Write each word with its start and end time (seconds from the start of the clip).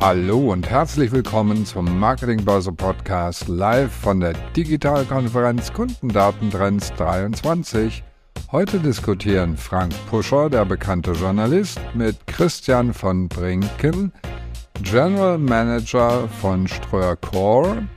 Hallo 0.00 0.52
und 0.52 0.70
herzlich 0.70 1.10
willkommen 1.10 1.66
zum 1.66 1.98
Marketingbörse 1.98 2.70
Podcast 2.70 3.48
live 3.48 3.92
von 3.92 4.20
der 4.20 4.32
Digitalkonferenz 4.54 5.72
Kundendatentrends 5.72 6.92
23. 6.94 8.04
Heute 8.52 8.78
diskutieren 8.78 9.56
Frank 9.56 9.92
Puscher, 10.08 10.50
der 10.50 10.64
bekannte 10.66 11.10
Journalist, 11.12 11.80
mit 11.94 12.28
Christian 12.28 12.94
von 12.94 13.28
Brinken, 13.28 14.12
General 14.82 15.36
Manager 15.36 16.28
von 16.40 16.68
Ströer 16.68 17.16
Core, 17.16 17.88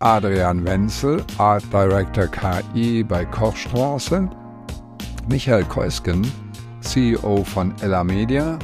Adrian 0.00 0.66
Wenzel, 0.66 1.22
Art 1.38 1.62
Director 1.72 2.26
KI 2.26 3.04
bei 3.04 3.24
Kochstraße, 3.24 4.28
Michael 5.28 5.64
Keusken, 5.66 6.26
CEO 6.80 7.44
von 7.44 7.72
Ella 7.82 8.02
Media 8.02 8.58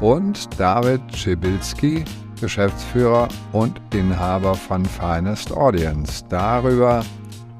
und 0.00 0.48
David 0.58 1.00
Schibilski, 1.16 2.04
Geschäftsführer 2.40 3.28
und 3.52 3.80
Inhaber 3.92 4.54
von 4.54 4.84
Finest 4.84 5.52
Audience, 5.52 6.24
darüber, 6.28 7.04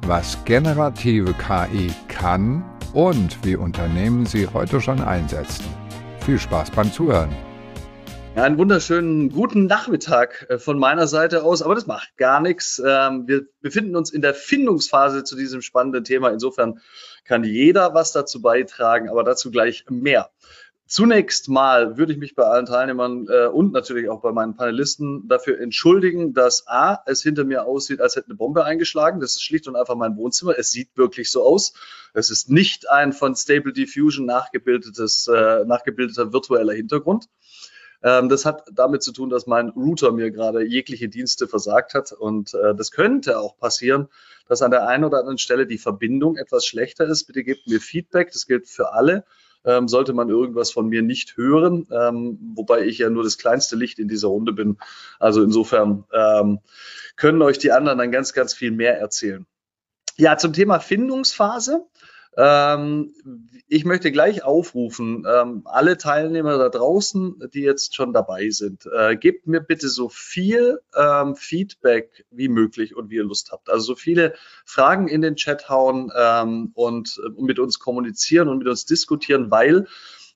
was 0.06 0.38
generative 0.44 1.34
KI 1.34 1.92
kann 2.08 2.64
und 2.92 3.44
wie 3.44 3.56
Unternehmen 3.56 4.26
sie 4.26 4.46
heute 4.46 4.80
schon 4.80 5.00
einsetzen. 5.00 5.64
Viel 6.20 6.38
Spaß 6.38 6.70
beim 6.70 6.92
Zuhören. 6.92 7.30
Einen 8.36 8.58
wunderschönen 8.58 9.30
guten 9.30 9.66
Nachmittag 9.66 10.46
äh, 10.48 10.58
von 10.58 10.76
meiner 10.76 11.06
Seite 11.06 11.44
aus, 11.44 11.62
aber 11.62 11.76
das 11.76 11.86
macht 11.86 12.16
gar 12.16 12.40
nichts. 12.40 12.82
Ähm, 12.84 13.28
wir 13.28 13.46
befinden 13.60 13.94
uns 13.94 14.10
in 14.10 14.22
der 14.22 14.34
Findungsphase 14.34 15.22
zu 15.22 15.36
diesem 15.36 15.62
spannenden 15.62 16.02
Thema. 16.02 16.30
Insofern 16.30 16.80
kann 17.24 17.44
jeder 17.44 17.94
was 17.94 18.10
dazu 18.10 18.42
beitragen, 18.42 19.08
aber 19.08 19.22
dazu 19.22 19.52
gleich 19.52 19.84
mehr. 19.88 20.30
Zunächst 20.86 21.48
mal 21.48 21.96
würde 21.96 22.12
ich 22.12 22.18
mich 22.18 22.34
bei 22.34 22.44
allen 22.44 22.66
Teilnehmern 22.66 23.26
äh, 23.30 23.46
und 23.46 23.72
natürlich 23.72 24.10
auch 24.10 24.20
bei 24.20 24.32
meinen 24.32 24.54
Panelisten 24.54 25.26
dafür 25.28 25.58
entschuldigen, 25.58 26.34
dass 26.34 26.68
A, 26.68 26.98
es 27.06 27.22
hinter 27.22 27.44
mir 27.44 27.64
aussieht, 27.64 28.02
als 28.02 28.16
hätte 28.16 28.28
eine 28.28 28.36
Bombe 28.36 28.64
eingeschlagen. 28.64 29.18
Das 29.18 29.30
ist 29.30 29.42
schlicht 29.42 29.66
und 29.66 29.76
einfach 29.76 29.94
mein 29.94 30.16
Wohnzimmer. 30.16 30.58
Es 30.58 30.70
sieht 30.72 30.94
wirklich 30.94 31.30
so 31.30 31.42
aus. 31.42 31.72
Es 32.12 32.28
ist 32.28 32.50
nicht 32.50 32.90
ein 32.90 33.14
von 33.14 33.34
Stable 33.34 33.72
Diffusion 33.72 34.26
nachgebildetes, 34.26 35.26
äh, 35.26 35.64
nachgebildeter 35.64 36.34
virtueller 36.34 36.74
Hintergrund. 36.74 37.30
Ähm, 38.02 38.28
das 38.28 38.44
hat 38.44 38.64
damit 38.70 39.02
zu 39.02 39.12
tun, 39.12 39.30
dass 39.30 39.46
mein 39.46 39.70
Router 39.70 40.12
mir 40.12 40.30
gerade 40.30 40.62
jegliche 40.66 41.08
Dienste 41.08 41.48
versagt 41.48 41.94
hat. 41.94 42.12
Und 42.12 42.52
äh, 42.52 42.74
das 42.74 42.90
könnte 42.90 43.40
auch 43.40 43.56
passieren, 43.56 44.08
dass 44.48 44.60
an 44.60 44.70
der 44.70 44.86
einen 44.86 45.04
oder 45.04 45.20
anderen 45.20 45.38
Stelle 45.38 45.66
die 45.66 45.78
Verbindung 45.78 46.36
etwas 46.36 46.66
schlechter 46.66 47.06
ist. 47.06 47.24
Bitte 47.24 47.42
gebt 47.42 47.66
mir 47.66 47.80
Feedback. 47.80 48.30
Das 48.32 48.46
gilt 48.46 48.68
für 48.68 48.92
alle 48.92 49.24
ähm, 49.64 49.88
sollte 49.88 50.12
man 50.12 50.28
irgendwas 50.28 50.70
von 50.70 50.88
mir 50.88 51.02
nicht 51.02 51.36
hören, 51.36 51.86
ähm, 51.90 52.38
wobei 52.54 52.82
ich 52.84 52.98
ja 52.98 53.10
nur 53.10 53.22
das 53.22 53.38
kleinste 53.38 53.76
Licht 53.76 53.98
in 53.98 54.08
dieser 54.08 54.28
Runde 54.28 54.52
bin. 54.52 54.78
Also 55.18 55.42
insofern 55.42 56.04
ähm, 56.12 56.60
können 57.16 57.42
euch 57.42 57.58
die 57.58 57.72
anderen 57.72 57.98
dann 57.98 58.12
ganz, 58.12 58.32
ganz 58.32 58.54
viel 58.54 58.70
mehr 58.70 58.98
erzählen. 58.98 59.46
Ja, 60.16 60.36
zum 60.36 60.52
Thema 60.52 60.78
Findungsphase. 60.78 61.86
Ähm, 62.36 63.14
ich 63.68 63.84
möchte 63.84 64.10
gleich 64.12 64.44
aufrufen, 64.44 65.24
ähm, 65.28 65.62
alle 65.64 65.96
Teilnehmer 65.96 66.58
da 66.58 66.68
draußen, 66.68 67.50
die 67.54 67.62
jetzt 67.62 67.94
schon 67.94 68.12
dabei 68.12 68.50
sind, 68.50 68.86
äh, 68.86 69.16
gebt 69.16 69.46
mir 69.46 69.60
bitte 69.60 69.88
so 69.88 70.08
viel 70.08 70.80
ähm, 70.96 71.36
Feedback 71.36 72.24
wie 72.30 72.48
möglich 72.48 72.96
und 72.96 73.10
wie 73.10 73.16
ihr 73.16 73.24
Lust 73.24 73.52
habt. 73.52 73.70
Also 73.70 73.86
so 73.86 73.94
viele 73.94 74.34
Fragen 74.64 75.08
in 75.08 75.22
den 75.22 75.36
Chat 75.36 75.68
hauen 75.68 76.10
und 76.74 77.20
äh, 77.24 77.42
mit 77.42 77.58
uns 77.58 77.78
kommunizieren 77.78 78.48
und 78.48 78.58
mit 78.58 78.68
uns 78.68 78.84
diskutieren, 78.84 79.50
weil 79.50 79.86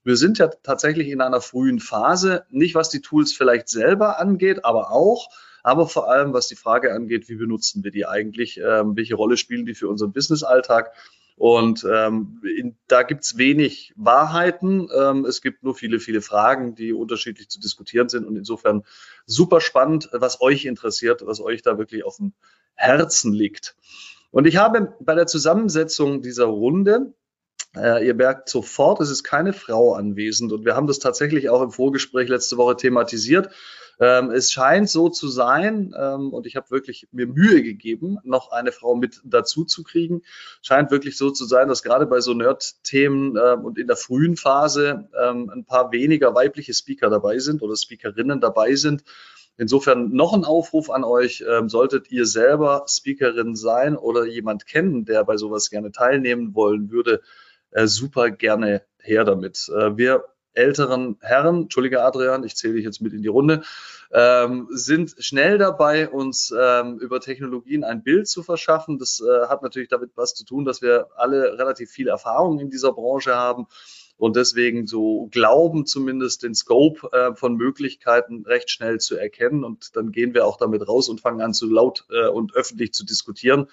wir 0.05 0.17
sind 0.17 0.39
ja 0.39 0.49
tatsächlich 0.49 1.09
in 1.09 1.21
einer 1.21 1.41
frühen 1.41 1.81
Phase, 1.81 2.45
nicht 2.51 2.75
was 2.75 2.89
die 2.89 3.01
Tools 3.01 3.33
vielleicht 3.33 3.69
selber 3.69 4.19
angeht, 4.19 4.65
aber 4.65 4.91
auch, 4.91 5.29
aber 5.63 5.89
vor 5.89 6.11
allem 6.11 6.33
was 6.33 6.49
die 6.49 6.57
Frage 6.57 6.95
angeht, 6.95 7.29
wie 7.29 7.35
benutzen 7.35 7.85
wir 7.85 7.91
die 7.91 8.07
eigentlich, 8.07 8.57
welche 8.57 9.17
Rolle 9.17 9.37
spielen 9.37 9.67
die 9.67 9.75
für 9.75 9.89
unseren 9.89 10.13
Businessalltag 10.13 10.93
und 11.39 11.87
ähm, 11.89 12.43
in, 12.57 12.77
da 12.89 13.05
gibt's 13.05 13.39
wenig 13.39 13.93
Wahrheiten. 13.97 14.89
Ähm, 14.93 15.25
es 15.25 15.41
gibt 15.41 15.63
nur 15.63 15.77
viele, 15.77 16.01
viele 16.01 16.21
Fragen, 16.21 16.75
die 16.75 16.93
unterschiedlich 16.93 17.49
zu 17.49 17.61
diskutieren 17.61 18.09
sind. 18.09 18.27
Und 18.27 18.37
insofern 18.37 18.85
super 19.25 19.61
spannend, 19.61 20.11
was 20.13 20.41
euch 20.41 20.65
interessiert, 20.65 21.25
was 21.25 21.41
euch 21.41 21.63
da 21.63 21.79
wirklich 21.79 22.05
auf 22.05 22.17
dem 22.17 22.33
Herzen 22.75 23.33
liegt. 23.33 23.77
Und 24.33 24.49
ich 24.49 24.57
habe 24.57 24.95
bei 24.99 25.15
der 25.15 25.29
Zusammensetzung 25.29 26.23
dieser 26.23 26.47
Runde 26.47 27.15
ihr 27.75 28.15
merkt 28.15 28.49
sofort, 28.49 29.01
es 29.01 29.11
ist 29.11 29.25
keine 29.25 29.53
Frau 29.53 29.95
anwesend. 29.95 30.53
Und 30.53 30.65
wir 30.65 30.75
haben 30.75 30.87
das 30.87 30.99
tatsächlich 30.99 31.51
auch 31.51 31.63
im 31.63 31.71
Vorgespräch 31.71 32.29
letzte 32.29 32.57
Woche 32.57 32.77
thematisiert. 32.77 33.51
Ähm, 34.01 34.31
es 34.31 34.53
scheint 34.53 34.89
so 34.89 35.09
zu 35.09 35.29
sein, 35.29 35.93
ähm, 35.99 36.33
und 36.33 36.47
ich 36.47 36.55
habe 36.55 36.71
wirklich 36.71 37.09
mir 37.11 37.27
Mühe 37.27 37.63
gegeben, 37.63 38.19
noch 38.23 38.53
eine 38.53 38.71
Frau 38.71 38.95
mit 38.95 39.21
dazu 39.25 39.65
zu 39.65 39.83
kriegen. 39.83 40.23
Scheint 40.63 40.91
wirklich 40.91 41.17
so 41.17 41.31
zu 41.31 41.45
sein, 41.47 41.69
dass 41.69 41.83
gerade 41.83 42.07
bei 42.07 42.21
so 42.21 42.33
Nerd-Themen 42.33 43.37
ähm, 43.37 43.65
und 43.65 43.77
in 43.77 43.89
der 43.89 43.97
frühen 43.97 44.37
Phase 44.37 45.09
ein 45.19 45.65
paar 45.65 45.93
weniger 45.93 46.35
weibliche 46.35 46.75
Speaker 46.75 47.11
dabei 47.11 47.39
sind 47.39 47.63
oder 47.63 47.77
Speakerinnen 47.77 48.41
dabei 48.41 48.75
sind. 48.75 49.03
Insofern 49.57 50.13
noch 50.13 50.33
ein 50.33 50.45
Aufruf 50.45 50.89
an 50.91 51.03
euch. 51.03 51.45
Ähm, 51.49 51.69
solltet 51.69 52.11
ihr 52.13 52.27
selber 52.27 52.85
Speakerin 52.89 53.57
sein 53.57 53.97
oder 53.97 54.25
jemand 54.25 54.67
kennen, 54.67 55.05
der 55.05 55.25
bei 55.25 55.37
sowas 55.37 55.71
gerne 55.71 55.91
teilnehmen 55.91 56.55
wollen 56.55 56.91
würde, 56.93 57.21
äh, 57.71 57.87
super 57.87 58.31
gerne 58.31 58.83
her 58.99 59.25
damit. 59.25 59.69
Äh, 59.69 59.97
wir 59.97 60.25
älteren 60.55 61.17
Herren, 61.21 61.63
Entschuldige 61.63 62.03
Adrian, 62.03 62.45
ich 62.45 62.57
zähle 62.57 62.75
dich 62.75 62.85
jetzt 62.85 63.01
mit 63.01 63.13
in 63.13 63.23
die 63.23 63.29
Runde, 63.29 63.63
ähm, 64.13 64.67
sind 64.71 65.15
schnell 65.19 65.57
dabei, 65.57 66.09
uns 66.09 66.53
ähm, 66.59 66.99
über 66.99 67.21
Technologien 67.21 67.85
ein 67.85 68.03
Bild 68.03 68.27
zu 68.29 68.43
verschaffen. 68.43 68.99
Das 68.99 69.21
äh, 69.21 69.47
hat 69.47 69.63
natürlich 69.63 69.89
damit 69.89 70.11
was 70.17 70.35
zu 70.35 70.45
tun, 70.45 70.65
dass 70.65 70.83
wir 70.83 71.09
alle 71.17 71.59
relativ 71.59 71.91
viel 71.91 72.09
Erfahrung 72.09 72.59
in 72.59 72.71
dieser 72.71 72.93
Branche 72.93 73.37
haben 73.37 73.67
und 74.17 74.35
deswegen 74.35 74.87
so 74.87 75.29
glauben 75.31 75.87
zumindest 75.87 76.43
den 76.43 76.55
Scope 76.55 77.09
äh, 77.13 77.35
von 77.35 77.55
Möglichkeiten 77.55 78.45
recht 78.45 78.71
schnell 78.71 78.99
zu 78.99 79.17
erkennen 79.17 79.63
und 79.63 79.95
dann 79.95 80.11
gehen 80.11 80.35
wir 80.35 80.45
auch 80.45 80.57
damit 80.57 80.87
raus 80.87 81.09
und 81.09 81.21
fangen 81.21 81.41
an 81.41 81.55
zu 81.55 81.71
laut 81.71 82.05
äh, 82.11 82.27
und 82.27 82.55
öffentlich 82.55 82.93
zu 82.93 83.05
diskutieren. 83.05 83.69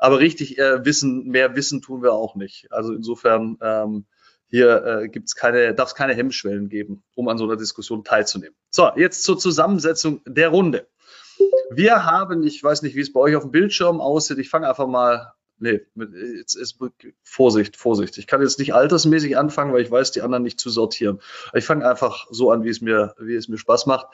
Aber 0.00 0.18
richtig 0.18 0.58
äh, 0.58 0.84
Wissen, 0.84 1.28
mehr 1.28 1.54
Wissen 1.56 1.82
tun 1.82 2.02
wir 2.02 2.14
auch 2.14 2.34
nicht. 2.34 2.72
Also 2.72 2.94
insofern 2.94 3.58
ähm, 3.60 4.06
hier 4.48 4.84
äh, 4.84 5.08
gibt's 5.08 5.36
keine, 5.36 5.74
darf 5.74 5.90
es 5.90 5.94
keine 5.94 6.14
Hemmschwellen 6.14 6.70
geben, 6.70 7.02
um 7.14 7.28
an 7.28 7.36
so 7.36 7.44
einer 7.44 7.56
Diskussion 7.56 8.02
teilzunehmen. 8.02 8.56
So, 8.70 8.90
jetzt 8.96 9.22
zur 9.22 9.38
Zusammensetzung 9.38 10.22
der 10.26 10.48
Runde. 10.48 10.88
Wir 11.70 12.04
haben, 12.04 12.42
ich 12.42 12.64
weiß 12.64 12.80
nicht, 12.82 12.96
wie 12.96 13.00
es 13.00 13.12
bei 13.12 13.20
euch 13.20 13.36
auf 13.36 13.42
dem 13.42 13.52
Bildschirm 13.52 14.00
aussieht, 14.00 14.38
ich 14.38 14.48
fange 14.48 14.68
einfach 14.68 14.86
mal, 14.88 15.32
nee, 15.60 15.80
jetzt 16.36 16.54
ist 16.54 16.78
Vorsicht, 17.22 17.76
Vorsicht. 17.76 18.18
Ich 18.18 18.26
kann 18.26 18.42
jetzt 18.42 18.58
nicht 18.58 18.74
altersmäßig 18.74 19.36
anfangen, 19.36 19.72
weil 19.72 19.82
ich 19.82 19.90
weiß, 19.90 20.10
die 20.10 20.22
anderen 20.22 20.42
nicht 20.42 20.58
zu 20.58 20.70
sortieren. 20.70 21.20
Ich 21.54 21.64
fange 21.64 21.88
einfach 21.88 22.26
so 22.30 22.50
an, 22.50 22.64
wie 22.64 22.70
es 22.70 22.80
mir, 22.80 23.14
wie 23.18 23.34
es 23.34 23.48
mir 23.48 23.58
Spaß 23.58 23.86
macht. 23.86 24.06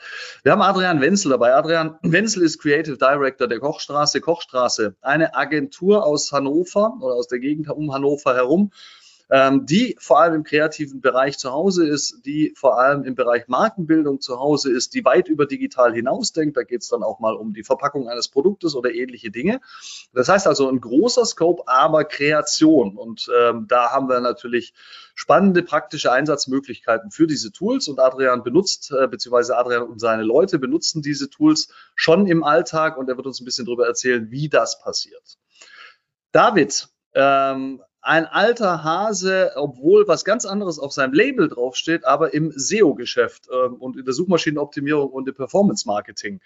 Wir 0.43 0.51
haben 0.51 0.61
Adrian 0.61 1.01
Wenzel 1.01 1.29
dabei. 1.29 1.55
Adrian 1.55 1.97
Wenzel 2.01 2.43
ist 2.43 2.59
Creative 2.59 2.97
Director 2.97 3.47
der 3.47 3.59
Kochstraße. 3.59 4.21
Kochstraße, 4.21 4.95
eine 5.01 5.35
Agentur 5.35 6.05
aus 6.05 6.31
Hannover 6.31 6.93
oder 7.01 7.15
aus 7.15 7.27
der 7.27 7.39
Gegend 7.39 7.69
um 7.69 7.93
Hannover 7.93 8.35
herum 8.35 8.71
ähm, 9.29 9.65
die 9.65 9.95
vor 9.99 10.21
allem 10.21 10.35
im 10.35 10.43
kreativen 10.43 11.01
Bereich 11.01 11.37
zu 11.37 11.51
Hause 11.51 11.87
ist, 11.87 12.25
die 12.25 12.53
vor 12.55 12.79
allem 12.79 13.03
im 13.03 13.15
Bereich 13.15 13.47
Markenbildung 13.47 14.21
zu 14.21 14.39
Hause 14.39 14.71
ist, 14.71 14.93
die 14.93 15.03
weit 15.03 15.27
über 15.27 15.45
digital 15.45 15.93
hinausdenkt. 15.93 16.55
Da 16.55 16.63
geht 16.63 16.81
es 16.81 16.87
dann 16.87 17.03
auch 17.03 17.19
mal 17.19 17.35
um 17.35 17.53
die 17.53 17.63
Verpackung 17.63 18.07
eines 18.07 18.29
Produktes 18.29 18.75
oder 18.75 18.93
ähnliche 18.93 19.29
Dinge. 19.29 19.59
Das 20.13 20.29
heißt 20.29 20.47
also 20.47 20.69
ein 20.69 20.79
großer 20.79 21.25
Scope, 21.25 21.63
aber 21.65 22.05
Kreation. 22.05 22.95
Und 22.95 23.29
ähm, 23.37 23.65
da 23.67 23.91
haben 23.91 24.07
wir 24.07 24.21
natürlich 24.21 24.73
spannende 25.13 25.61
praktische 25.61 26.11
Einsatzmöglichkeiten 26.11 27.11
für 27.11 27.27
diese 27.27 27.51
Tools. 27.51 27.89
Und 27.89 27.99
Adrian 27.99 28.43
benutzt, 28.43 28.91
äh, 28.91 29.07
beziehungsweise 29.07 29.57
Adrian 29.57 29.83
und 29.83 29.99
seine 29.99 30.23
Leute 30.23 30.57
benutzen 30.57 31.01
diese 31.01 31.29
Tools 31.29 31.69
schon 31.95 32.27
im 32.27 32.43
Alltag 32.43 32.97
und 32.97 33.09
er 33.09 33.17
wird 33.17 33.27
uns 33.27 33.41
ein 33.41 33.45
bisschen 33.45 33.65
darüber 33.65 33.87
erzählen, 33.87 34.31
wie 34.31 34.47
das 34.47 34.79
passiert. 34.79 35.37
David, 36.31 36.87
ähm, 37.13 37.81
ein 38.07 38.25
alter 38.25 38.85
Hase, 38.85 39.51
obwohl 39.57 40.07
was 40.07 40.23
ganz 40.23 40.45
anderes 40.45 40.79
auf 40.79 40.93
seinem 40.93 41.11
Label 41.11 41.49
draufsteht, 41.49 42.05
aber 42.05 42.33
im 42.33 42.53
SEO-Geschäft 42.55 43.49
ähm, 43.51 43.75
und 43.75 43.97
in 43.97 44.05
der 44.05 44.13
Suchmaschinenoptimierung 44.13 45.09
und 45.09 45.27
im 45.27 45.35
Performance-Marketing. 45.35 46.39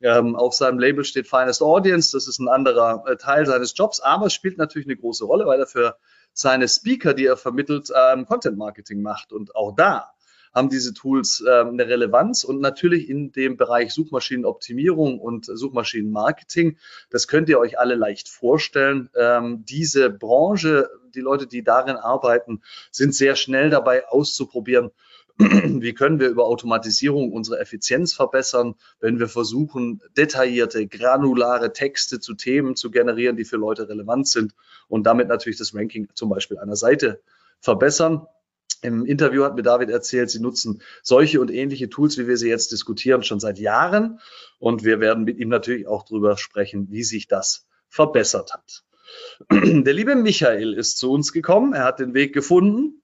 Ähm, 0.00 0.34
auf 0.34 0.54
seinem 0.54 0.80
Label 0.80 1.04
steht 1.04 1.28
Finest 1.28 1.62
Audience, 1.62 2.10
das 2.10 2.26
ist 2.26 2.40
ein 2.40 2.48
anderer 2.48 3.04
äh, 3.06 3.16
Teil 3.16 3.46
seines 3.46 3.74
Jobs, 3.76 4.00
aber 4.00 4.26
es 4.26 4.32
spielt 4.32 4.58
natürlich 4.58 4.88
eine 4.88 4.96
große 4.96 5.24
Rolle, 5.24 5.46
weil 5.46 5.60
er 5.60 5.68
für 5.68 5.96
seine 6.32 6.66
Speaker, 6.66 7.14
die 7.14 7.26
er 7.26 7.36
vermittelt, 7.36 7.90
ähm, 7.94 8.26
Content-Marketing 8.26 9.00
macht. 9.00 9.32
Und 9.32 9.54
auch 9.54 9.72
da 9.76 10.13
haben 10.54 10.68
diese 10.68 10.94
Tools 10.94 11.42
ähm, 11.46 11.70
eine 11.70 11.88
Relevanz 11.88 12.44
und 12.44 12.60
natürlich 12.60 13.08
in 13.08 13.32
dem 13.32 13.56
Bereich 13.56 13.92
Suchmaschinenoptimierung 13.92 15.18
und 15.18 15.46
Suchmaschinenmarketing. 15.46 16.78
Das 17.10 17.26
könnt 17.26 17.48
ihr 17.48 17.58
euch 17.58 17.78
alle 17.78 17.96
leicht 17.96 18.28
vorstellen. 18.28 19.10
Ähm, 19.16 19.64
diese 19.68 20.10
Branche, 20.10 20.88
die 21.14 21.20
Leute, 21.20 21.46
die 21.46 21.64
darin 21.64 21.96
arbeiten, 21.96 22.62
sind 22.90 23.14
sehr 23.14 23.36
schnell 23.36 23.70
dabei 23.70 24.06
auszuprobieren, 24.08 24.90
Wie 25.38 25.94
können 25.94 26.20
wir 26.20 26.28
über 26.28 26.44
Automatisierung 26.44 27.32
unsere 27.32 27.58
Effizienz 27.58 28.14
verbessern, 28.14 28.76
wenn 29.00 29.18
wir 29.18 29.26
versuchen, 29.26 30.00
detaillierte, 30.16 30.86
granulare 30.86 31.72
Texte 31.72 32.20
zu 32.20 32.34
Themen 32.34 32.76
zu 32.76 32.92
generieren, 32.92 33.36
die 33.36 33.44
für 33.44 33.56
Leute 33.56 33.88
relevant 33.88 34.28
sind 34.28 34.54
und 34.86 35.04
damit 35.04 35.26
natürlich 35.26 35.58
das 35.58 35.74
Ranking 35.74 36.08
zum 36.14 36.28
Beispiel 36.28 36.58
einer 36.58 36.76
Seite 36.76 37.20
verbessern. 37.60 38.28
Im 38.84 39.06
Interview 39.06 39.44
hat 39.44 39.56
mir 39.56 39.62
David 39.62 39.88
erzählt, 39.88 40.28
sie 40.28 40.40
nutzen 40.40 40.82
solche 41.02 41.40
und 41.40 41.50
ähnliche 41.50 41.88
Tools, 41.88 42.18
wie 42.18 42.28
wir 42.28 42.36
sie 42.36 42.50
jetzt 42.50 42.70
diskutieren, 42.70 43.22
schon 43.22 43.40
seit 43.40 43.58
Jahren. 43.58 44.20
Und 44.58 44.84
wir 44.84 45.00
werden 45.00 45.24
mit 45.24 45.38
ihm 45.38 45.48
natürlich 45.48 45.86
auch 45.86 46.04
darüber 46.04 46.36
sprechen, 46.36 46.88
wie 46.90 47.02
sich 47.02 47.26
das 47.26 47.66
verbessert 47.88 48.52
hat. 48.52 48.84
Der 49.50 49.94
liebe 49.94 50.14
Michael 50.16 50.74
ist 50.74 50.98
zu 50.98 51.10
uns 51.10 51.32
gekommen. 51.32 51.72
Er 51.72 51.84
hat 51.84 51.98
den 51.98 52.12
Weg 52.12 52.34
gefunden. 52.34 53.02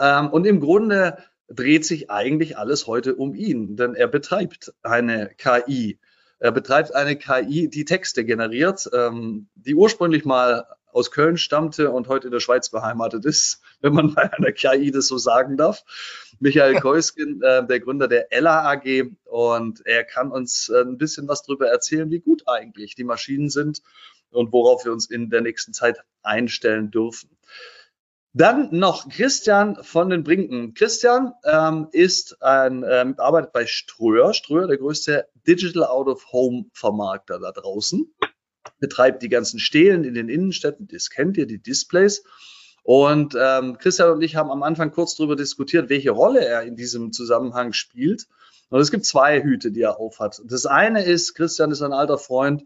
Ähm, 0.00 0.28
und 0.30 0.46
im 0.46 0.60
Grunde 0.60 1.18
dreht 1.48 1.84
sich 1.84 2.10
eigentlich 2.10 2.56
alles 2.56 2.86
heute 2.86 3.16
um 3.16 3.34
ihn, 3.34 3.74
denn 3.74 3.94
er 3.94 4.06
betreibt 4.06 4.72
eine 4.82 5.30
KI. 5.36 5.98
Er 6.38 6.52
betreibt 6.52 6.94
eine 6.94 7.16
KI, 7.16 7.68
die 7.68 7.84
Texte 7.84 8.24
generiert, 8.24 8.88
ähm, 8.94 9.48
die 9.56 9.74
ursprünglich 9.74 10.24
mal 10.24 10.66
aus 10.92 11.10
Köln 11.10 11.36
stammte 11.36 11.90
und 11.90 12.08
heute 12.08 12.28
in 12.28 12.32
der 12.32 12.40
Schweiz 12.40 12.70
beheimatet 12.70 13.24
ist, 13.24 13.60
wenn 13.80 13.94
man 13.94 14.14
bei 14.14 14.32
einer 14.32 14.52
KI 14.52 14.90
das 14.90 15.08
so 15.08 15.18
sagen 15.18 15.56
darf. 15.56 15.84
Michael 16.40 16.74
Keuskin, 16.80 17.42
äh, 17.42 17.66
der 17.66 17.80
Gründer 17.80 18.08
der 18.08 18.32
Ella 18.32 18.70
AG, 18.70 19.10
und 19.24 19.84
er 19.86 20.04
kann 20.04 20.30
uns 20.30 20.68
äh, 20.68 20.80
ein 20.80 20.98
bisschen 20.98 21.28
was 21.28 21.42
darüber 21.42 21.68
erzählen, 21.68 22.10
wie 22.10 22.20
gut 22.20 22.42
eigentlich 22.46 22.94
die 22.94 23.04
Maschinen 23.04 23.50
sind 23.50 23.82
und 24.30 24.52
worauf 24.52 24.84
wir 24.84 24.92
uns 24.92 25.10
in 25.10 25.30
der 25.30 25.40
nächsten 25.40 25.72
Zeit 25.72 25.98
einstellen 26.22 26.90
dürfen. 26.90 27.30
Dann 28.34 28.68
noch 28.70 29.08
Christian 29.08 29.82
von 29.82 30.10
den 30.10 30.22
Brinken. 30.22 30.74
Christian 30.74 31.32
ähm, 31.44 31.88
ist 31.92 32.42
ein, 32.42 32.84
ähm, 32.88 33.14
arbeitet 33.18 33.52
bei 33.52 33.66
Ströer. 33.66 34.34
Ströer, 34.34 34.66
der 34.66 34.76
größte 34.76 35.28
Digital 35.46 35.84
Out 35.84 36.08
of 36.08 36.32
Home 36.32 36.66
Vermarkter 36.72 37.40
da 37.40 37.52
draußen 37.52 38.14
betreibt 38.78 39.22
die 39.22 39.28
ganzen 39.28 39.58
Stelen 39.58 40.04
in 40.04 40.14
den 40.14 40.28
Innenstädten, 40.28 40.88
das 40.88 41.10
kennt 41.10 41.36
ihr, 41.36 41.46
die 41.46 41.60
Displays. 41.60 42.24
Und 42.82 43.36
ähm, 43.38 43.76
Christian 43.78 44.12
und 44.12 44.22
ich 44.22 44.36
haben 44.36 44.50
am 44.50 44.62
Anfang 44.62 44.92
kurz 44.92 45.14
darüber 45.14 45.36
diskutiert, 45.36 45.90
welche 45.90 46.10
Rolle 46.10 46.44
er 46.44 46.62
in 46.62 46.74
diesem 46.74 47.12
Zusammenhang 47.12 47.72
spielt. 47.72 48.26
Und 48.70 48.80
es 48.80 48.90
gibt 48.90 49.04
zwei 49.04 49.42
Hüte, 49.42 49.72
die 49.72 49.82
er 49.82 49.98
aufhat. 49.98 50.40
Das 50.44 50.66
eine 50.66 51.04
ist, 51.04 51.34
Christian 51.34 51.70
ist 51.70 51.82
ein 51.82 51.92
alter 51.92 52.18
Freund, 52.18 52.64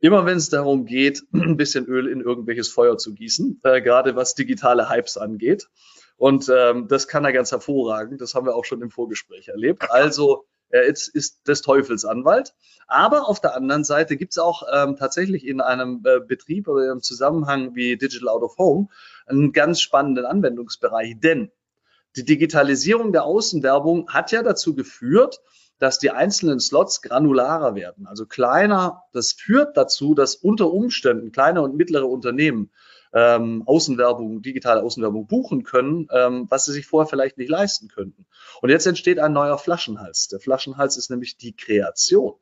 immer 0.00 0.26
wenn 0.26 0.36
es 0.36 0.48
darum 0.48 0.84
geht, 0.84 1.22
ein 1.32 1.56
bisschen 1.56 1.86
Öl 1.86 2.08
in 2.08 2.20
irgendwelches 2.20 2.68
Feuer 2.68 2.98
zu 2.98 3.14
gießen, 3.14 3.60
äh, 3.62 3.80
gerade 3.80 4.16
was 4.16 4.34
digitale 4.34 4.90
Hypes 4.90 5.16
angeht. 5.16 5.68
Und 6.16 6.50
ähm, 6.54 6.88
das 6.88 7.08
kann 7.08 7.24
er 7.24 7.32
ganz 7.32 7.50
hervorragend. 7.50 8.20
Das 8.20 8.34
haben 8.34 8.46
wir 8.46 8.54
auch 8.54 8.64
schon 8.64 8.82
im 8.82 8.90
Vorgespräch 8.90 9.48
erlebt. 9.48 9.90
Also 9.90 10.44
er 10.72 10.84
ist, 10.84 11.08
ist 11.08 11.46
des 11.46 11.62
Teufels 11.62 12.04
Anwalt. 12.04 12.54
Aber 12.88 13.28
auf 13.28 13.40
der 13.40 13.54
anderen 13.54 13.84
Seite 13.84 14.16
gibt 14.16 14.32
es 14.32 14.38
auch 14.38 14.64
ähm, 14.72 14.96
tatsächlich 14.96 15.46
in 15.46 15.60
einem 15.60 16.02
äh, 16.04 16.18
Betrieb 16.20 16.66
oder 16.66 16.90
im 16.90 17.00
Zusammenhang 17.00 17.74
wie 17.74 17.96
Digital 17.96 18.28
Out 18.28 18.42
of 18.42 18.58
Home 18.58 18.88
einen 19.26 19.52
ganz 19.52 19.80
spannenden 19.80 20.26
Anwendungsbereich. 20.26 21.20
Denn 21.20 21.52
die 22.16 22.24
Digitalisierung 22.24 23.12
der 23.12 23.24
Außenwerbung 23.24 24.10
hat 24.10 24.32
ja 24.32 24.42
dazu 24.42 24.74
geführt, 24.74 25.40
dass 25.78 25.98
die 25.98 26.10
einzelnen 26.10 26.60
Slots 26.60 27.02
granularer 27.02 27.74
werden, 27.74 28.06
also 28.06 28.26
kleiner. 28.26 29.02
Das 29.12 29.32
führt 29.32 29.76
dazu, 29.76 30.14
dass 30.14 30.36
unter 30.36 30.70
Umständen 30.70 31.32
kleine 31.32 31.62
und 31.62 31.74
mittlere 31.74 32.08
Unternehmen 32.08 32.70
ähm, 33.14 33.62
Außenwerbung, 33.66 34.42
digitale 34.42 34.82
Außenwerbung 34.82 35.26
buchen 35.26 35.64
können, 35.64 36.08
ähm, 36.12 36.46
was 36.48 36.64
sie 36.64 36.72
sich 36.72 36.86
vorher 36.86 37.08
vielleicht 37.08 37.38
nicht 37.38 37.50
leisten 37.50 37.88
könnten. 37.88 38.26
Und 38.60 38.70
jetzt 38.70 38.86
entsteht 38.86 39.18
ein 39.18 39.32
neuer 39.32 39.58
Flaschenhals. 39.58 40.28
Der 40.28 40.40
Flaschenhals 40.40 40.96
ist 40.96 41.10
nämlich 41.10 41.36
die 41.36 41.54
Kreation. 41.54 42.34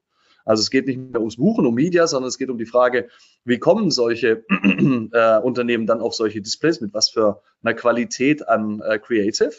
Also 0.45 0.63
es 0.63 0.71
geht 0.71 0.87
nicht 0.87 0.99
mehr 0.99 1.21
ums 1.21 1.37
Buchen, 1.37 1.67
um 1.67 1.75
Media, 1.75 2.07
sondern 2.07 2.29
es 2.29 2.39
geht 2.39 2.51
um 2.51 2.59
die 2.59 2.67
Frage, 2.67 3.09
wie 3.45 3.59
kommen 3.59 3.91
solche 3.91 4.45
äh, 5.13 5.39
Unternehmen 5.39 5.87
dann 5.87 6.01
auf 6.01 6.15
solche 6.15 6.41
Displays 6.41 6.81
mit 6.81 6.95
was 6.95 7.11
für 7.11 7.43
einer 7.63 7.75
Qualität 7.75 8.49
an 8.49 8.81
äh, 8.81 8.99
Creative? 8.99 9.53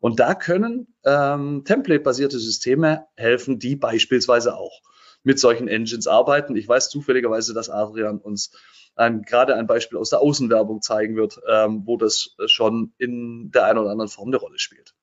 Und 0.00 0.18
da 0.18 0.34
können 0.34 0.94
ähm, 1.04 1.62
Template-basierte 1.64 2.38
Systeme 2.38 3.06
helfen, 3.16 3.58
die 3.58 3.76
beispielsweise 3.76 4.56
auch 4.56 4.80
mit 5.22 5.38
solchen 5.38 5.68
Engines 5.68 6.06
arbeiten. 6.06 6.56
Ich 6.56 6.66
weiß 6.66 6.88
zufälligerweise, 6.88 7.52
dass 7.52 7.68
Adrian 7.68 8.18
uns 8.18 8.52
ein, 9.00 9.22
gerade 9.22 9.56
ein 9.56 9.66
Beispiel 9.66 9.98
aus 9.98 10.10
der 10.10 10.20
Außenwerbung 10.20 10.82
zeigen 10.82 11.16
wird, 11.16 11.40
ähm, 11.48 11.82
wo 11.86 11.96
das 11.96 12.36
schon 12.46 12.92
in 12.98 13.50
der 13.50 13.64
einen 13.64 13.78
oder 13.78 13.90
anderen 13.90 14.10
Form 14.10 14.28
eine 14.28 14.36
Rolle 14.36 14.58
spielt. 14.58 14.94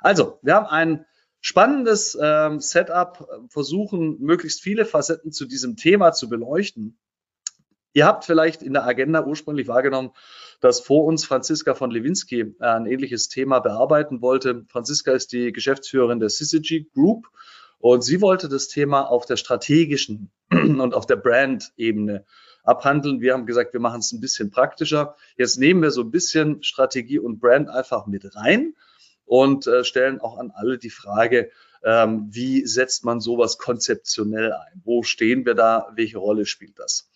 Also, 0.00 0.38
wir 0.42 0.54
haben 0.54 0.66
ein 0.66 1.06
spannendes 1.40 2.16
ähm, 2.20 2.60
Setup, 2.60 3.28
versuchen 3.48 4.20
möglichst 4.20 4.62
viele 4.62 4.84
Facetten 4.84 5.32
zu 5.32 5.46
diesem 5.46 5.76
Thema 5.76 6.12
zu 6.12 6.28
beleuchten. 6.28 6.98
Ihr 7.92 8.04
habt 8.04 8.26
vielleicht 8.26 8.62
in 8.62 8.74
der 8.74 8.84
Agenda 8.84 9.24
ursprünglich 9.24 9.68
wahrgenommen, 9.68 10.10
dass 10.60 10.80
vor 10.80 11.04
uns 11.04 11.24
Franziska 11.24 11.74
von 11.74 11.90
Lewinsky 11.90 12.54
ein 12.58 12.84
ähnliches 12.84 13.28
Thema 13.28 13.60
bearbeiten 13.60 14.20
wollte. 14.20 14.66
Franziska 14.68 15.12
ist 15.12 15.32
die 15.32 15.50
Geschäftsführerin 15.50 16.20
der 16.20 16.28
Syzygy 16.28 16.90
Group 16.92 17.26
und 17.78 18.04
sie 18.04 18.20
wollte 18.20 18.50
das 18.50 18.68
Thema 18.68 19.02
auf 19.02 19.24
der 19.24 19.36
strategischen 19.36 20.30
und 20.50 20.92
auf 20.92 21.06
der 21.06 21.16
Brand-Ebene 21.16 22.26
abhandeln. 22.66 23.20
Wir 23.20 23.32
haben 23.32 23.46
gesagt, 23.46 23.72
wir 23.72 23.80
machen 23.80 24.00
es 24.00 24.12
ein 24.12 24.20
bisschen 24.20 24.50
praktischer. 24.50 25.16
Jetzt 25.36 25.58
nehmen 25.58 25.82
wir 25.82 25.90
so 25.90 26.02
ein 26.02 26.10
bisschen 26.10 26.62
Strategie 26.62 27.18
und 27.18 27.40
Brand 27.40 27.68
einfach 27.68 28.06
mit 28.06 28.36
rein 28.36 28.74
und 29.24 29.66
äh, 29.66 29.84
stellen 29.84 30.20
auch 30.20 30.38
an 30.38 30.52
alle 30.54 30.78
die 30.78 30.90
Frage, 30.90 31.50
ähm, 31.84 32.28
wie 32.30 32.66
setzt 32.66 33.04
man 33.04 33.20
sowas 33.20 33.58
konzeptionell 33.58 34.52
ein? 34.52 34.82
Wo 34.84 35.02
stehen 35.02 35.46
wir 35.46 35.54
da? 35.54 35.92
Welche 35.94 36.18
Rolle 36.18 36.46
spielt 36.46 36.78
das? 36.78 37.08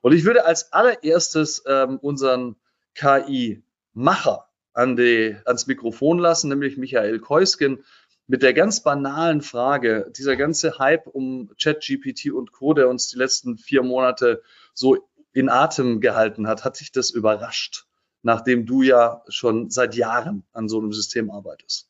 Und 0.00 0.12
ich 0.12 0.24
würde 0.24 0.44
als 0.44 0.72
allererstes 0.72 1.62
ähm, 1.66 1.98
unseren 1.98 2.56
KI-Macher 2.94 4.48
an 4.74 4.96
ans 5.44 5.66
Mikrofon 5.66 6.18
lassen, 6.18 6.48
nämlich 6.48 6.76
Michael 6.76 7.18
Keusken, 7.18 7.84
mit 8.28 8.42
der 8.42 8.52
ganz 8.52 8.80
banalen 8.80 9.40
Frage, 9.40 10.12
dieser 10.16 10.36
ganze 10.36 10.78
Hype 10.78 11.06
um 11.06 11.50
ChatGPT 11.60 12.30
und 12.30 12.52
Co., 12.52 12.74
der 12.74 12.88
uns 12.88 13.08
die 13.08 13.16
letzten 13.16 13.56
vier 13.56 13.82
Monate 13.82 14.42
so 14.74 14.98
in 15.32 15.48
Atem 15.48 16.00
gehalten 16.00 16.46
hat, 16.46 16.62
hat 16.62 16.78
dich 16.78 16.92
das 16.92 17.10
überrascht, 17.10 17.86
nachdem 18.22 18.66
du 18.66 18.82
ja 18.82 19.22
schon 19.28 19.70
seit 19.70 19.94
Jahren 19.94 20.44
an 20.52 20.68
so 20.68 20.78
einem 20.78 20.92
System 20.92 21.30
arbeitest? 21.30 21.88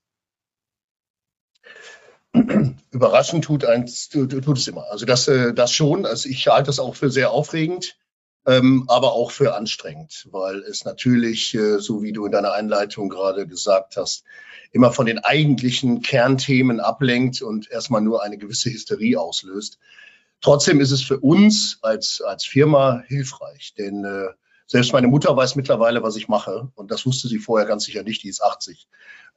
Überraschend 2.93 3.45
tut, 3.45 3.65
tut, 4.13 4.45
tut 4.45 4.59
es 4.59 4.69
immer. 4.69 4.87
Also 4.91 5.07
das, 5.07 5.27
äh, 5.27 5.53
das 5.53 5.73
schon. 5.73 6.07
Also 6.07 6.29
ich 6.29 6.47
halte 6.47 6.67
das 6.67 6.79
auch 6.79 6.95
für 6.95 7.11
sehr 7.11 7.33
aufregend, 7.33 7.97
ähm, 8.49 8.85
aber 8.89 9.13
auch 9.13 9.31
für 9.31 9.55
anstrengend, 9.55 10.27
weil 10.31 10.61
es 10.61 10.87
natürlich, 10.87 11.55
äh, 11.55 11.79
so 11.81 12.03
wie 12.03 12.13
du 12.13 12.25
in 12.25 12.33
deiner 12.33 12.53
Einleitung 12.53 13.11
gerade 13.11 13.47
gesagt 13.47 13.99
hast, 13.99 14.25
immer 14.73 14.91
von 14.91 15.05
den 15.05 15.19
eigentlichen 15.19 16.01
Kernthemen 16.01 16.81
ablenkt 16.81 17.43
und 17.43 17.71
erstmal 17.71 18.01
nur 18.01 18.23
eine 18.23 18.39
gewisse 18.39 18.71
Hysterie 18.71 19.21
auslöst. 19.21 19.79
Trotzdem 20.41 20.81
ist 20.81 20.93
es 20.93 21.03
für 21.03 21.21
uns 21.21 21.79
als, 21.83 22.23
als 22.23 22.47
Firma 22.47 23.03
hilfreich, 23.07 23.75
denn 23.77 24.05
äh, 24.07 24.29
selbst 24.67 24.95
meine 24.95 25.09
Mutter 25.09 25.37
weiß 25.37 25.55
mittlerweile, 25.57 26.03
was 26.03 26.17
ich 26.17 26.29
mache 26.29 26.71
und 26.75 26.91
das 26.91 27.05
wusste 27.05 27.29
sie 27.29 27.39
vorher 27.39 27.69
ganz 27.69 27.85
sicher 27.85 28.03
nicht, 28.03 28.23
die 28.23 28.29
ist 28.29 28.43
80. 28.43 28.89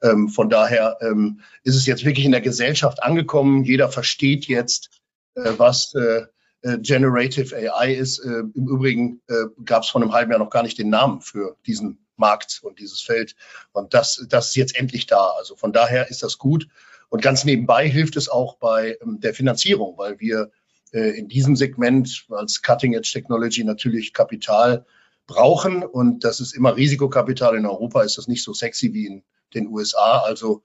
Ähm, 0.02 0.30
von 0.30 0.48
daher 0.48 0.96
ähm, 1.02 1.40
ist 1.64 1.76
es 1.76 1.84
jetzt 1.84 2.04
wirklich 2.06 2.24
in 2.24 2.32
der 2.32 2.40
Gesellschaft 2.40 3.02
angekommen. 3.02 3.64
Jeder 3.64 3.90
versteht 3.90 4.46
jetzt, 4.46 5.02
äh, 5.34 5.52
was 5.58 5.94
äh, 5.94 6.22
äh 6.62 6.78
Generative 6.78 7.54
AI 7.54 7.94
ist. 7.94 8.18
Äh, 8.18 8.44
Im 8.54 8.68
Übrigen 8.68 9.20
äh, 9.28 9.44
gab 9.64 9.82
es 9.82 9.90
vor 9.90 10.00
einem 10.00 10.12
halben 10.12 10.30
Jahr 10.30 10.40
noch 10.40 10.50
gar 10.50 10.62
nicht 10.62 10.78
den 10.78 10.90
Namen 10.90 11.20
für 11.20 11.56
diesen 11.66 12.06
Markt 12.16 12.60
und 12.62 12.78
dieses 12.78 13.00
Feld. 13.00 13.34
Und 13.72 13.94
das, 13.94 14.24
das 14.28 14.48
ist 14.48 14.56
jetzt 14.56 14.76
endlich 14.76 15.06
da. 15.06 15.32
Also 15.38 15.56
von 15.56 15.72
daher 15.72 16.08
ist 16.08 16.22
das 16.22 16.38
gut. 16.38 16.68
Und 17.08 17.20
ganz 17.22 17.44
nebenbei 17.44 17.88
hilft 17.88 18.16
es 18.16 18.28
auch 18.28 18.56
bei 18.56 18.96
ähm, 19.02 19.20
der 19.20 19.34
Finanzierung, 19.34 19.98
weil 19.98 20.18
wir 20.20 20.50
äh, 20.92 21.18
in 21.18 21.28
diesem 21.28 21.56
Segment 21.56 22.26
als 22.30 22.62
Cutting 22.62 22.94
Edge 22.94 23.10
Technology 23.12 23.64
natürlich 23.64 24.12
Kapital 24.12 24.86
brauchen. 25.26 25.82
Und 25.82 26.24
das 26.24 26.40
ist 26.40 26.54
immer 26.54 26.76
Risikokapital. 26.76 27.56
In 27.56 27.66
Europa 27.66 28.02
ist 28.02 28.18
das 28.18 28.28
nicht 28.28 28.42
so 28.42 28.54
sexy 28.54 28.92
wie 28.94 29.06
in 29.06 29.24
den 29.54 29.68
USA. 29.68 30.20
Also 30.20 30.62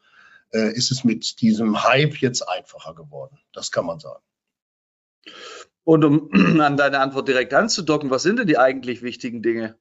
äh, 0.54 0.72
ist 0.74 0.92
es 0.92 1.04
mit 1.04 1.42
diesem 1.42 1.84
Hype 1.84 2.18
jetzt 2.22 2.48
einfacher 2.48 2.94
geworden. 2.96 3.40
Das 3.52 3.72
kann 3.72 3.86
man 3.86 4.00
sagen. 4.00 4.24
Und 5.88 6.04
um 6.04 6.30
an 6.60 6.76
deine 6.76 7.00
Antwort 7.00 7.30
direkt 7.30 7.54
anzudocken, 7.54 8.10
was 8.10 8.22
sind 8.22 8.40
denn 8.40 8.48
die 8.48 8.58
eigentlich 8.58 9.02
wichtigen 9.04 9.42
Dinge? 9.42 9.78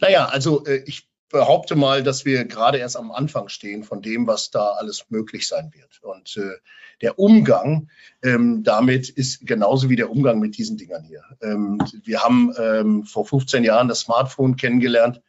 Naja, 0.00 0.26
also 0.26 0.66
äh, 0.66 0.82
ich 0.84 1.08
behaupte 1.28 1.76
mal, 1.76 2.02
dass 2.02 2.24
wir 2.24 2.44
gerade 2.44 2.78
erst 2.78 2.96
am 2.96 3.12
Anfang 3.12 3.48
stehen 3.48 3.84
von 3.84 4.02
dem, 4.02 4.26
was 4.26 4.50
da 4.50 4.70
alles 4.70 5.04
möglich 5.10 5.46
sein 5.46 5.70
wird. 5.72 6.02
Und 6.02 6.36
äh, 6.38 6.56
der 7.02 7.20
Umgang 7.20 7.88
ähm, 8.24 8.64
damit 8.64 9.08
ist 9.10 9.46
genauso 9.46 9.90
wie 9.90 9.96
der 9.96 10.10
Umgang 10.10 10.40
mit 10.40 10.58
diesen 10.58 10.76
Dingern 10.76 11.04
hier. 11.04 11.22
Ähm, 11.40 11.78
wir 12.02 12.24
haben 12.24 12.52
ähm, 12.58 13.04
vor 13.04 13.24
15 13.24 13.62
Jahren 13.62 13.86
das 13.86 14.00
Smartphone 14.00 14.56
kennengelernt 14.56 15.20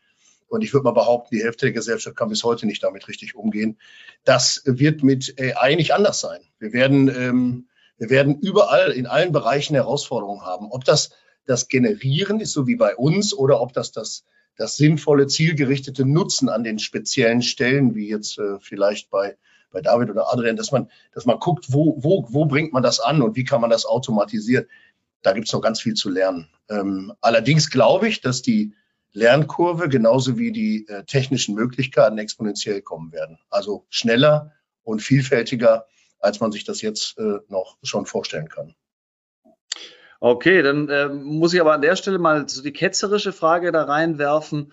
und 0.47 0.63
ich 0.63 0.73
würde 0.73 0.85
mal 0.85 0.91
behaupten, 0.91 1.35
die 1.35 1.43
Hälfte 1.43 1.67
der 1.67 1.73
Gesellschaft 1.73 2.15
kann 2.15 2.29
bis 2.29 2.43
heute 2.43 2.65
nicht 2.65 2.81
damit 2.81 3.07
richtig 3.07 3.35
umgehen. 3.35 3.77
Das 4.23 4.63
wird 4.65 5.03
mit 5.03 5.35
AI 5.39 5.75
nicht 5.75 5.93
anders 5.93 6.19
sein. 6.19 6.41
Wir 6.57 6.73
werden, 6.73 7.67
wir 8.03 8.09
werden 8.09 8.37
überall 8.41 8.91
in 8.91 9.07
allen 9.07 9.31
Bereichen 9.31 9.75
Herausforderungen 9.75 10.41
haben. 10.41 10.67
Ob 10.69 10.83
das 10.83 11.11
das 11.45 11.69
Generieren 11.69 12.41
ist, 12.41 12.51
so 12.51 12.67
wie 12.67 12.75
bei 12.75 12.97
uns, 12.97 13.33
oder 13.33 13.61
ob 13.61 13.71
das 13.71 13.93
das, 13.93 14.25
das 14.57 14.75
sinnvolle, 14.75 15.27
zielgerichtete 15.27 16.05
Nutzen 16.05 16.49
an 16.49 16.65
den 16.65 16.79
speziellen 16.79 17.41
Stellen, 17.41 17.95
wie 17.95 18.09
jetzt 18.09 18.37
äh, 18.39 18.59
vielleicht 18.59 19.09
bei, 19.09 19.37
bei 19.71 19.79
David 19.79 20.09
oder 20.09 20.33
Adrian, 20.33 20.57
dass 20.57 20.73
man, 20.73 20.89
dass 21.13 21.25
man 21.25 21.39
guckt, 21.39 21.67
wo, 21.69 21.95
wo, 22.03 22.25
wo 22.27 22.43
bringt 22.45 22.73
man 22.73 22.83
das 22.83 22.99
an 22.99 23.21
und 23.21 23.37
wie 23.37 23.45
kann 23.45 23.61
man 23.61 23.69
das 23.69 23.85
automatisieren. 23.85 24.65
Da 25.21 25.31
gibt 25.31 25.47
es 25.47 25.53
noch 25.53 25.61
ganz 25.61 25.79
viel 25.79 25.93
zu 25.93 26.09
lernen. 26.09 26.49
Ähm, 26.69 27.13
allerdings 27.21 27.69
glaube 27.69 28.09
ich, 28.09 28.19
dass 28.19 28.41
die 28.41 28.73
Lernkurve 29.13 29.87
genauso 29.87 30.37
wie 30.37 30.51
die 30.51 30.87
äh, 30.89 31.05
technischen 31.05 31.55
Möglichkeiten 31.55 32.17
exponentiell 32.17 32.81
kommen 32.81 33.13
werden. 33.13 33.39
Also 33.49 33.85
schneller 33.89 34.51
und 34.83 35.01
vielfältiger, 35.01 35.85
als 36.23 36.39
man 36.39 36.51
sich 36.51 36.63
das 36.63 36.81
jetzt 36.81 37.17
äh, 37.17 37.39
noch 37.49 37.77
schon 37.83 38.05
vorstellen 38.05 38.49
kann. 38.49 38.75
Okay, 40.19 40.61
dann 40.61 40.87
äh, 40.87 41.09
muss 41.09 41.53
ich 41.53 41.59
aber 41.59 41.73
an 41.73 41.81
der 41.81 41.97
Stelle 41.97 42.17
mal 42.17 42.47
so 42.47 42.63
die 42.63 42.71
ketzerische 42.71 43.33
Frage 43.33 43.73
da 43.73 43.83
reinwerfen. 43.83 44.71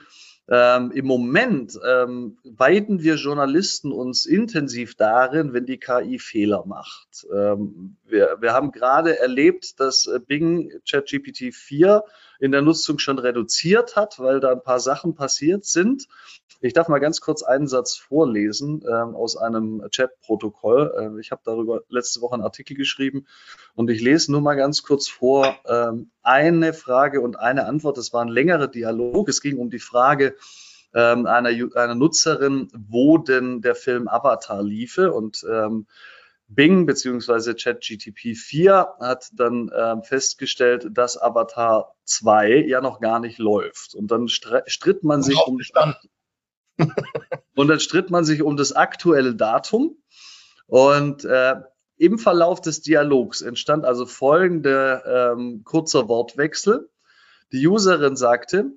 Ähm, 0.49 0.92
Im 0.92 1.07
Moment 1.07 1.78
ähm, 1.85 2.38
weiden 2.45 3.02
wir 3.02 3.16
Journalisten 3.16 3.92
uns 3.92 4.26
intensiv 4.26 4.95
darin, 4.95 5.52
wenn 5.52 5.66
die 5.66 5.78
KI 5.78 6.19
Fehler 6.19 6.64
macht. 6.66 7.26
Ähm, 7.35 7.97
wir, 8.11 8.38
wir 8.40 8.52
haben 8.52 8.73
gerade 8.73 9.19
erlebt, 9.19 9.81
dass 9.81 10.07
äh, 10.07 10.21
Bing 10.21 10.73
ChatGPT 10.88 11.55
4 11.55 12.05
in 12.38 12.52
der 12.52 12.62
Nutzung 12.62 12.99
schon 12.99 13.19
reduziert 13.19 13.97
hat, 13.97 14.19
weil 14.19 14.40
da 14.40 14.52
ein 14.52 14.62
paar 14.62 14.81
Sachen 14.81 15.14
passiert 15.14 15.64
sind. 15.64 16.09
Ich 16.62 16.75
darf 16.75 16.88
mal 16.88 16.99
ganz 16.99 17.21
kurz 17.21 17.43
einen 17.43 17.67
Satz 17.67 17.97
vorlesen 17.97 18.83
ähm, 18.87 19.14
aus 19.14 19.37
einem 19.37 19.83
Chat-Protokoll. 19.90 21.14
Äh, 21.17 21.21
ich 21.21 21.31
habe 21.31 21.43
darüber 21.45 21.83
letzte 21.88 22.21
Woche 22.21 22.35
einen 22.35 22.43
Artikel 22.43 22.76
geschrieben 22.76 23.26
und 23.75 23.90
ich 23.90 24.00
lese 24.00 24.33
nur 24.33 24.40
mal 24.40 24.57
ganz 24.57 24.83
kurz 24.83 25.09
vor 25.09 25.57
ähm, 25.67 26.11
eine 26.23 26.73
Frage 26.73 27.21
und 27.21 27.38
eine 27.38 27.67
Antwort. 27.67 27.97
Das 27.97 28.12
war 28.12 28.23
ein 28.23 28.29
längerer 28.29 28.69
Dialog. 28.69 29.29
Es 29.29 29.40
ging 29.40 29.59
um 29.59 29.71
die 29.71 29.79
Frage, 29.79 30.37
ähm, 30.95 31.26
einer, 31.26 31.49
einer 31.49 31.95
Nutzerin, 31.95 32.69
wo 32.75 33.19
denn 33.19 33.61
der 33.62 33.75
Film 33.75 34.09
Avatar 34.09 34.62
liefe. 34.62 35.12
Und 35.12 35.45
ähm, 35.50 35.87
Bing 36.52 36.85
bzw. 36.85 37.54
ChatGTP 37.54 38.35
4 38.35 38.95
hat 38.99 39.28
dann 39.35 39.71
ähm, 39.73 40.02
festgestellt, 40.02 40.88
dass 40.90 41.16
Avatar 41.16 41.95
2 42.07 42.66
ja 42.66 42.80
noch 42.80 43.00
gar 43.00 43.21
nicht 43.21 43.38
läuft. 43.38 43.95
Und 43.95 44.11
dann 44.11 44.26
stritt 44.26 45.04
man 45.04 45.23
sich 45.23 45.38
um 45.47 45.61
und 47.54 47.69
dann 47.69 47.78
stritt 47.78 48.11
man 48.11 48.25
sich 48.25 48.42
um 48.42 48.57
das 48.57 48.73
aktuelle 48.73 49.37
Datum. 49.37 50.02
Und 50.66 51.25
äh, 51.25 51.54
im 51.99 52.19
Verlauf 52.19 52.61
des 52.61 52.83
Dialogs 52.83 53.42
entstand 53.42 53.85
also 53.85 54.04
folgender 54.04 55.33
ähm, 55.33 55.62
kurzer 55.64 56.09
Wortwechsel. 56.09 56.90
Die 57.52 57.64
Userin 57.64 58.16
sagte, 58.16 58.73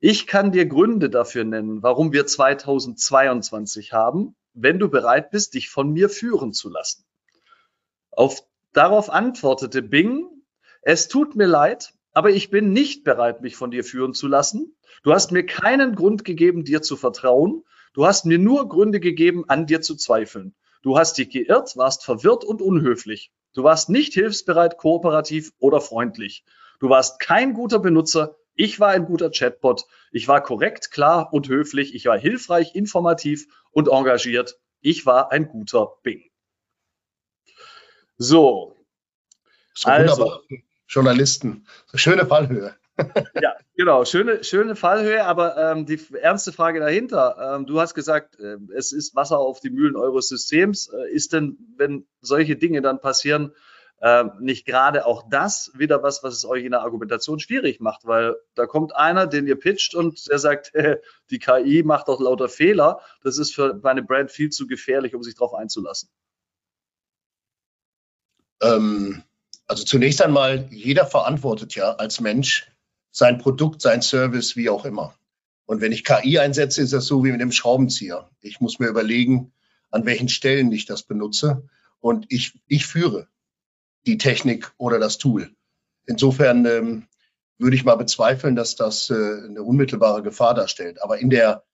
ich 0.00 0.26
kann 0.26 0.50
dir 0.50 0.66
Gründe 0.66 1.08
dafür 1.08 1.44
nennen, 1.44 1.84
warum 1.84 2.12
wir 2.12 2.26
2022 2.26 3.92
haben, 3.92 4.34
wenn 4.54 4.80
du 4.80 4.88
bereit 4.88 5.30
bist, 5.30 5.54
dich 5.54 5.70
von 5.70 5.92
mir 5.92 6.08
führen 6.08 6.52
zu 6.52 6.68
lassen. 6.68 7.04
Auf, 8.12 8.44
darauf 8.72 9.10
antwortete 9.10 9.82
Bing, 9.82 10.28
es 10.82 11.08
tut 11.08 11.34
mir 11.34 11.46
leid, 11.46 11.94
aber 12.12 12.30
ich 12.30 12.50
bin 12.50 12.72
nicht 12.72 13.04
bereit, 13.04 13.40
mich 13.40 13.56
von 13.56 13.70
dir 13.70 13.84
führen 13.84 14.12
zu 14.12 14.28
lassen. 14.28 14.76
Du 15.02 15.12
hast 15.12 15.32
mir 15.32 15.46
keinen 15.46 15.94
Grund 15.94 16.24
gegeben, 16.24 16.64
dir 16.64 16.82
zu 16.82 16.96
vertrauen. 16.96 17.64
Du 17.94 18.06
hast 18.06 18.26
mir 18.26 18.38
nur 18.38 18.68
Gründe 18.68 19.00
gegeben, 19.00 19.44
an 19.48 19.66
dir 19.66 19.80
zu 19.80 19.96
zweifeln. 19.96 20.54
Du 20.82 20.98
hast 20.98 21.16
dich 21.16 21.30
geirrt, 21.30 21.76
warst 21.76 22.04
verwirrt 22.04 22.44
und 22.44 22.60
unhöflich. 22.60 23.32
Du 23.54 23.62
warst 23.62 23.88
nicht 23.88 24.12
hilfsbereit, 24.14 24.76
kooperativ 24.76 25.52
oder 25.58 25.80
freundlich. 25.80 26.44
Du 26.80 26.88
warst 26.88 27.20
kein 27.20 27.54
guter 27.54 27.78
Benutzer. 27.78 28.36
Ich 28.54 28.80
war 28.80 28.88
ein 28.88 29.06
guter 29.06 29.30
Chatbot. 29.30 29.86
Ich 30.10 30.28
war 30.28 30.42
korrekt, 30.42 30.90
klar 30.90 31.32
und 31.32 31.48
höflich. 31.48 31.94
Ich 31.94 32.06
war 32.06 32.18
hilfreich, 32.18 32.74
informativ 32.74 33.46
und 33.70 33.88
engagiert. 33.88 34.58
Ich 34.80 35.06
war 35.06 35.32
ein 35.32 35.48
guter 35.48 35.92
Bing. 36.02 36.31
So. 38.22 38.76
so 39.74 39.90
also, 39.90 40.42
Journalisten. 40.86 41.66
Schöne 41.94 42.24
Fallhöhe. 42.24 42.76
ja, 43.40 43.54
genau, 43.76 44.04
schöne, 44.04 44.44
schöne 44.44 44.76
Fallhöhe, 44.76 45.24
aber 45.24 45.56
ähm, 45.56 45.86
die 45.86 45.98
ernste 46.20 46.52
Frage 46.52 46.78
dahinter. 46.78 47.56
Ähm, 47.56 47.66
du 47.66 47.80
hast 47.80 47.94
gesagt, 47.94 48.38
äh, 48.38 48.58
es 48.76 48.92
ist 48.92 49.16
Wasser 49.16 49.38
auf 49.38 49.58
die 49.58 49.70
Mühlen 49.70 49.96
eures 49.96 50.28
Systems. 50.28 50.88
Äh, 50.88 51.10
ist 51.12 51.32
denn, 51.32 51.58
wenn 51.76 52.06
solche 52.20 52.54
Dinge 52.54 52.80
dann 52.80 53.00
passieren, 53.00 53.54
äh, 54.00 54.24
nicht 54.38 54.66
gerade 54.66 55.04
auch 55.04 55.24
das 55.28 55.72
wieder 55.74 56.04
was, 56.04 56.22
was 56.22 56.34
es 56.34 56.44
euch 56.44 56.64
in 56.64 56.70
der 56.72 56.82
Argumentation 56.82 57.40
schwierig 57.40 57.80
macht? 57.80 58.04
Weil 58.04 58.36
da 58.54 58.66
kommt 58.66 58.94
einer, 58.94 59.26
den 59.26 59.48
ihr 59.48 59.58
pitcht 59.58 59.96
und 59.96 60.30
der 60.30 60.38
sagt, 60.38 60.72
die 61.30 61.38
KI 61.40 61.82
macht 61.82 62.06
doch 62.06 62.20
lauter 62.20 62.48
Fehler. 62.48 63.00
Das 63.24 63.38
ist 63.38 63.52
für 63.52 63.80
meine 63.82 64.04
Brand 64.04 64.30
viel 64.30 64.50
zu 64.50 64.68
gefährlich, 64.68 65.16
um 65.16 65.24
sich 65.24 65.34
darauf 65.34 65.54
einzulassen. 65.54 66.08
Ähm, 68.62 69.22
also 69.66 69.84
zunächst 69.84 70.22
einmal, 70.22 70.68
jeder 70.70 71.06
verantwortet 71.06 71.74
ja 71.74 71.92
als 71.92 72.20
Mensch 72.20 72.70
sein 73.10 73.38
Produkt, 73.38 73.82
sein 73.82 74.02
Service, 74.02 74.56
wie 74.56 74.70
auch 74.70 74.84
immer. 74.84 75.14
Und 75.66 75.80
wenn 75.80 75.92
ich 75.92 76.04
KI 76.04 76.38
einsetze, 76.38 76.82
ist 76.82 76.92
das 76.92 77.06
so 77.06 77.24
wie 77.24 77.32
mit 77.32 77.40
dem 77.40 77.52
Schraubenzieher. 77.52 78.28
Ich 78.40 78.60
muss 78.60 78.78
mir 78.78 78.88
überlegen, 78.88 79.52
an 79.90 80.06
welchen 80.06 80.28
Stellen 80.28 80.72
ich 80.72 80.86
das 80.86 81.02
benutze. 81.02 81.68
Und 82.00 82.26
ich, 82.30 82.58
ich 82.66 82.86
führe 82.86 83.28
die 84.06 84.18
Technik 84.18 84.72
oder 84.76 84.98
das 84.98 85.18
Tool. 85.18 85.54
Insofern 86.06 86.66
ähm, 86.66 87.06
würde 87.58 87.76
ich 87.76 87.84
mal 87.84 87.94
bezweifeln, 87.96 88.56
dass 88.56 88.74
das 88.74 89.08
äh, 89.10 89.14
eine 89.14 89.62
unmittelbare 89.62 90.22
Gefahr 90.22 90.54
darstellt. 90.54 91.00
Aber 91.02 91.18
in 91.18 91.30
der, 91.30 91.64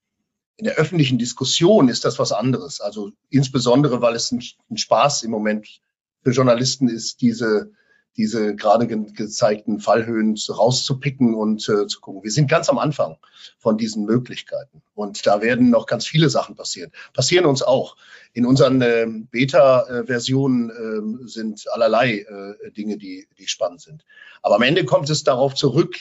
in 0.57 0.65
der 0.65 0.75
öffentlichen 0.75 1.19
Diskussion 1.19 1.89
ist 1.89 2.05
das 2.05 2.19
was 2.19 2.33
anderes. 2.33 2.81
Also 2.81 3.13
insbesondere, 3.31 4.03
weil 4.03 4.15
es 4.15 4.31
ein, 4.31 4.43
ein 4.71 4.77
Spaß 4.77 5.23
im 5.23 5.31
Moment 5.31 5.81
für 6.23 6.31
Journalisten 6.31 6.89
ist, 6.89 7.21
diese, 7.21 7.73
diese 8.17 8.57
gerade 8.57 8.87
ge 8.87 8.99
gezeigten 9.13 9.79
Fallhöhen 9.81 10.37
rauszupicken 10.49 11.35
und 11.35 11.69
äh, 11.69 11.87
zu 11.87 12.01
gucken. 12.01 12.25
Wir 12.25 12.33
sind 12.33 12.51
ganz 12.51 12.69
am 12.69 12.79
Anfang 12.79 13.17
von 13.59 13.79
diesen 13.79 14.05
Möglichkeiten 14.05 14.83
und 14.95 15.25
da 15.27 15.41
werden 15.41 15.71
noch 15.71 15.87
ganz 15.87 16.07
viele 16.07 16.29
Sachen 16.29 16.57
passieren. 16.57 16.91
Passieren 17.15 17.47
uns 17.47 17.63
auch. 17.63 17.97
In 18.33 18.45
unseren 18.45 18.83
äh, 18.83 19.07
Beta-Versionen 19.31 20.71
äh, 20.71 21.29
sind 21.29 21.67
allerlei 21.71 22.19
äh, 22.19 22.73
Dinge, 22.73 22.99
die, 22.99 23.29
die 23.39 23.47
spannend 23.47 23.81
sind. 23.81 24.05
Aber 24.43 24.57
am 24.57 24.63
Ende 24.63 24.85
kommt 24.85 25.09
es 25.11 25.23
darauf 25.23 25.55
zurück, 25.55 25.97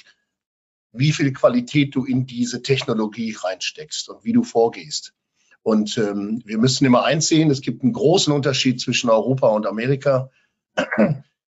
wie 0.92 1.12
viel 1.12 1.32
Qualität 1.34 1.96
du 1.96 2.06
in 2.06 2.26
diese 2.26 2.64
Technologie 2.64 3.36
reinsteckst 3.40 4.10
und 4.10 4.24
wie 4.24 4.34
du 4.34 4.44
vorgehst. 4.44 5.14
Und 5.64 5.98
ähm, 5.98 6.42
wir 6.46 6.58
müssen 6.58 6.86
immer 6.86 7.04
eins 7.04 7.28
sehen, 7.28 7.52
es 7.52 7.62
gibt 7.62 7.84
einen 7.84 7.94
großen 7.94 8.32
Unterschied 8.34 8.80
zwischen 8.80 9.10
Europa 9.10 9.50
und 9.50 9.66
Amerika. 9.66 10.30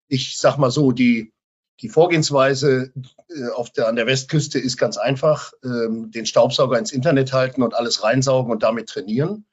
Ich 0.08 0.38
sag 0.38 0.58
mal 0.58 0.72
so, 0.72 0.92
die, 0.92 1.32
die 1.80 1.90
Vorgehensweise 1.90 2.92
äh, 3.30 3.50
auf 3.56 3.72
der, 3.72 3.88
an 3.88 3.96
der 3.96 4.08
Westküste 4.08 4.60
ist 4.60 4.78
ganz 4.78 4.98
einfach. 4.98 5.54
Ähm, 5.64 6.12
den 6.12 6.26
Staubsauger 6.26 6.78
ins 6.78 6.92
Internet 6.92 7.32
halten 7.32 7.64
und 7.64 7.74
alles 7.74 8.04
reinsaugen 8.04 8.52
und 8.52 8.64
damit 8.64 8.90
trainieren. 8.90 9.46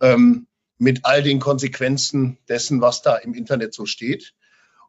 Ähm, 0.00 0.46
mit 0.78 1.04
all 1.04 1.22
den 1.22 1.40
Konsequenzen 1.40 2.38
dessen, 2.48 2.80
was 2.80 3.02
da 3.02 3.16
im 3.16 3.34
Internet 3.34 3.74
so 3.74 3.86
steht. 3.86 4.34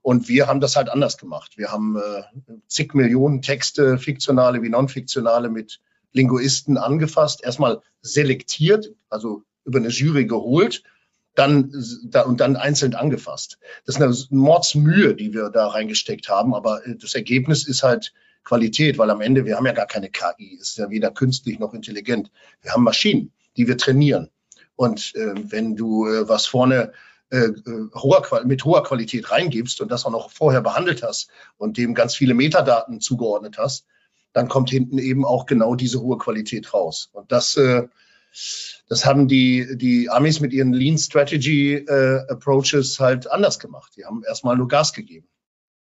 Und 0.01 0.27
wir 0.27 0.47
haben 0.47 0.59
das 0.59 0.75
halt 0.75 0.89
anders 0.89 1.17
gemacht. 1.17 1.57
Wir 1.57 1.71
haben 1.71 1.97
äh, 1.97 2.23
zig 2.67 2.93
Millionen 2.93 3.41
Texte, 3.41 3.97
fiktionale 3.97 4.61
wie 4.61 4.69
non-fiktionale, 4.69 5.49
mit 5.49 5.81
Linguisten 6.17 6.77
angefasst, 6.77 7.43
erstmal 7.43 7.81
selektiert, 8.01 8.93
also 9.09 9.43
über 9.63 9.79
eine 9.79 9.89
Jury 9.89 10.25
geholt, 10.25 10.83
dann 11.35 11.71
da, 12.05 12.23
und 12.23 12.39
dann 12.39 12.55
einzeln 12.55 12.95
angefasst. 12.95 13.59
Das 13.85 13.95
ist 13.95 14.01
eine 14.01 14.41
Mordsmühe, 14.41 15.15
die 15.15 15.33
wir 15.33 15.49
da 15.49 15.67
reingesteckt 15.67 16.29
haben, 16.29 16.53
aber 16.53 16.85
äh, 16.85 16.95
das 16.95 17.13
Ergebnis 17.13 17.67
ist 17.67 17.83
halt 17.83 18.13
Qualität, 18.43 18.97
weil 18.97 19.09
am 19.09 19.21
Ende 19.21 19.45
wir 19.45 19.57
haben 19.57 19.65
ja 19.65 19.73
gar 19.73 19.85
keine 19.85 20.09
KI, 20.09 20.57
ist 20.59 20.77
ja 20.77 20.89
weder 20.89 21.11
künstlich 21.11 21.59
noch 21.59 21.73
intelligent. 21.73 22.31
Wir 22.61 22.71
haben 22.71 22.83
Maschinen, 22.83 23.31
die 23.55 23.67
wir 23.67 23.77
trainieren. 23.77 24.29
Und 24.75 25.13
äh, 25.15 25.33
wenn 25.51 25.75
du 25.75 26.07
äh, 26.07 26.27
was 26.27 26.45
vorne 26.45 26.93
äh, 27.29 27.37
äh 27.37 27.89
hoher, 27.93 28.45
mit 28.45 28.63
hoher 28.63 28.83
Qualität 28.83 29.29
reingibst 29.29 29.81
und 29.81 29.91
das 29.91 30.05
auch 30.05 30.11
noch 30.11 30.31
vorher 30.31 30.61
behandelt 30.61 31.03
hast 31.03 31.29
und 31.57 31.77
dem 31.77 31.93
ganz 31.93 32.15
viele 32.15 32.33
Metadaten 32.33 33.01
zugeordnet 33.01 33.57
hast, 33.57 33.85
dann 34.37 34.49
kommt 34.49 34.69
hinten 34.69 34.99
eben 34.99 35.25
auch 35.25 35.47
genau 35.47 35.73
diese 35.73 35.99
hohe 35.99 36.19
Qualität 36.19 36.71
raus. 36.71 37.09
Und 37.11 37.31
das, 37.31 37.57
äh, 37.57 37.87
das 38.87 39.03
haben 39.03 39.27
die, 39.27 39.75
die 39.77 40.11
Amis 40.11 40.39
mit 40.39 40.53
ihren 40.53 40.73
Lean 40.73 40.99
Strategy 40.99 41.73
äh, 41.73 42.19
Approaches 42.29 42.99
halt 42.99 43.29
anders 43.31 43.57
gemacht. 43.57 43.93
Die 43.97 44.05
haben 44.05 44.21
erstmal 44.23 44.55
nur 44.55 44.67
Gas 44.67 44.93
gegeben. 44.93 45.27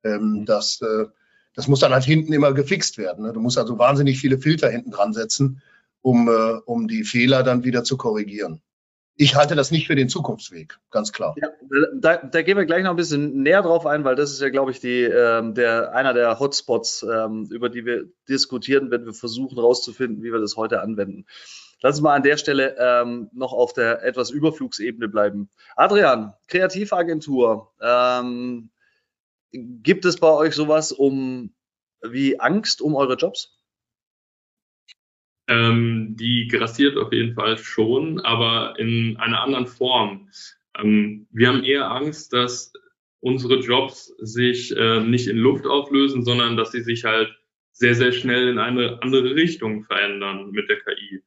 Ähm, 0.02 0.40
mhm. 0.40 0.44
das, 0.46 0.80
äh, 0.82 1.06
das 1.54 1.68
muss 1.68 1.78
dann 1.78 1.92
halt 1.92 2.02
hinten 2.02 2.32
immer 2.32 2.52
gefixt 2.52 2.98
werden. 2.98 3.24
Ne? 3.24 3.32
Du 3.32 3.40
musst 3.40 3.56
also 3.56 3.78
wahnsinnig 3.78 4.18
viele 4.18 4.38
Filter 4.38 4.68
hinten 4.68 4.90
dran 4.90 5.12
setzen, 5.12 5.62
um, 6.02 6.26
äh, 6.26 6.58
um 6.64 6.88
die 6.88 7.04
Fehler 7.04 7.44
dann 7.44 7.62
wieder 7.62 7.84
zu 7.84 7.96
korrigieren. 7.96 8.62
Ich 9.20 9.34
halte 9.34 9.54
das 9.54 9.70
nicht 9.70 9.86
für 9.86 9.96
den 9.96 10.08
Zukunftsweg, 10.08 10.78
ganz 10.90 11.12
klar. 11.12 11.34
Ja, 11.38 11.50
da, 11.94 12.16
da, 12.16 12.40
gehen 12.40 12.56
wir 12.56 12.64
gleich 12.64 12.84
noch 12.84 12.88
ein 12.88 12.96
bisschen 12.96 13.42
näher 13.42 13.60
drauf 13.60 13.84
ein, 13.84 14.02
weil 14.02 14.16
das 14.16 14.32
ist 14.32 14.40
ja, 14.40 14.48
glaube 14.48 14.70
ich, 14.70 14.80
die, 14.80 15.02
ähm, 15.02 15.52
der, 15.52 15.92
einer 15.92 16.14
der 16.14 16.40
Hotspots, 16.40 17.02
ähm, 17.02 17.46
über 17.50 17.68
die 17.68 17.84
wir 17.84 18.06
diskutieren, 18.30 18.90
wenn 18.90 19.04
wir 19.04 19.12
versuchen 19.12 19.56
herauszufinden, 19.56 20.22
wie 20.22 20.32
wir 20.32 20.40
das 20.40 20.56
heute 20.56 20.80
anwenden. 20.80 21.26
Lass 21.82 21.96
uns 21.96 22.02
mal 22.02 22.14
an 22.14 22.22
der 22.22 22.38
Stelle 22.38 22.76
ähm, 22.78 23.28
noch 23.34 23.52
auf 23.52 23.74
der 23.74 24.02
etwas 24.04 24.30
Überflugsebene 24.30 25.06
bleiben. 25.06 25.50
Adrian, 25.76 26.32
Kreativagentur. 26.48 27.74
Ähm, 27.78 28.70
gibt 29.52 30.06
es 30.06 30.16
bei 30.16 30.30
euch 30.30 30.54
sowas 30.54 30.92
um 30.92 31.52
wie 32.00 32.40
Angst 32.40 32.80
um 32.80 32.94
eure 32.94 33.16
Jobs? 33.16 33.59
Ähm, 35.50 36.14
die 36.16 36.46
grassiert 36.46 36.96
auf 36.96 37.12
jeden 37.12 37.34
Fall 37.34 37.58
schon, 37.58 38.20
aber 38.20 38.78
in 38.78 39.16
einer 39.16 39.42
anderen 39.42 39.66
Form. 39.66 40.28
Ähm, 40.78 41.26
wir 41.32 41.48
haben 41.48 41.64
eher 41.64 41.90
Angst, 41.90 42.32
dass 42.32 42.72
unsere 43.18 43.58
Jobs 43.58 44.14
sich 44.20 44.74
äh, 44.76 45.00
nicht 45.00 45.26
in 45.26 45.38
Luft 45.38 45.66
auflösen, 45.66 46.24
sondern 46.24 46.56
dass 46.56 46.70
sie 46.70 46.82
sich 46.82 47.02
halt 47.02 47.36
sehr, 47.72 47.96
sehr 47.96 48.12
schnell 48.12 48.46
in 48.46 48.58
eine 48.58 49.02
andere 49.02 49.34
Richtung 49.34 49.82
verändern 49.82 50.52
mit 50.52 50.68
der 50.68 50.78
KI. 50.78 51.20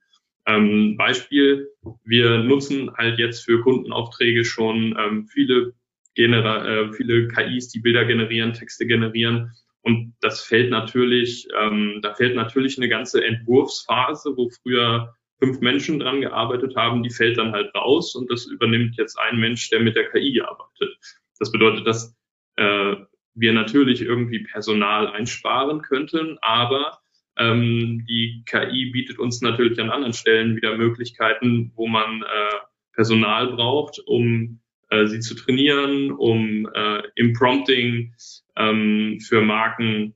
Ähm, 0.45 0.95
Beispiel, 0.95 1.67
wir 2.05 2.37
nutzen 2.43 2.95
halt 2.95 3.19
jetzt 3.19 3.43
für 3.43 3.59
Kundenaufträge 3.59 4.45
schon 4.45 4.97
ähm, 4.97 5.27
viele, 5.27 5.73
äh, 6.15 6.93
viele 6.93 7.27
KIs, 7.27 7.67
die 7.67 7.81
Bilder 7.81 8.05
generieren, 8.05 8.53
Texte 8.53 8.85
generieren 8.85 9.51
und 9.83 10.15
das 10.21 10.41
fällt 10.41 10.69
natürlich, 10.69 11.47
ähm, 11.59 11.99
da 12.01 12.13
fällt 12.13 12.35
natürlich 12.35 12.77
eine 12.77 12.87
ganze 12.87 13.23
Entwurfsphase, 13.23 14.35
wo 14.35 14.49
früher 14.49 15.13
fünf 15.39 15.59
Menschen 15.59 15.99
dran 15.99 16.21
gearbeitet 16.21 16.75
haben, 16.77 17.03
die 17.03 17.09
fällt 17.09 17.37
dann 17.37 17.51
halt 17.51 17.75
raus 17.75 18.15
und 18.15 18.31
das 18.31 18.45
übernimmt 18.45 18.95
jetzt 18.97 19.19
ein 19.19 19.39
Mensch, 19.39 19.69
der 19.69 19.81
mit 19.81 19.97
der 19.97 20.09
KI 20.09 20.41
arbeitet. 20.41 20.97
Das 21.37 21.51
bedeutet, 21.51 21.85
dass 21.85 22.15
äh, 22.55 22.95
wir 23.35 23.51
natürlich 23.51 24.01
irgendwie 24.01 24.39
Personal 24.39 25.07
einsparen 25.07 25.81
könnten, 25.81 26.37
aber 26.41 26.99
ähm, 27.37 28.05
die 28.07 28.43
KI 28.45 28.91
bietet 28.91 29.19
uns 29.19 29.41
natürlich 29.41 29.81
an 29.81 29.89
anderen 29.89 30.13
Stellen 30.13 30.55
wieder 30.55 30.77
Möglichkeiten, 30.77 31.73
wo 31.75 31.87
man 31.87 32.21
äh, 32.21 32.55
Personal 32.93 33.47
braucht, 33.47 33.99
um 34.05 34.61
äh, 34.93 35.07
sie 35.07 35.19
zu 35.19 35.35
trainieren, 35.35 36.11
um 36.11 36.69
äh, 36.73 37.01
im 37.15 37.33
Prompting 37.33 38.13
ähm, 38.55 39.19
für 39.19 39.41
Marken 39.41 40.15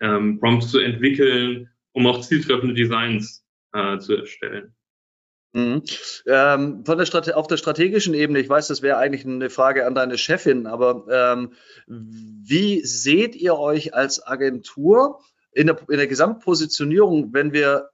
ähm, 0.00 0.38
Prompts 0.40 0.70
zu 0.70 0.78
entwickeln, 0.78 1.68
um 1.92 2.06
auch 2.06 2.20
zieltreffende 2.20 2.74
Designs 2.74 3.44
äh, 3.72 3.98
zu 3.98 4.16
erstellen. 4.16 4.74
Mhm. 5.52 5.82
Ähm, 6.26 6.84
von 6.84 6.96
der 6.96 7.06
Strate 7.06 7.36
auf 7.36 7.48
der 7.48 7.56
strategischen 7.56 8.14
Ebene, 8.14 8.38
ich 8.38 8.48
weiß, 8.48 8.68
das 8.68 8.82
wäre 8.82 8.98
eigentlich 8.98 9.26
eine 9.26 9.50
Frage 9.50 9.84
an 9.84 9.94
deine 9.94 10.16
Chefin, 10.16 10.66
aber 10.66 11.06
ähm, 11.10 11.52
wie 11.86 12.80
seht 12.84 13.34
ihr 13.34 13.58
euch 13.58 13.92
als 13.92 14.24
Agentur 14.24 15.20
in 15.52 15.66
der, 15.66 15.78
in 15.88 15.96
der 15.96 16.06
Gesamtpositionierung, 16.06 17.34
wenn 17.34 17.52
wir 17.52 17.90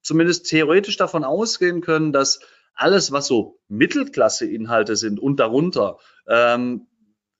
zumindest 0.00 0.48
theoretisch 0.48 0.96
davon 0.96 1.24
ausgehen 1.24 1.82
können, 1.82 2.12
dass 2.12 2.40
alles, 2.78 3.12
was 3.12 3.26
so 3.26 3.58
Mittelklasse-Inhalte 3.68 4.96
sind 4.96 5.20
und 5.20 5.40
darunter, 5.40 5.98
ähm, 6.28 6.86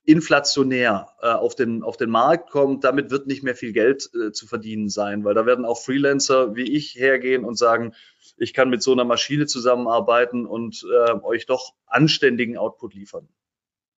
inflationär 0.05 1.09
äh, 1.21 1.29
auf, 1.29 1.55
den, 1.55 1.83
auf 1.83 1.97
den 1.97 2.11
Markt 2.11 2.51
kommt, 2.51 2.83
damit 2.83 3.11
wird 3.11 3.27
nicht 3.27 3.43
mehr 3.43 3.55
viel 3.55 3.73
Geld 3.73 4.09
äh, 4.15 4.33
zu 4.33 4.47
verdienen 4.47 4.89
sein, 4.89 5.23
weil 5.23 5.35
da 5.35 5.45
werden 5.45 5.65
auch 5.65 5.79
Freelancer 5.79 6.57
wie 6.57 6.63
ich 6.63 6.95
hergehen 6.95 7.45
und 7.45 7.57
sagen, 7.57 7.95
ich 8.39 8.55
kann 8.55 8.71
mit 8.71 8.83
so 8.83 8.93
einer 8.93 9.05
Maschine 9.05 9.47
zusammenarbeiten 9.47 10.47
und 10.47 10.85
äh, 10.91 11.13
euch 11.23 11.47
doch 11.47 11.75
anständigen 11.87 12.57
Output 12.57 12.95
liefern. 12.95 13.29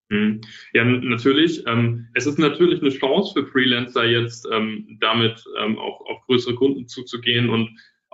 Mhm. 0.09 0.41
Ja, 0.73 0.85
natürlich. 0.85 1.65
Ähm, 1.67 2.09
es 2.15 2.27
ist 2.27 2.41
natürlich 2.41 2.81
eine 2.81 2.91
Chance 2.91 3.33
für 3.33 3.47
Freelancer 3.47 4.05
jetzt 4.05 4.49
ähm, 4.51 4.99
damit 5.01 5.45
ähm, 5.61 5.79
auch 5.79 6.01
auf 6.01 6.23
größere 6.27 6.57
Kunden 6.57 6.89
zuzugehen 6.89 7.49
und 7.49 7.71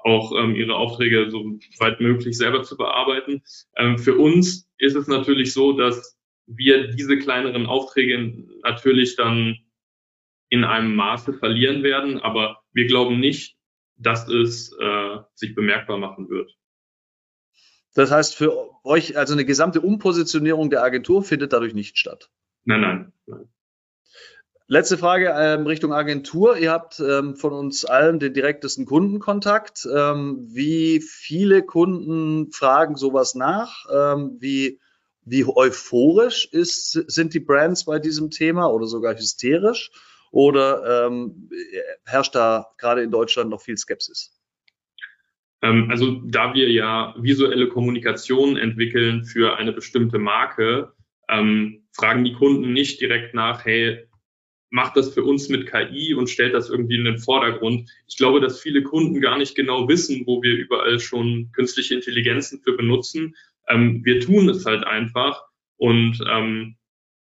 auch 0.06 0.32
ähm, 0.38 0.54
ihre 0.54 0.76
Aufträge 0.76 1.30
so 1.30 1.58
weit 1.78 2.00
möglich 2.00 2.36
selber 2.36 2.62
zu 2.62 2.76
bearbeiten. 2.76 3.42
Ähm, 3.76 3.98
für 3.98 4.16
uns 4.16 4.70
ist 4.78 4.94
es 4.94 5.08
natürlich 5.08 5.52
so, 5.52 5.72
dass 5.72 6.16
wir 6.46 6.88
diese 6.92 7.18
kleineren 7.18 7.66
Aufträge 7.66 8.44
natürlich 8.62 9.16
dann 9.16 9.58
in 10.48 10.62
einem 10.62 10.94
Maße 10.94 11.34
verlieren 11.34 11.82
werden, 11.82 12.20
aber 12.20 12.62
wir 12.72 12.86
glauben 12.86 13.18
nicht, 13.18 13.56
dass 13.96 14.28
es 14.28 14.72
äh, 14.80 15.18
sich 15.34 15.56
bemerkbar 15.56 15.98
machen 15.98 16.28
wird. 16.28 16.56
Das 17.94 18.12
heißt, 18.12 18.36
für 18.36 18.70
euch, 18.84 19.16
also 19.16 19.32
eine 19.32 19.44
gesamte 19.44 19.80
Umpositionierung 19.80 20.70
der 20.70 20.84
Agentur 20.84 21.24
findet 21.24 21.52
dadurch 21.52 21.74
nicht 21.74 21.98
statt. 21.98 22.30
Nein, 22.64 22.82
nein. 22.82 23.12
nein. 23.26 23.48
Letzte 24.68 24.98
Frage 24.98 25.32
ähm, 25.38 25.64
Richtung 25.64 25.92
Agentur. 25.92 26.58
Ihr 26.58 26.72
habt 26.72 26.98
ähm, 26.98 27.36
von 27.36 27.52
uns 27.52 27.84
allen 27.84 28.18
den 28.18 28.34
direktesten 28.34 28.84
Kundenkontakt. 28.84 29.86
Ähm, 29.94 30.44
wie 30.48 31.00
viele 31.00 31.62
Kunden 31.62 32.50
fragen 32.50 32.96
sowas 32.96 33.36
nach? 33.36 33.84
Ähm, 33.94 34.38
wie, 34.40 34.80
wie 35.24 35.44
euphorisch 35.46 36.48
ist, 36.50 36.90
sind 37.06 37.34
die 37.34 37.40
Brands 37.40 37.84
bei 37.84 38.00
diesem 38.00 38.32
Thema 38.32 38.66
oder 38.66 38.86
sogar 38.86 39.14
hysterisch? 39.14 39.92
Oder 40.32 41.06
ähm, 41.06 41.48
herrscht 42.04 42.34
da 42.34 42.66
gerade 42.76 43.02
in 43.02 43.12
Deutschland 43.12 43.50
noch 43.50 43.62
viel 43.62 43.78
Skepsis? 43.78 44.36
Ähm, 45.62 45.86
also 45.92 46.22
da 46.24 46.54
wir 46.54 46.72
ja 46.72 47.14
visuelle 47.18 47.68
Kommunikation 47.68 48.56
entwickeln 48.56 49.24
für 49.24 49.56
eine 49.58 49.72
bestimmte 49.72 50.18
Marke, 50.18 50.92
fragen 51.28 52.22
die 52.22 52.34
Kunden 52.34 52.72
nicht 52.72 53.00
direkt 53.00 53.34
nach, 53.34 53.64
hey, 53.64 54.06
macht 54.70 54.96
das 54.96 55.14
für 55.14 55.24
uns 55.24 55.48
mit 55.48 55.70
KI 55.70 56.14
und 56.14 56.28
stellt 56.28 56.54
das 56.54 56.70
irgendwie 56.70 56.96
in 56.96 57.04
den 57.04 57.18
Vordergrund. 57.18 57.90
Ich 58.06 58.16
glaube, 58.16 58.40
dass 58.40 58.60
viele 58.60 58.82
Kunden 58.82 59.20
gar 59.20 59.38
nicht 59.38 59.54
genau 59.54 59.88
wissen, 59.88 60.24
wo 60.26 60.42
wir 60.42 60.52
überall 60.54 60.98
schon 60.98 61.50
künstliche 61.52 61.94
Intelligenzen 61.94 62.60
für 62.62 62.76
benutzen. 62.76 63.34
Ähm, 63.68 64.04
wir 64.04 64.20
tun 64.20 64.48
es 64.48 64.64
halt 64.66 64.84
einfach 64.84 65.42
und 65.76 66.18
ähm, 66.28 66.76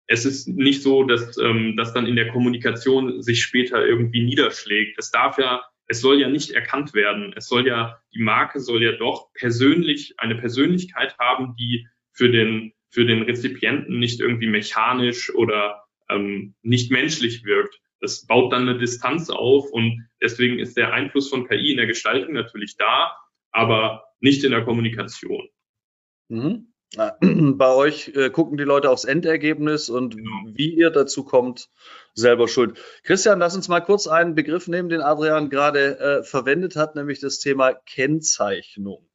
es 0.07 0.25
ist 0.25 0.47
nicht 0.47 0.81
so, 0.81 1.03
dass 1.03 1.37
ähm, 1.37 1.75
das 1.75 1.93
dann 1.93 2.07
in 2.07 2.15
der 2.15 2.29
Kommunikation 2.29 3.21
sich 3.21 3.43
später 3.43 3.85
irgendwie 3.85 4.23
niederschlägt. 4.23 4.97
Es 4.97 5.11
darf 5.11 5.37
ja, 5.37 5.63
es 5.87 5.99
soll 6.01 6.19
ja 6.19 6.29
nicht 6.29 6.51
erkannt 6.51 6.93
werden. 6.93 7.33
Es 7.35 7.47
soll 7.47 7.67
ja, 7.67 7.99
die 8.13 8.23
Marke 8.23 8.61
soll 8.61 8.83
ja 8.83 8.93
doch 8.93 9.31
persönlich 9.33 10.15
eine 10.17 10.35
Persönlichkeit 10.35 11.17
haben, 11.19 11.55
die 11.59 11.87
für 12.13 12.29
den 12.29 12.73
für 12.89 13.05
den 13.05 13.23
Rezipienten 13.23 13.99
nicht 13.99 14.21
irgendwie 14.21 14.47
mechanisch 14.47 15.33
oder 15.35 15.86
ähm, 16.09 16.55
nicht 16.61 16.91
menschlich 16.91 17.43
wirkt. 17.43 17.79
Das 17.99 18.25
baut 18.25 18.53
dann 18.53 18.67
eine 18.67 18.77
Distanz 18.77 19.29
auf 19.29 19.71
und 19.71 20.07
deswegen 20.21 20.59
ist 20.59 20.77
der 20.77 20.93
Einfluss 20.93 21.29
von 21.29 21.47
KI 21.47 21.71
in 21.71 21.77
der 21.77 21.87
Gestaltung 21.87 22.33
natürlich 22.33 22.77
da, 22.77 23.15
aber 23.51 24.03
nicht 24.19 24.43
in 24.43 24.51
der 24.51 24.63
Kommunikation. 24.63 25.47
Mhm. 26.29 26.73
Bei 27.57 27.73
euch 27.73 28.09
äh, 28.15 28.29
gucken 28.29 28.57
die 28.57 28.63
Leute 28.63 28.89
aufs 28.89 29.03
Endergebnis 29.03 29.89
und 29.89 30.15
genau. 30.15 30.31
wie 30.45 30.73
ihr 30.73 30.89
dazu 30.89 31.23
kommt, 31.23 31.69
selber 32.13 32.47
schuld. 32.47 32.79
Christian, 33.03 33.39
lass 33.39 33.55
uns 33.55 33.67
mal 33.67 33.81
kurz 33.81 34.07
einen 34.07 34.35
Begriff 34.35 34.67
nehmen, 34.67 34.89
den 34.89 35.01
Adrian 35.01 35.49
gerade 35.49 35.99
äh, 35.99 36.23
verwendet 36.23 36.75
hat, 36.75 36.95
nämlich 36.95 37.19
das 37.19 37.39
Thema 37.39 37.73
Kennzeichnung. 37.73 39.07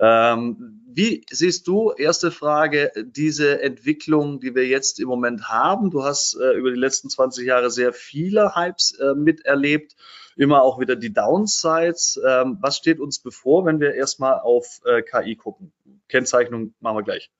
Ähm, 0.00 0.82
wie 0.88 1.24
siehst 1.30 1.66
du, 1.66 1.92
erste 1.92 2.30
Frage, 2.30 2.90
diese 2.96 3.60
Entwicklung, 3.60 4.40
die 4.40 4.54
wir 4.54 4.66
jetzt 4.66 4.98
im 4.98 5.08
Moment 5.08 5.48
haben? 5.48 5.90
Du 5.90 6.04
hast 6.04 6.34
äh, 6.40 6.52
über 6.52 6.70
die 6.70 6.78
letzten 6.78 7.10
20 7.10 7.46
Jahre 7.46 7.70
sehr 7.70 7.92
viele 7.92 8.56
Hypes 8.56 8.92
äh, 8.92 9.14
miterlebt, 9.14 9.94
immer 10.36 10.62
auch 10.62 10.80
wieder 10.80 10.96
die 10.96 11.12
Downsides. 11.12 12.18
Ähm, 12.26 12.58
was 12.60 12.78
steht 12.78 12.98
uns 12.98 13.18
bevor, 13.18 13.66
wenn 13.66 13.78
wir 13.78 13.94
erstmal 13.94 14.38
auf 14.40 14.80
äh, 14.86 15.02
KI 15.02 15.36
gucken? 15.36 15.72
Kennzeichnung 16.08 16.74
machen 16.80 16.96
wir 16.96 17.02
gleich. 17.02 17.30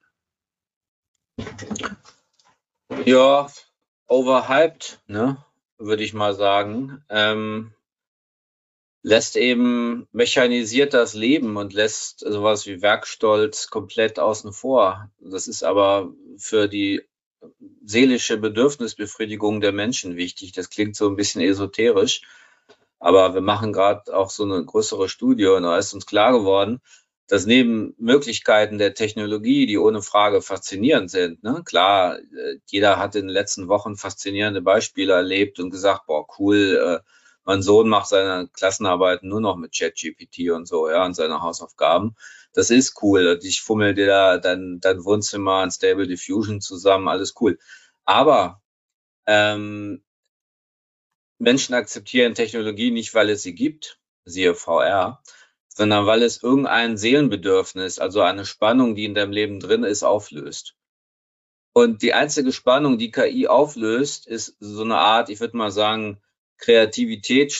Ja, 3.05 3.49
overhyped, 4.09 5.01
ne, 5.07 5.39
würde 5.79 6.03
ich 6.03 6.15
mal 6.15 6.35
sagen. 6.35 7.03
Ähm, 7.09 7.73
lässt 9.07 9.37
eben 9.37 10.09
mechanisiert 10.11 10.93
das 10.93 11.15
Leben 11.15 11.57
und 11.57 11.73
lässt 11.73 12.19
sowas 12.19 12.67
wie 12.67 12.83
Werkstolz 12.83 13.69
komplett 13.69 14.19
außen 14.19 14.53
vor. 14.53 15.13
Das 15.21 15.47
ist 15.47 15.63
aber 15.63 16.13
für 16.39 16.67
die 16.67 17.03
seelische 17.85 18.37
Bedürfnisbefriedigung 18.37 19.61
der 19.61 19.71
Menschen 19.71 20.17
wichtig. 20.17 20.51
Das 20.51 20.71
klingt 20.71 20.97
so 20.97 21.09
ein 21.09 21.15
bisschen 21.15 21.41
esoterisch, 21.41 22.23
aber 22.99 23.33
wir 23.35 23.43
machen 23.43 23.73
gerade 23.73 24.13
auch 24.13 24.29
so 24.29 24.43
eine 24.43 24.65
größere 24.65 25.09
Studie 25.09 25.47
und 25.47 25.63
da 25.63 25.79
ist 25.79 25.95
uns 25.95 26.07
klar 26.07 26.33
geworden, 26.33 26.81
dass 27.29 27.47
neben 27.47 27.95
Möglichkeiten 27.99 28.77
der 28.77 28.95
Technologie, 28.95 29.67
die 29.67 29.79
ohne 29.79 30.03
Frage 30.03 30.43
faszinierend 30.43 31.13
sind, 31.13 31.45
ne, 31.45 31.63
klar, 31.65 32.19
äh, 32.19 32.59
jeder 32.67 32.99
hat 32.99 33.15
in 33.15 33.29
den 33.29 33.35
letzten 33.35 33.69
Wochen 33.69 33.95
faszinierende 33.95 34.63
Beispiele 34.63 35.13
erlebt 35.13 35.61
und 35.61 35.71
gesagt, 35.71 36.07
boah, 36.07 36.27
cool, 36.41 37.03
äh, 37.05 37.09
Mein 37.47 37.63
Sohn 37.63 37.89
macht 37.89 38.09
seine 38.09 38.49
Klassenarbeiten 38.49 39.29
nur 39.29 39.41
noch 39.41 39.57
mit 39.57 39.73
ChatGPT 39.73 40.51
und 40.51 40.67
so, 40.67 40.91
ja, 40.91 41.05
und 41.07 41.15
seine 41.15 41.43
Hausaufgaben. 41.43 42.17
Das 42.53 42.71
ist 42.71 43.01
cool. 43.03 43.39
Ich 43.43 43.63
fummel 43.63 43.95
dir 43.95 44.07
da 44.07 44.39
dein, 44.39 44.81
dein 44.81 45.05
Wohnzimmer 45.05 45.63
in 45.63 45.71
Stable 45.71 46.09
Diffusion 46.09 46.61
zusammen, 46.61 47.07
alles 47.07 47.35
cool. 47.41 47.57
Aber 48.05 48.63
ähm, 49.27 50.03
Menschen 51.39 51.75
akzeptieren 51.75 52.35
Technologie 52.35 52.91
nicht, 52.91 53.15
weil 53.15 53.31
es 53.31 53.43
sie 53.43 53.55
gibt, 53.55 54.01
siehe 54.25 54.57
VR, 54.57 55.23
sondern 55.69 56.05
weil 56.07 56.25
es 56.25 56.43
irgendein 56.43 56.97
Seelenbedürfnis, 56.97 58.01
also 58.01 58.23
eine 58.23 58.45
Spannung, 58.45 58.97
die 58.97 59.05
in 59.05 59.15
deinem 59.15 59.33
Leben 59.33 59.61
drin 59.61 59.85
ist, 59.85 60.03
auflöst. 60.03 60.75
Und 61.73 62.03
die 62.03 62.13
einzige 62.13 62.53
Spannung, 62.53 62.99
die 62.99 63.13
KI 63.13 63.47
auflöst, 63.47 64.27
ist 64.27 64.57
so 64.59 64.83
eine 64.83 64.97
Art, 64.99 65.29
ich 65.29 65.39
würde 65.39 65.57
mal 65.57 65.71
sagen, 65.71 66.21
Kreativität, 66.59 67.53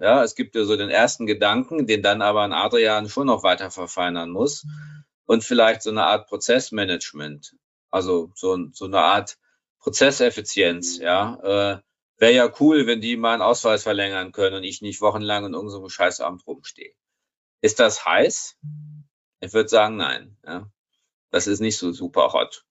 Ja, 0.00 0.24
es 0.24 0.34
gibt 0.34 0.54
ja 0.54 0.64
so 0.64 0.76
den 0.76 0.90
ersten 0.90 1.26
Gedanken, 1.26 1.86
den 1.86 2.02
dann 2.02 2.22
aber 2.22 2.42
ein 2.42 2.52
Adrian 2.52 3.08
schon 3.08 3.26
noch 3.26 3.42
weiter 3.42 3.70
verfeinern 3.70 4.30
muss. 4.30 4.66
Und 5.26 5.44
vielleicht 5.44 5.82
so 5.82 5.90
eine 5.90 6.04
Art 6.04 6.28
Prozessmanagement. 6.28 7.54
Also 7.90 8.32
so, 8.34 8.56
so 8.72 8.86
eine 8.86 9.00
Art 9.00 9.36
Prozesseffizienz, 9.80 10.98
ja. 10.98 11.36
Äh, 11.42 11.80
Wäre 12.20 12.34
ja 12.34 12.52
cool, 12.60 12.86
wenn 12.86 13.00
die 13.00 13.16
mal 13.16 13.32
einen 13.32 13.42
Ausweis 13.42 13.82
verlängern 13.82 14.32
können 14.32 14.56
und 14.56 14.62
ich 14.64 14.82
nicht 14.82 15.00
wochenlang 15.00 15.46
in 15.46 15.54
irgendeinem 15.54 15.88
Scheißamt 15.88 16.46
rumstehe. 16.46 16.92
Ist 17.62 17.80
das 17.80 18.04
heiß? 18.04 18.58
Ich 19.40 19.52
würde 19.54 19.70
sagen, 19.70 19.96
nein. 19.96 20.36
Ja. 20.44 20.70
Das 21.30 21.46
ist 21.46 21.60
nicht 21.60 21.78
so 21.78 21.92
super 21.92 22.34
hot. 22.34 22.66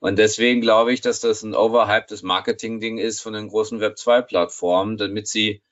Und 0.00 0.18
deswegen 0.18 0.60
glaube 0.62 0.92
ich, 0.92 1.02
dass 1.02 1.20
das 1.20 1.42
ein 1.42 1.54
overhypedes 1.54 2.22
Marketing-Ding 2.22 2.98
ist 2.98 3.20
von 3.20 3.34
den 3.34 3.48
großen 3.48 3.80
Web2-Plattformen, 3.80 4.96
damit 4.96 5.28
sie 5.28 5.62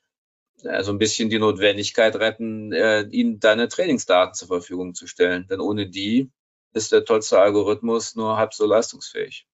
äh, 0.63 0.83
so 0.83 0.91
ein 0.91 0.99
bisschen 0.99 1.29
die 1.29 1.39
Notwendigkeit 1.39 2.15
retten, 2.15 2.71
äh, 2.71 3.01
ihnen 3.09 3.39
deine 3.39 3.67
Trainingsdaten 3.67 4.35
zur 4.35 4.47
Verfügung 4.47 4.93
zu 4.93 5.07
stellen. 5.07 5.47
Denn 5.49 5.59
ohne 5.59 5.89
die 5.89 6.31
ist 6.73 6.91
der 6.91 7.05
tollste 7.05 7.39
Algorithmus 7.39 8.15
nur 8.15 8.37
halb 8.37 8.53
so 8.53 8.67
leistungsfähig. 8.67 9.47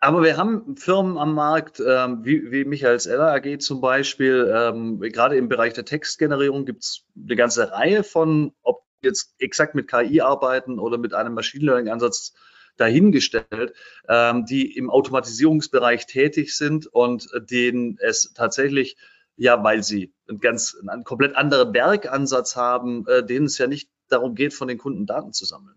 Aber 0.00 0.22
wir 0.22 0.36
haben 0.36 0.76
Firmen 0.76 1.18
am 1.18 1.34
Markt, 1.34 1.80
ähm, 1.86 2.24
wie, 2.24 2.50
wie 2.50 2.64
Michaels 2.64 3.06
Eller 3.06 3.32
AG 3.34 3.58
zum 3.58 3.80
Beispiel, 3.80 4.50
ähm, 4.54 5.00
gerade 5.00 5.36
im 5.36 5.48
Bereich 5.48 5.74
der 5.74 5.84
Textgenerierung 5.84 6.64
gibt 6.64 6.84
es 6.84 7.04
eine 7.16 7.36
ganze 7.36 7.72
Reihe 7.72 8.04
von, 8.04 8.52
ob 8.62 8.84
jetzt 9.02 9.34
exakt 9.38 9.74
mit 9.74 9.88
KI 9.88 10.20
arbeiten 10.20 10.78
oder 10.78 10.98
mit 10.98 11.14
einem 11.14 11.34
Machine 11.34 11.64
Learning-Ansatz 11.64 12.34
dahingestellt, 12.78 13.74
ähm, 14.08 14.46
die 14.46 14.76
im 14.76 14.90
Automatisierungsbereich 14.90 16.06
tätig 16.06 16.56
sind 16.56 16.86
und 16.86 17.28
denen 17.50 17.98
es 18.00 18.32
tatsächlich, 18.34 18.96
ja, 19.36 19.62
weil 19.62 19.82
sie 19.82 20.12
einen 20.28 20.40
ganz, 20.40 20.76
einen 20.86 21.04
komplett 21.04 21.36
anderen 21.36 21.72
Werkansatz 21.74 22.56
haben, 22.56 23.06
äh, 23.06 23.24
denen 23.24 23.46
es 23.46 23.58
ja 23.58 23.66
nicht 23.66 23.90
darum 24.08 24.34
geht, 24.34 24.54
von 24.54 24.68
den 24.68 24.78
Kunden 24.78 25.06
Daten 25.06 25.32
zu 25.32 25.44
sammeln. 25.44 25.76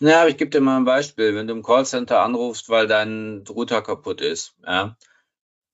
Ja, 0.00 0.20
aber 0.20 0.30
ich 0.30 0.36
gebe 0.36 0.50
dir 0.50 0.60
mal 0.60 0.76
ein 0.76 0.84
Beispiel. 0.84 1.34
Wenn 1.34 1.46
du 1.46 1.54
im 1.54 1.62
Callcenter 1.62 2.20
anrufst, 2.22 2.68
weil 2.68 2.86
dein 2.86 3.44
Router 3.48 3.82
kaputt 3.82 4.20
ist, 4.20 4.54
ja, 4.64 4.96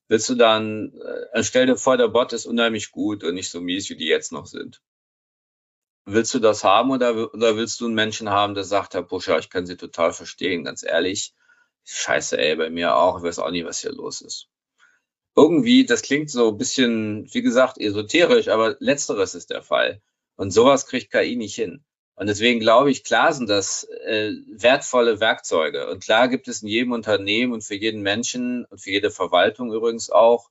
willst 0.09 0.29
du 0.29 0.35
dann, 0.35 0.93
äh, 1.33 1.43
stell 1.43 1.67
dir 1.67 1.77
vor, 1.77 1.97
der 1.97 2.09
Bot 2.09 2.33
ist 2.33 2.47
unheimlich 2.47 2.91
gut 2.91 3.25
und 3.25 3.35
nicht 3.35 3.51
so 3.51 3.61
mies, 3.61 3.91
wie 3.91 3.97
die 3.97 4.07
jetzt 4.07 4.33
noch 4.33 4.47
sind. 4.47 4.81
Willst 6.05 6.35
du 6.35 6.41
das 6.41 6.65
haben 6.65 6.91
oder, 6.91 7.33
oder 7.33 7.57
willst 7.57 7.81
du 7.81 7.87
einen 7.87 7.95
Menschen 7.95 8.31
haben, 8.31 8.55
der 8.55 8.65
sagt, 8.65 8.95
Herr 8.95 9.03
Puscher, 9.03 9.39
ich 9.39 9.51
kann 9.51 9.67
Sie 9.67 9.77
total 9.77 10.13
verstehen, 10.13 10.65
ganz 10.65 10.83
ehrlich. 10.83 11.33
Scheiße, 11.85 12.39
ey, 12.39 12.57
bei 12.57 12.71
mir 12.71 12.97
auch, 12.97 13.19
ich 13.19 13.25
weiß 13.25 13.39
auch 13.39 13.51
nicht, 13.51 13.67
was 13.67 13.81
hier 13.81 13.93
los 13.93 14.21
ist. 14.21 14.49
Irgendwie, 15.37 15.87
das 15.87 16.03
klingt 16.03 16.31
so 16.31 16.51
ein 16.51 16.59
bisschen, 16.59 17.29
wie 17.33 17.43
gesagt, 17.43 17.79
esoterisch, 17.79 18.49
aber 18.49 18.77
letzteres 18.81 19.35
ist 19.35 19.51
der 19.51 19.63
Fall. 19.63 20.03
Und 20.37 20.51
sowas 20.51 20.87
kriegt 20.87 21.13
KI 21.13 21.37
nicht 21.37 21.55
hin. 21.55 21.85
Und 22.15 22.27
deswegen 22.27 22.61
glaube 22.61 22.91
ich, 22.91 23.05
klar 23.05 23.33
sind 23.33 23.49
das 23.49 23.85
äh, 23.85 24.33
wertvolle 24.47 25.21
Werkzeuge. 25.21 25.89
Und 25.89 26.05
klar 26.05 26.29
gibt 26.29 26.49
es 26.49 26.63
in 26.63 26.69
jedem 26.69 26.93
Unternehmen 26.93 27.53
und 27.53 27.65
für 27.65 27.75
jeden 27.75 28.03
Menschen 28.03 28.65
und 28.67 28.79
für 28.79 28.91
jede 28.91 29.11
Verwaltung 29.11 29.73
übrigens 29.73 30.11
auch 30.11 30.51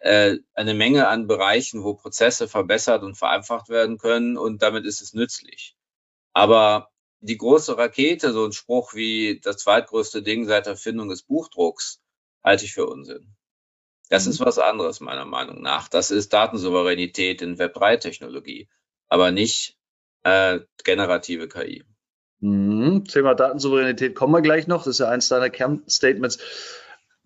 eine 0.00 0.74
Menge 0.74 1.08
an 1.08 1.26
Bereichen, 1.26 1.82
wo 1.82 1.94
Prozesse 1.94 2.48
verbessert 2.48 3.02
und 3.02 3.16
vereinfacht 3.16 3.68
werden 3.68 3.98
können. 3.98 4.36
Und 4.36 4.62
damit 4.62 4.84
ist 4.84 5.02
es 5.02 5.14
nützlich. 5.14 5.76
Aber 6.32 6.90
die 7.20 7.36
große 7.36 7.76
Rakete, 7.76 8.32
so 8.32 8.44
ein 8.44 8.52
Spruch 8.52 8.94
wie 8.94 9.40
das 9.40 9.58
zweitgrößte 9.58 10.22
Ding 10.22 10.46
seit 10.46 10.66
Erfindung 10.66 11.08
des 11.08 11.22
Buchdrucks, 11.22 12.00
halte 12.44 12.64
ich 12.64 12.74
für 12.74 12.86
Unsinn. 12.86 13.34
Das 14.08 14.24
mhm. 14.24 14.32
ist 14.32 14.40
was 14.40 14.58
anderes 14.58 15.00
meiner 15.00 15.24
Meinung 15.24 15.60
nach. 15.62 15.88
Das 15.88 16.10
ist 16.10 16.32
Datensouveränität 16.32 17.42
in 17.42 17.56
Web3-Technologie, 17.58 18.68
aber 19.08 19.32
nicht 19.32 19.76
äh, 20.22 20.60
generative 20.84 21.48
KI. 21.48 21.84
Mhm. 22.40 23.04
Thema 23.04 23.34
Datensouveränität 23.34 24.14
kommen 24.14 24.32
wir 24.32 24.42
gleich 24.42 24.66
noch. 24.66 24.84
Das 24.84 24.94
ist 24.94 25.00
ja 25.00 25.08
eins 25.08 25.28
deiner 25.28 25.50
Kernstatements. 25.50 26.38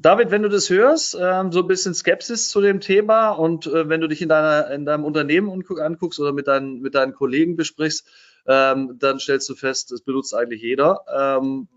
David, 0.02 0.32
wenn 0.32 0.42
du 0.42 0.48
das 0.48 0.68
hörst, 0.68 1.16
ähm, 1.20 1.52
so 1.52 1.60
ein 1.60 1.68
bisschen 1.68 1.94
Skepsis 1.94 2.50
zu 2.50 2.60
dem 2.60 2.80
Thema 2.80 3.30
und 3.30 3.68
äh, 3.68 3.88
wenn 3.88 4.00
du 4.00 4.08
dich 4.08 4.20
in, 4.20 4.28
deiner, 4.28 4.68
in 4.72 4.84
deinem 4.84 5.04
Unternehmen 5.04 5.48
anguckst 5.48 6.18
oder 6.18 6.32
mit 6.32 6.48
deinen, 6.48 6.80
mit 6.80 6.96
deinen 6.96 7.12
Kollegen 7.14 7.54
besprichst, 7.54 8.08
ähm, 8.48 8.96
dann 8.98 9.20
stellst 9.20 9.48
du 9.48 9.54
fest, 9.54 9.92
das 9.92 10.00
benutzt 10.00 10.34
eigentlich 10.34 10.60
jeder. 10.60 11.04
Ähm, 11.16 11.68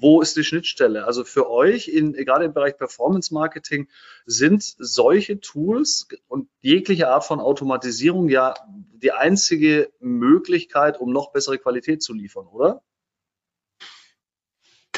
wo 0.00 0.20
ist 0.20 0.36
die 0.36 0.42
Schnittstelle? 0.42 1.04
Also 1.04 1.22
für 1.22 1.48
euch, 1.48 1.86
in, 1.86 2.14
gerade 2.14 2.46
im 2.46 2.54
Bereich 2.54 2.76
Performance 2.76 3.32
Marketing, 3.32 3.88
sind 4.26 4.64
solche 4.64 5.38
Tools 5.38 6.08
und 6.26 6.48
jegliche 6.62 7.08
Art 7.08 7.24
von 7.24 7.38
Automatisierung 7.38 8.28
ja 8.28 8.54
die 8.94 9.12
einzige 9.12 9.92
Möglichkeit, 10.00 10.98
um 10.98 11.12
noch 11.12 11.30
bessere 11.30 11.58
Qualität 11.58 12.02
zu 12.02 12.14
liefern, 12.14 12.46
oder? 12.48 12.82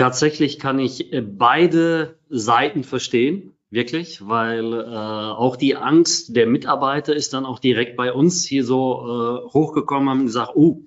Tatsächlich 0.02 0.58
kann 0.58 0.80
ich 0.80 1.12
äh, 1.12 1.20
beide 1.20 2.18
Seiten 2.28 2.82
verstehen, 2.82 3.52
wirklich, 3.70 4.26
weil 4.26 4.72
äh, 4.72 4.84
auch 4.84 5.54
die 5.54 5.76
Angst 5.76 6.34
der 6.34 6.48
Mitarbeiter 6.48 7.14
ist 7.14 7.34
dann 7.34 7.46
auch 7.46 7.60
direkt 7.60 7.96
bei 7.96 8.12
uns 8.12 8.44
hier 8.44 8.64
so 8.64 9.44
äh, 9.46 9.52
hochgekommen, 9.52 10.08
haben 10.08 10.26
gesagt, 10.26 10.56
oh, 10.56 10.82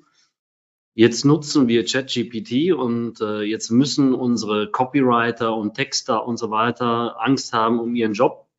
Jetzt 0.98 1.24
nutzen 1.24 1.70
wir 1.70 1.86
ChatGPT 1.86 2.74
und 2.74 3.22
äh, 3.22 3.44
jetzt 3.44 3.70
müssen 3.70 4.14
unsere 4.14 4.70
Copywriter 4.70 5.56
und 5.56 5.76
Texter 5.76 6.28
und 6.28 6.36
so 6.36 6.52
weiter 6.52 7.16
Angst 7.22 7.54
haben 7.54 7.80
um 7.80 7.96
ihren 7.96 8.14
Job. 8.14 8.50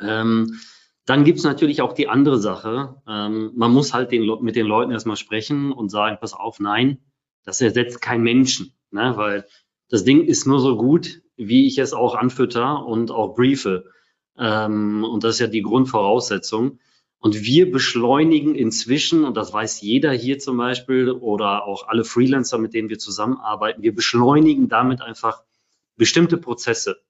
Ähm, 0.00 0.58
dann 1.06 1.22
gibt's 1.22 1.44
natürlich 1.44 1.80
auch 1.80 1.92
die 1.92 2.08
andere 2.08 2.38
Sache. 2.38 3.00
Ähm, 3.06 3.52
man 3.54 3.72
muss 3.72 3.94
halt 3.94 4.10
den, 4.10 4.28
mit 4.42 4.56
den 4.56 4.66
Leuten 4.66 4.90
erstmal 4.90 5.16
sprechen 5.16 5.70
und 5.70 5.90
sagen, 5.90 6.18
pass 6.20 6.34
auf, 6.34 6.58
nein, 6.58 6.98
das 7.44 7.60
ersetzt 7.60 8.00
kein 8.00 8.22
Menschen, 8.22 8.72
ne? 8.90 9.12
weil 9.16 9.46
das 9.88 10.04
Ding 10.04 10.24
ist 10.24 10.46
nur 10.46 10.60
so 10.60 10.76
gut, 10.76 11.22
wie 11.36 11.66
ich 11.66 11.78
es 11.78 11.92
auch 11.92 12.14
anfütter 12.14 12.84
und 12.86 13.10
auch 13.10 13.34
briefe. 13.34 13.86
Ähm, 14.38 15.04
und 15.04 15.24
das 15.24 15.34
ist 15.34 15.40
ja 15.40 15.46
die 15.46 15.62
Grundvoraussetzung. 15.62 16.78
Und 17.18 17.42
wir 17.42 17.70
beschleunigen 17.70 18.54
inzwischen, 18.54 19.24
und 19.24 19.36
das 19.36 19.52
weiß 19.52 19.82
jeder 19.82 20.10
hier 20.12 20.38
zum 20.38 20.56
Beispiel 20.56 21.10
oder 21.10 21.66
auch 21.66 21.86
alle 21.86 22.04
Freelancer, 22.04 22.56
mit 22.56 22.72
denen 22.72 22.88
wir 22.88 22.98
zusammenarbeiten, 22.98 23.82
wir 23.82 23.94
beschleunigen 23.94 24.68
damit 24.68 25.02
einfach 25.02 25.42
bestimmte 25.96 26.38
Prozesse. 26.38 27.02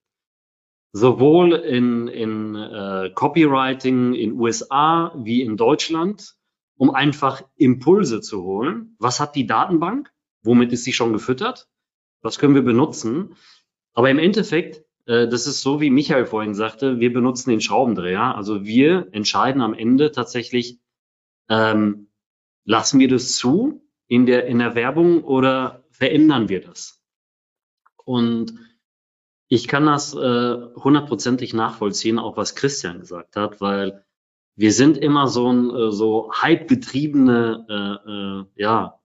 Sowohl 0.92 1.52
in, 1.52 2.08
in 2.08 2.56
äh, 2.56 3.10
Copywriting 3.14 4.14
in 4.14 4.32
USA 4.32 5.14
wie 5.16 5.42
in 5.42 5.56
Deutschland, 5.56 6.34
um 6.76 6.90
einfach 6.90 7.42
Impulse 7.54 8.20
zu 8.20 8.42
holen. 8.42 8.96
Was 8.98 9.20
hat 9.20 9.36
die 9.36 9.46
Datenbank? 9.46 10.12
Womit 10.42 10.72
ist 10.72 10.82
sie 10.82 10.92
schon 10.92 11.12
gefüttert? 11.12 11.68
Was 12.22 12.38
können 12.38 12.54
wir 12.54 12.62
benutzen? 12.62 13.36
Aber 13.92 14.10
im 14.10 14.18
Endeffekt 14.18 14.84
äh, 15.10 15.28
das 15.28 15.46
ist 15.46 15.62
so, 15.62 15.80
wie 15.80 15.90
Michael 15.90 16.24
vorhin 16.24 16.54
sagte, 16.54 17.00
wir 17.00 17.12
benutzen 17.12 17.50
den 17.50 17.60
Schraubendreher. 17.60 18.36
Also 18.36 18.64
wir 18.64 19.08
entscheiden 19.12 19.60
am 19.60 19.74
Ende 19.74 20.12
tatsächlich, 20.12 20.78
ähm, 21.48 22.08
lassen 22.64 23.00
wir 23.00 23.08
das 23.08 23.32
zu 23.32 23.82
in 24.06 24.26
der, 24.26 24.46
in 24.46 24.60
der 24.60 24.76
Werbung 24.76 25.24
oder 25.24 25.84
verändern 25.90 26.48
wir 26.48 26.60
das? 26.60 27.02
Und 28.04 28.54
ich 29.48 29.66
kann 29.66 29.86
das 29.86 30.14
äh, 30.14 30.56
hundertprozentig 30.76 31.54
nachvollziehen, 31.54 32.20
auch 32.20 32.36
was 32.36 32.54
Christian 32.54 33.00
gesagt 33.00 33.34
hat, 33.34 33.60
weil 33.60 34.04
wir 34.54 34.72
sind 34.72 34.96
immer 34.96 35.26
so 35.26 35.52
ein 35.52 35.70
äh, 35.70 35.90
so 35.90 36.32
hype-getriebene 36.32 37.66
äh, 37.68 38.10
äh, 38.10 38.62
ja, 38.62 38.99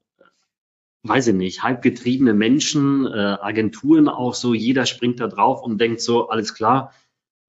weiß 1.07 1.27
ich 1.27 1.35
nicht, 1.35 1.61
halbgetriebene 1.61 2.33
Menschen, 2.33 3.05
äh, 3.05 3.37
Agenturen 3.39 4.09
auch 4.09 4.33
so, 4.33 4.53
jeder 4.53 4.87
springt 4.87 5.19
da 5.19 5.27
drauf 5.27 5.61
und 5.61 5.79
denkt 5.79 6.01
so, 6.01 6.29
alles 6.29 6.55
klar, 6.55 6.93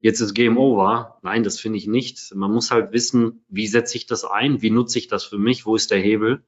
jetzt 0.01 0.21
ist 0.21 0.35
Game 0.35 0.59
Over. 0.59 1.19
Nein, 1.23 1.43
das 1.43 1.59
finde 1.59 1.79
ich 1.79 1.87
nicht. 1.87 2.35
Man 2.35 2.53
muss 2.53 2.71
halt 2.71 2.93
wissen, 2.93 3.45
wie 3.49 3.67
setze 3.67 3.97
ich 3.97 4.07
das 4.07 4.25
ein, 4.25 4.61
wie 4.61 4.71
nutze 4.71 4.99
ich 4.99 5.09
das 5.09 5.25
für 5.25 5.39
mich, 5.39 5.65
wo 5.65 5.75
ist 5.75 5.91
der 5.91 6.01
Hebel. 6.01 6.45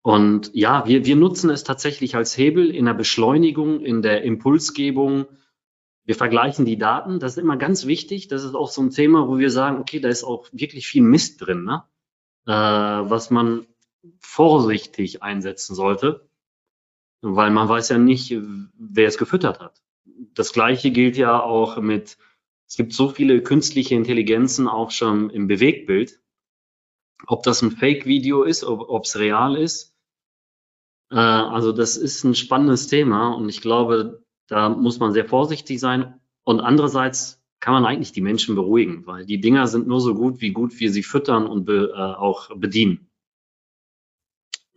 Und 0.00 0.50
ja, 0.54 0.86
wir, 0.86 1.04
wir 1.04 1.16
nutzen 1.16 1.50
es 1.50 1.64
tatsächlich 1.64 2.16
als 2.16 2.38
Hebel 2.38 2.74
in 2.74 2.86
der 2.86 2.94
Beschleunigung, 2.94 3.80
in 3.80 4.00
der 4.00 4.22
Impulsgebung. 4.22 5.26
Wir 6.06 6.14
vergleichen 6.14 6.64
die 6.64 6.78
Daten, 6.78 7.20
das 7.20 7.32
ist 7.32 7.42
immer 7.42 7.58
ganz 7.58 7.84
wichtig. 7.84 8.28
Das 8.28 8.42
ist 8.42 8.54
auch 8.54 8.70
so 8.70 8.80
ein 8.80 8.90
Thema, 8.90 9.28
wo 9.28 9.38
wir 9.38 9.50
sagen, 9.50 9.78
okay, 9.80 10.00
da 10.00 10.08
ist 10.08 10.24
auch 10.24 10.46
wirklich 10.50 10.86
viel 10.86 11.02
Mist 11.02 11.44
drin, 11.44 11.64
ne? 11.64 11.82
äh, 12.46 12.52
was 12.52 13.30
man 13.30 13.66
vorsichtig 14.20 15.22
einsetzen 15.22 15.74
sollte, 15.74 16.28
weil 17.20 17.50
man 17.50 17.68
weiß 17.68 17.88
ja 17.90 17.98
nicht, 17.98 18.34
wer 18.78 19.08
es 19.08 19.18
gefüttert 19.18 19.60
hat. 19.60 19.82
Das 20.34 20.52
gleiche 20.52 20.90
gilt 20.90 21.16
ja 21.16 21.40
auch 21.40 21.80
mit, 21.80 22.18
es 22.66 22.76
gibt 22.76 22.92
so 22.92 23.08
viele 23.08 23.42
künstliche 23.42 23.94
Intelligenzen 23.94 24.68
auch 24.68 24.90
schon 24.90 25.30
im 25.30 25.46
Bewegtbild. 25.46 26.20
Ob 27.26 27.42
das 27.42 27.62
ein 27.62 27.72
Fake-Video 27.72 28.44
ist, 28.44 28.64
ob 28.64 29.04
es 29.04 29.18
real 29.18 29.56
ist. 29.56 29.94
Äh, 31.10 31.16
also 31.16 31.72
das 31.72 31.96
ist 31.96 32.22
ein 32.24 32.34
spannendes 32.34 32.86
Thema 32.86 33.34
und 33.34 33.48
ich 33.48 33.60
glaube, 33.60 34.22
da 34.46 34.68
muss 34.68 34.98
man 34.98 35.12
sehr 35.12 35.24
vorsichtig 35.24 35.80
sein. 35.80 36.20
Und 36.44 36.60
andererseits 36.60 37.42
kann 37.60 37.74
man 37.74 37.84
eigentlich 37.84 38.12
die 38.12 38.20
Menschen 38.20 38.54
beruhigen, 38.54 39.06
weil 39.06 39.26
die 39.26 39.40
Dinger 39.40 39.66
sind 39.66 39.86
nur 39.86 40.00
so 40.00 40.14
gut, 40.14 40.40
wie 40.40 40.52
gut 40.52 40.78
wir 40.78 40.92
sie 40.92 41.02
füttern 41.02 41.46
und 41.46 41.64
be, 41.64 41.92
äh, 41.94 41.98
auch 41.98 42.54
bedienen. 42.56 43.07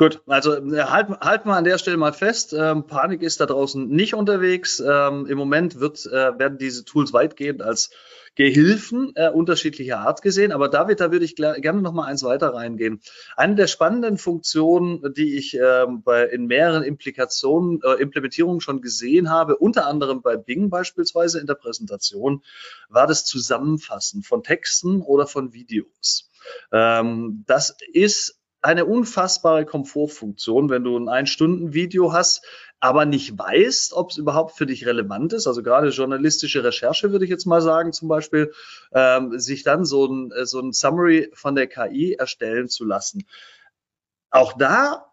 Gut, 0.02 0.20
also 0.26 0.56
äh, 0.56 0.82
halten 0.82 1.16
halt 1.22 1.46
wir 1.46 1.54
an 1.54 1.64
der 1.64 1.78
Stelle 1.78 1.96
mal 1.96 2.12
fest, 2.12 2.56
ähm, 2.58 2.88
Panik 2.88 3.22
ist 3.22 3.40
da 3.40 3.46
draußen 3.46 3.88
nicht 3.88 4.16
unterwegs. 4.16 4.80
Ähm, 4.80 5.28
Im 5.28 5.38
Moment 5.38 5.80
wird, 5.80 6.08
äh, 6.08 6.40
werden 6.40 6.58
diese 6.58 6.84
Tools 6.86 7.14
weitgehend 7.14 7.62
als 7.62 7.92
Gehilfen 8.34 9.12
äh, 9.14 9.30
unterschiedlicher 9.30 10.00
Art 10.00 10.24
gesehen. 10.24 10.54
Aber 10.54 10.70
David, 10.70 11.02
da 11.02 11.12
würde 11.12 11.26
ich 11.26 11.36
gerne 11.36 11.84
noch 11.84 11.94
mal 11.94 12.06
eins 12.06 12.24
weiter 12.24 12.52
reingehen. 12.52 13.00
Eine 13.36 13.54
der 13.54 13.68
spannenden 13.68 14.18
Funktionen, 14.18 15.14
die 15.14 15.38
ich 15.38 15.54
äh, 15.54 15.86
bei, 15.88 16.24
in 16.24 16.48
mehreren 16.48 16.82
Implikationen, 16.82 17.80
äh, 17.84 18.02
Implementierungen 18.02 18.60
schon 18.60 18.82
gesehen 18.82 19.30
habe, 19.30 19.56
unter 19.56 19.86
anderem 19.86 20.24
bei 20.24 20.36
Bing 20.36 20.72
beispielsweise 20.72 21.40
in 21.40 21.46
der 21.46 21.54
Präsentation, 21.54 22.42
war 22.90 23.06
das 23.06 23.24
Zusammenfassen 23.24 24.24
von 24.24 24.42
Texten 24.42 25.02
oder 25.04 25.28
von 25.28 25.54
Videos. 25.54 26.32
Ähm, 26.72 27.44
das 27.46 27.76
ist 27.94 28.41
eine 28.62 28.86
unfassbare 28.86 29.66
Komfortfunktion, 29.66 30.70
wenn 30.70 30.84
du 30.84 30.98
ein 30.98 31.10
Ein-Stunden-Video 31.10 32.14
hast, 32.14 32.46
aber 32.80 33.06
nicht 33.06 33.38
weißt, 33.38 33.94
ob 33.94 34.12
es 34.12 34.18
überhaupt 34.18 34.56
für 34.56 34.66
dich 34.66 34.86
relevant 34.86 35.34
ist. 35.34 35.48
Also 35.48 35.64
gerade 35.64 35.90
journalistische 35.90 36.64
Recherche 36.64 37.12
würde 37.12 37.26
ich 37.26 37.32
jetzt 37.32 37.46
mal 37.46 37.62
sagen, 37.62 37.94
zum 37.94 38.08
Beispiel, 38.08 38.54
ähm, 38.94 39.40
sich 39.40 39.64
dann 39.64 39.86
so 39.86 40.06
ein, 40.06 40.32
äh, 40.32 40.46
so 40.46 40.60
ein 40.60 40.74
Summary 40.74 41.32
von 41.34 41.56
der 41.56 41.68
KI 41.68 42.14
erstellen 42.14 42.70
zu 42.70 42.86
lassen. 42.86 43.26
Auch 44.30 44.54
da 44.54 45.08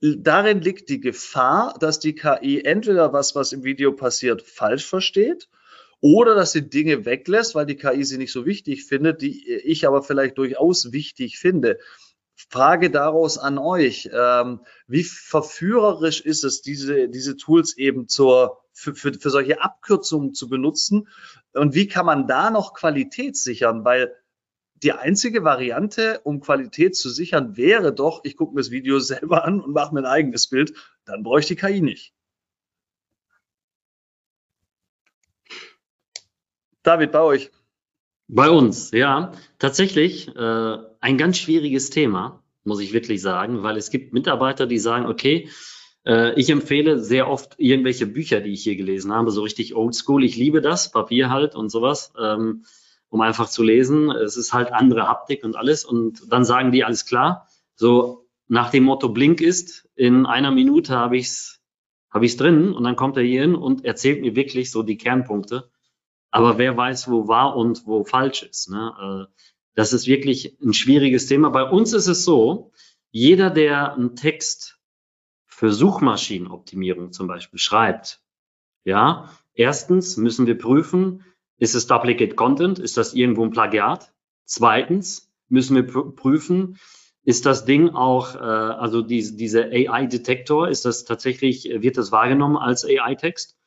darin 0.00 0.60
liegt 0.60 0.88
die 0.88 1.00
Gefahr, 1.00 1.76
dass 1.80 1.98
die 1.98 2.14
KI 2.14 2.62
entweder 2.64 3.12
was, 3.12 3.34
was 3.34 3.52
im 3.52 3.64
Video 3.64 3.92
passiert, 3.92 4.42
falsch 4.42 4.86
versteht 4.86 5.48
oder 6.00 6.34
dass 6.34 6.52
sie 6.52 6.68
Dinge 6.68 7.04
weglässt, 7.04 7.54
weil 7.54 7.66
die 7.66 7.76
KI 7.76 8.04
sie 8.04 8.18
nicht 8.18 8.32
so 8.32 8.46
wichtig 8.46 8.84
findet, 8.84 9.22
die 9.22 9.52
ich 9.52 9.86
aber 9.86 10.02
vielleicht 10.02 10.38
durchaus 10.38 10.92
wichtig 10.92 11.38
finde. 11.38 11.78
Frage 12.48 12.90
daraus 12.90 13.36
an 13.36 13.58
euch. 13.58 14.08
Ähm, 14.12 14.60
wie 14.86 15.04
verführerisch 15.04 16.20
ist 16.22 16.44
es, 16.44 16.62
diese, 16.62 17.08
diese 17.08 17.36
Tools 17.36 17.76
eben 17.76 18.08
zur, 18.08 18.58
für, 18.72 18.94
für, 18.94 19.12
für 19.12 19.30
solche 19.30 19.60
Abkürzungen 19.60 20.34
zu 20.34 20.48
benutzen? 20.48 21.08
Und 21.52 21.74
wie 21.74 21.88
kann 21.88 22.06
man 22.06 22.26
da 22.26 22.50
noch 22.50 22.74
Qualität 22.74 23.36
sichern? 23.36 23.84
Weil 23.84 24.14
die 24.82 24.92
einzige 24.92 25.44
Variante, 25.44 26.20
um 26.24 26.40
Qualität 26.40 26.96
zu 26.96 27.10
sichern, 27.10 27.56
wäre 27.56 27.92
doch, 27.92 28.20
ich 28.24 28.36
gucke 28.36 28.54
mir 28.54 28.60
das 28.60 28.70
Video 28.70 28.98
selber 28.98 29.44
an 29.44 29.60
und 29.60 29.72
mache 29.72 29.92
mir 29.92 30.00
ein 30.00 30.06
eigenes 30.06 30.48
Bild. 30.48 30.72
Dann 31.04 31.22
bräuchte 31.22 31.54
ich 31.54 31.60
KI 31.60 31.82
nicht. 31.82 32.14
David, 36.82 37.12
bei 37.12 37.20
euch. 37.20 37.50
Bei 38.28 38.50
uns, 38.50 38.90
ja. 38.90 39.32
Tatsächlich 39.58 40.28
äh, 40.36 40.78
ein 41.00 41.16
ganz 41.16 41.38
schwieriges 41.38 41.88
Thema, 41.88 42.44
muss 42.62 42.80
ich 42.80 42.92
wirklich 42.92 43.22
sagen, 43.22 43.62
weil 43.62 43.78
es 43.78 43.90
gibt 43.90 44.12
Mitarbeiter, 44.12 44.66
die 44.66 44.78
sagen, 44.78 45.06
okay, 45.06 45.48
äh, 46.04 46.38
ich 46.38 46.50
empfehle 46.50 47.02
sehr 47.02 47.28
oft 47.28 47.54
irgendwelche 47.56 48.06
Bücher, 48.06 48.40
die 48.40 48.52
ich 48.52 48.62
hier 48.62 48.76
gelesen 48.76 49.12
habe, 49.12 49.30
so 49.30 49.40
richtig 49.42 49.74
oldschool. 49.74 50.24
Ich 50.24 50.36
liebe 50.36 50.60
das, 50.60 50.90
Papier 50.92 51.30
halt 51.30 51.54
und 51.54 51.70
sowas, 51.70 52.12
ähm, 52.20 52.64
um 53.08 53.22
einfach 53.22 53.48
zu 53.48 53.62
lesen. 53.62 54.10
Es 54.10 54.36
ist 54.36 54.52
halt 54.52 54.72
andere 54.74 55.08
Haptik 55.08 55.42
und 55.42 55.56
alles. 55.56 55.86
Und 55.86 56.30
dann 56.30 56.44
sagen 56.44 56.70
die, 56.70 56.84
alles 56.84 57.06
klar, 57.06 57.48
so 57.74 58.26
nach 58.46 58.70
dem 58.70 58.84
Motto 58.84 59.08
Blink 59.08 59.40
ist, 59.40 59.88
in 59.94 60.26
einer 60.26 60.50
Minute 60.50 60.94
habe 60.94 61.16
ich's 61.16 61.62
habe 62.10 62.24
ich's 62.24 62.36
drin 62.36 62.72
und 62.72 62.84
dann 62.84 62.96
kommt 62.96 63.18
er 63.18 63.22
hier 63.22 63.42
hin 63.42 63.54
und 63.54 63.84
erzählt 63.84 64.22
mir 64.22 64.34
wirklich 64.34 64.70
so 64.70 64.82
die 64.82 64.96
Kernpunkte. 64.96 65.70
Aber 66.30 66.58
wer 66.58 66.76
weiß, 66.76 67.10
wo 67.10 67.28
wahr 67.28 67.56
und 67.56 67.86
wo 67.86 68.04
falsch 68.04 68.42
ist. 68.42 68.70
Ne? 68.70 69.28
Äh, 69.28 69.32
das 69.74 69.92
ist 69.92 70.06
wirklich 70.06 70.58
ein 70.60 70.74
schwieriges 70.74 71.26
Thema. 71.26 71.50
Bei 71.50 71.64
uns 71.64 71.92
ist 71.92 72.08
es 72.08 72.24
so, 72.24 72.72
jeder, 73.10 73.50
der 73.50 73.94
einen 73.94 74.16
Text 74.16 74.78
für 75.46 75.72
Suchmaschinenoptimierung 75.72 77.12
zum 77.12 77.26
Beispiel 77.26 77.58
schreibt, 77.58 78.22
ja, 78.84 79.30
erstens 79.54 80.16
müssen 80.16 80.46
wir 80.46 80.58
prüfen, 80.58 81.24
ist 81.58 81.74
es 81.74 81.86
Duplicate 81.86 82.36
Content? 82.36 82.78
Ist 82.78 82.96
das 82.96 83.14
irgendwo 83.14 83.44
ein 83.44 83.50
Plagiat? 83.50 84.12
Zweitens 84.44 85.32
müssen 85.48 85.74
wir 85.74 85.86
prüfen, 85.86 86.78
ist 87.24 87.44
das 87.44 87.64
Ding 87.64 87.90
auch, 87.90 88.36
äh, 88.36 88.38
also 88.38 89.02
die, 89.02 89.36
diese 89.36 89.64
AI-Detektor, 89.64 90.68
ist 90.68 90.84
das 90.84 91.04
tatsächlich, 91.04 91.64
wird 91.64 91.98
das 91.98 92.12
wahrgenommen 92.12 92.56
als 92.56 92.86
AI-Text? 92.86 93.57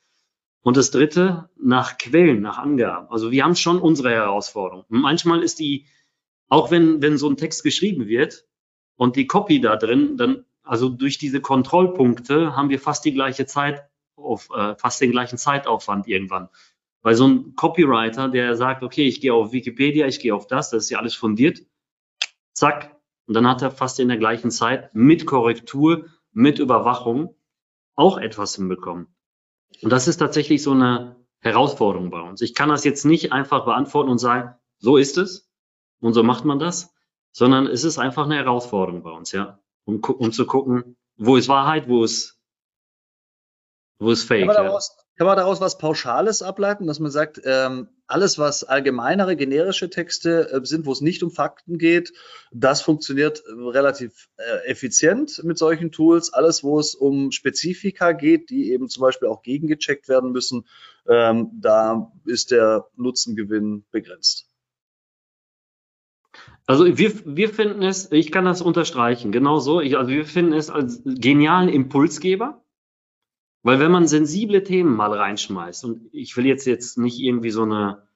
Und 0.64 0.78
das 0.78 0.92
dritte, 0.92 1.50
nach 1.60 1.98
Quellen, 1.98 2.42
nach 2.42 2.60
Angaben. 2.60 3.08
Also 3.10 3.32
wir 3.32 3.44
haben 3.44 3.56
schon 3.56 3.80
unsere 3.80 4.12
Herausforderung. 4.12 4.86
Manchmal 4.90 5.42
ist 5.42 5.60
die, 5.60 5.88
auch 6.50 6.70
wenn, 6.70 7.02
wenn 7.02 7.18
so 7.18 7.30
ein 7.30 7.38
Text 7.38 7.64
geschrieben 7.64 8.08
wird 8.08 8.46
und 8.96 9.16
die 9.16 9.26
Copy 9.26 9.60
da 9.60 9.76
drin, 9.76 10.18
dann, 10.18 10.46
also 10.64 10.90
durch 10.90 11.18
diese 11.18 11.42
Kontrollpunkte 11.42 12.56
haben 12.56 12.70
wir 12.70 12.80
fast 12.80 13.04
die 13.06 13.14
gleiche 13.14 13.48
Zeit 13.48 13.90
auf, 14.16 14.50
äh, 14.56 14.76
fast 14.76 15.02
den 15.02 15.12
gleichen 15.12 15.38
Zeitaufwand 15.38 16.08
irgendwann. 16.08 16.50
Weil 17.02 17.16
so 17.16 17.28
ein 17.28 17.56
Copywriter, 17.56 18.30
der 18.30 18.56
sagt, 18.56 18.84
okay, 18.84 19.08
ich 19.08 19.22
gehe 19.22 19.34
auf 19.34 19.52
Wikipedia, 19.52 20.06
ich 20.06 20.20
gehe 20.20 20.36
auf 20.36 20.46
das, 20.46 20.70
das 20.70 20.84
ist 20.84 20.90
ja 20.92 21.00
alles 21.00 21.16
fundiert, 21.16 21.62
zack, 22.54 22.96
und 23.26 23.34
dann 23.34 23.48
hat 23.48 23.62
er 23.62 23.72
fast 23.72 24.00
in 24.00 24.10
der 24.10 24.18
gleichen 24.18 24.52
Zeit 24.52 24.94
mit 24.94 25.26
Korrektur, 25.26 26.06
mit 26.32 26.60
Überwachung 26.60 27.36
auch 27.96 28.18
etwas 28.18 28.56
hinbekommen. 28.56 29.08
Und 29.82 29.90
das 29.92 30.08
ist 30.08 30.18
tatsächlich 30.18 30.62
so 30.62 30.72
eine 30.72 31.16
Herausforderung 31.40 32.10
bei 32.12 32.22
uns. 32.22 32.42
Ich 32.42 32.54
kann 32.54 32.70
das 32.70 32.84
jetzt 32.84 33.06
nicht 33.06 33.32
einfach 33.32 33.66
beantworten 33.66 34.10
und 34.10 34.20
sagen, 34.20 34.56
so 34.78 34.98
ist 34.98 35.18
es 35.18 35.50
und 36.00 36.14
so 36.14 36.24
macht 36.24 36.46
man 36.46 36.60
das, 36.60 36.94
sondern 37.32 37.68
es 37.68 37.84
ist 37.84 37.98
einfach 37.98 38.26
eine 38.26 38.36
Herausforderung 38.36 39.04
bei 39.04 39.12
uns, 39.12 39.32
ja. 39.32 39.60
Um, 39.86 40.04
um 40.04 40.32
zu 40.32 40.46
gucken, 40.46 40.98
wo 41.18 41.38
ist 41.38 41.48
Wahrheit, 41.48 41.88
wo 41.88 42.04
ist, 42.04 42.40
wo 43.98 44.12
ist 44.12 44.24
Fake. 44.24 44.46
Man, 44.46 44.56
daraus, 44.56 44.96
ja. 44.96 45.01
Kann 45.18 45.28
man 45.28 45.38
daraus 45.38 45.62
was 45.62 45.78
Pauschales 45.78 46.42
ableiten, 46.42 46.88
dass 46.88 47.00
man 47.00 47.12
sagt, 47.12 47.42
ähm, 47.46 47.90
alles, 48.08 48.38
was 48.38 48.64
allgemeinere, 48.64 49.36
generische 49.36 49.90
Texte 49.90 50.52
äh, 50.52 50.66
sind, 50.66 50.86
wo 50.86 50.92
es 50.92 51.02
nicht 51.02 51.24
um 51.24 51.32
Fakten 51.32 51.78
geht, 51.78 52.14
das 52.52 52.82
funktioniert 52.82 53.44
äh, 53.46 53.52
relativ 53.52 54.30
äh, 54.38 54.70
effizient 54.70 55.44
mit 55.44 55.58
solchen 55.58 55.92
Tools. 55.92 56.34
Alles, 56.34 56.64
wo 56.64 56.80
es 56.80 56.96
um 56.96 57.32
Spezifika 57.32 58.12
geht, 58.12 58.50
die 58.50 58.72
eben 58.72 58.90
zum 58.90 59.02
Beispiel 59.02 59.28
auch 59.28 59.44
gegengecheckt 59.44 60.10
werden 60.10 60.32
müssen, 60.32 60.66
ähm, 61.08 61.52
da 61.54 62.12
ist 62.26 62.52
der 62.52 62.88
Nutzengewinn 62.96 63.86
begrenzt. 63.92 64.48
Also 66.66 66.98
wir, 66.98 67.12
wir 67.26 67.50
finden 67.50 67.82
es, 67.84 68.12
ich 68.12 68.32
kann 68.32 68.46
das 68.46 68.62
unterstreichen, 68.62 69.32
genau 69.32 69.60
so. 69.60 69.82
Ich, 69.82 69.98
also 69.98 70.10
wir 70.10 70.26
finden 70.26 70.54
es 70.54 70.70
als 70.70 71.02
genialen 71.04 71.70
Impulsgeber. 71.70 72.64
Weil 73.64 73.80
wenn 73.80 73.92
man 73.92 74.08
sensible 74.08 74.64
Themen 74.64 74.96
mal 74.96 75.14
reinschmeißt, 75.14 75.86
und 75.86 76.10
ich 76.14 76.36
will 76.36 76.46
jetzt 76.46 76.66
jetzt 76.66 76.98
nicht 76.98 77.20
irgendwie 77.20 77.52
so 77.52 77.64
eine 77.64 78.08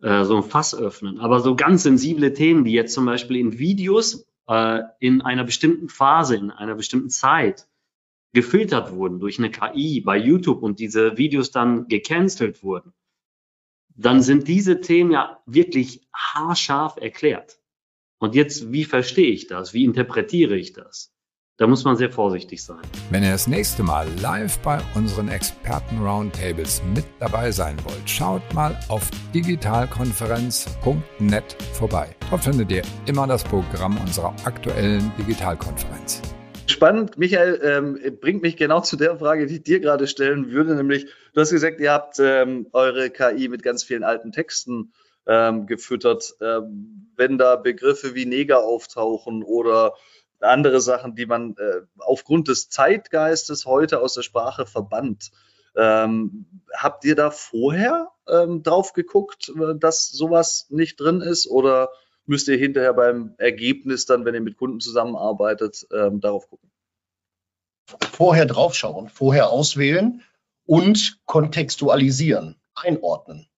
äh, 0.00 0.24
so 0.24 0.36
ein 0.36 0.42
Fass 0.42 0.74
öffnen, 0.74 1.18
aber 1.18 1.40
so 1.40 1.54
ganz 1.54 1.82
sensible 1.82 2.32
Themen, 2.32 2.64
die 2.64 2.72
jetzt 2.72 2.94
zum 2.94 3.06
Beispiel 3.06 3.36
in 3.36 3.58
Videos 3.58 4.26
äh, 4.48 4.80
in 5.00 5.22
einer 5.22 5.44
bestimmten 5.44 5.88
Phase, 5.88 6.36
in 6.36 6.50
einer 6.50 6.74
bestimmten 6.74 7.10
Zeit 7.10 7.66
gefiltert 8.32 8.92
wurden 8.92 9.20
durch 9.20 9.38
eine 9.38 9.50
KI 9.50 10.00
bei 10.00 10.18
YouTube 10.18 10.62
und 10.62 10.80
diese 10.80 11.16
Videos 11.16 11.52
dann 11.52 11.88
gecancelt 11.88 12.62
wurden, 12.62 12.92
dann 13.96 14.22
sind 14.22 14.48
diese 14.48 14.80
Themen 14.80 15.12
ja 15.12 15.40
wirklich 15.46 16.02
haarscharf 16.12 16.96
erklärt. 16.96 17.60
Und 18.18 18.34
jetzt, 18.34 18.72
wie 18.72 18.84
verstehe 18.84 19.30
ich 19.30 19.46
das? 19.46 19.72
Wie 19.72 19.84
interpretiere 19.84 20.56
ich 20.56 20.72
das? 20.72 21.13
Da 21.56 21.68
muss 21.68 21.84
man 21.84 21.96
sehr 21.96 22.10
vorsichtig 22.10 22.64
sein. 22.64 22.80
Wenn 23.10 23.22
ihr 23.22 23.30
das 23.30 23.46
nächste 23.46 23.84
Mal 23.84 24.08
live 24.20 24.58
bei 24.58 24.80
unseren 24.96 25.28
Experten-Roundtables 25.28 26.82
mit 26.92 27.04
dabei 27.20 27.52
sein 27.52 27.76
wollt, 27.84 28.10
schaut 28.10 28.42
mal 28.54 28.76
auf 28.88 29.08
digitalkonferenz.net 29.32 31.56
vorbei. 31.72 32.08
Dort 32.28 32.42
findet 32.42 32.72
ihr 32.72 32.82
immer 33.06 33.28
das 33.28 33.44
Programm 33.44 33.96
unserer 33.98 34.34
aktuellen 34.44 35.12
Digitalkonferenz. 35.16 36.22
spannend. 36.66 37.18
Michael 37.18 37.60
ähm, 37.62 38.00
bringt 38.20 38.42
mich 38.42 38.56
genau 38.56 38.80
zu 38.80 38.96
der 38.96 39.16
Frage, 39.16 39.46
die 39.46 39.58
ich 39.58 39.62
dir 39.62 39.78
gerade 39.78 40.08
stellen 40.08 40.50
würde, 40.50 40.74
nämlich, 40.74 41.06
du 41.34 41.40
hast 41.40 41.52
gesagt, 41.52 41.78
ihr 41.78 41.92
habt 41.92 42.18
ähm, 42.18 42.66
eure 42.72 43.10
KI 43.10 43.46
mit 43.46 43.62
ganz 43.62 43.84
vielen 43.84 44.02
alten 44.02 44.32
Texten 44.32 44.92
ähm, 45.28 45.66
gefüttert. 45.66 46.34
Ähm, 46.40 47.12
wenn 47.16 47.38
da 47.38 47.54
Begriffe 47.54 48.16
wie 48.16 48.26
Neger 48.26 48.64
auftauchen 48.64 49.44
oder 49.44 49.94
andere 50.44 50.80
Sachen, 50.80 51.14
die 51.14 51.26
man 51.26 51.56
äh, 51.56 51.80
aufgrund 51.98 52.48
des 52.48 52.68
Zeitgeistes 52.68 53.66
heute 53.66 54.00
aus 54.00 54.14
der 54.14 54.22
Sprache 54.22 54.66
verbannt, 54.66 55.30
ähm, 55.76 56.46
habt 56.72 57.04
ihr 57.04 57.16
da 57.16 57.30
vorher 57.30 58.10
ähm, 58.28 58.62
drauf 58.62 58.92
geguckt, 58.92 59.48
äh, 59.48 59.74
dass 59.78 60.10
sowas 60.10 60.66
nicht 60.70 61.00
drin 61.00 61.20
ist 61.20 61.46
oder 61.46 61.90
müsst 62.26 62.48
ihr 62.48 62.56
hinterher 62.56 62.94
beim 62.94 63.34
Ergebnis 63.38 64.06
dann, 64.06 64.24
wenn 64.24 64.34
ihr 64.34 64.40
mit 64.40 64.56
Kunden 64.56 64.80
zusammenarbeitet, 64.80 65.86
ähm, 65.92 66.20
darauf 66.20 66.48
gucken? 66.48 66.70
Vorher 68.12 68.46
draufschauen, 68.46 69.08
vorher 69.08 69.50
auswählen 69.50 70.22
und 70.64 71.18
kontextualisieren, 71.26 72.56
einordnen. 72.74 73.48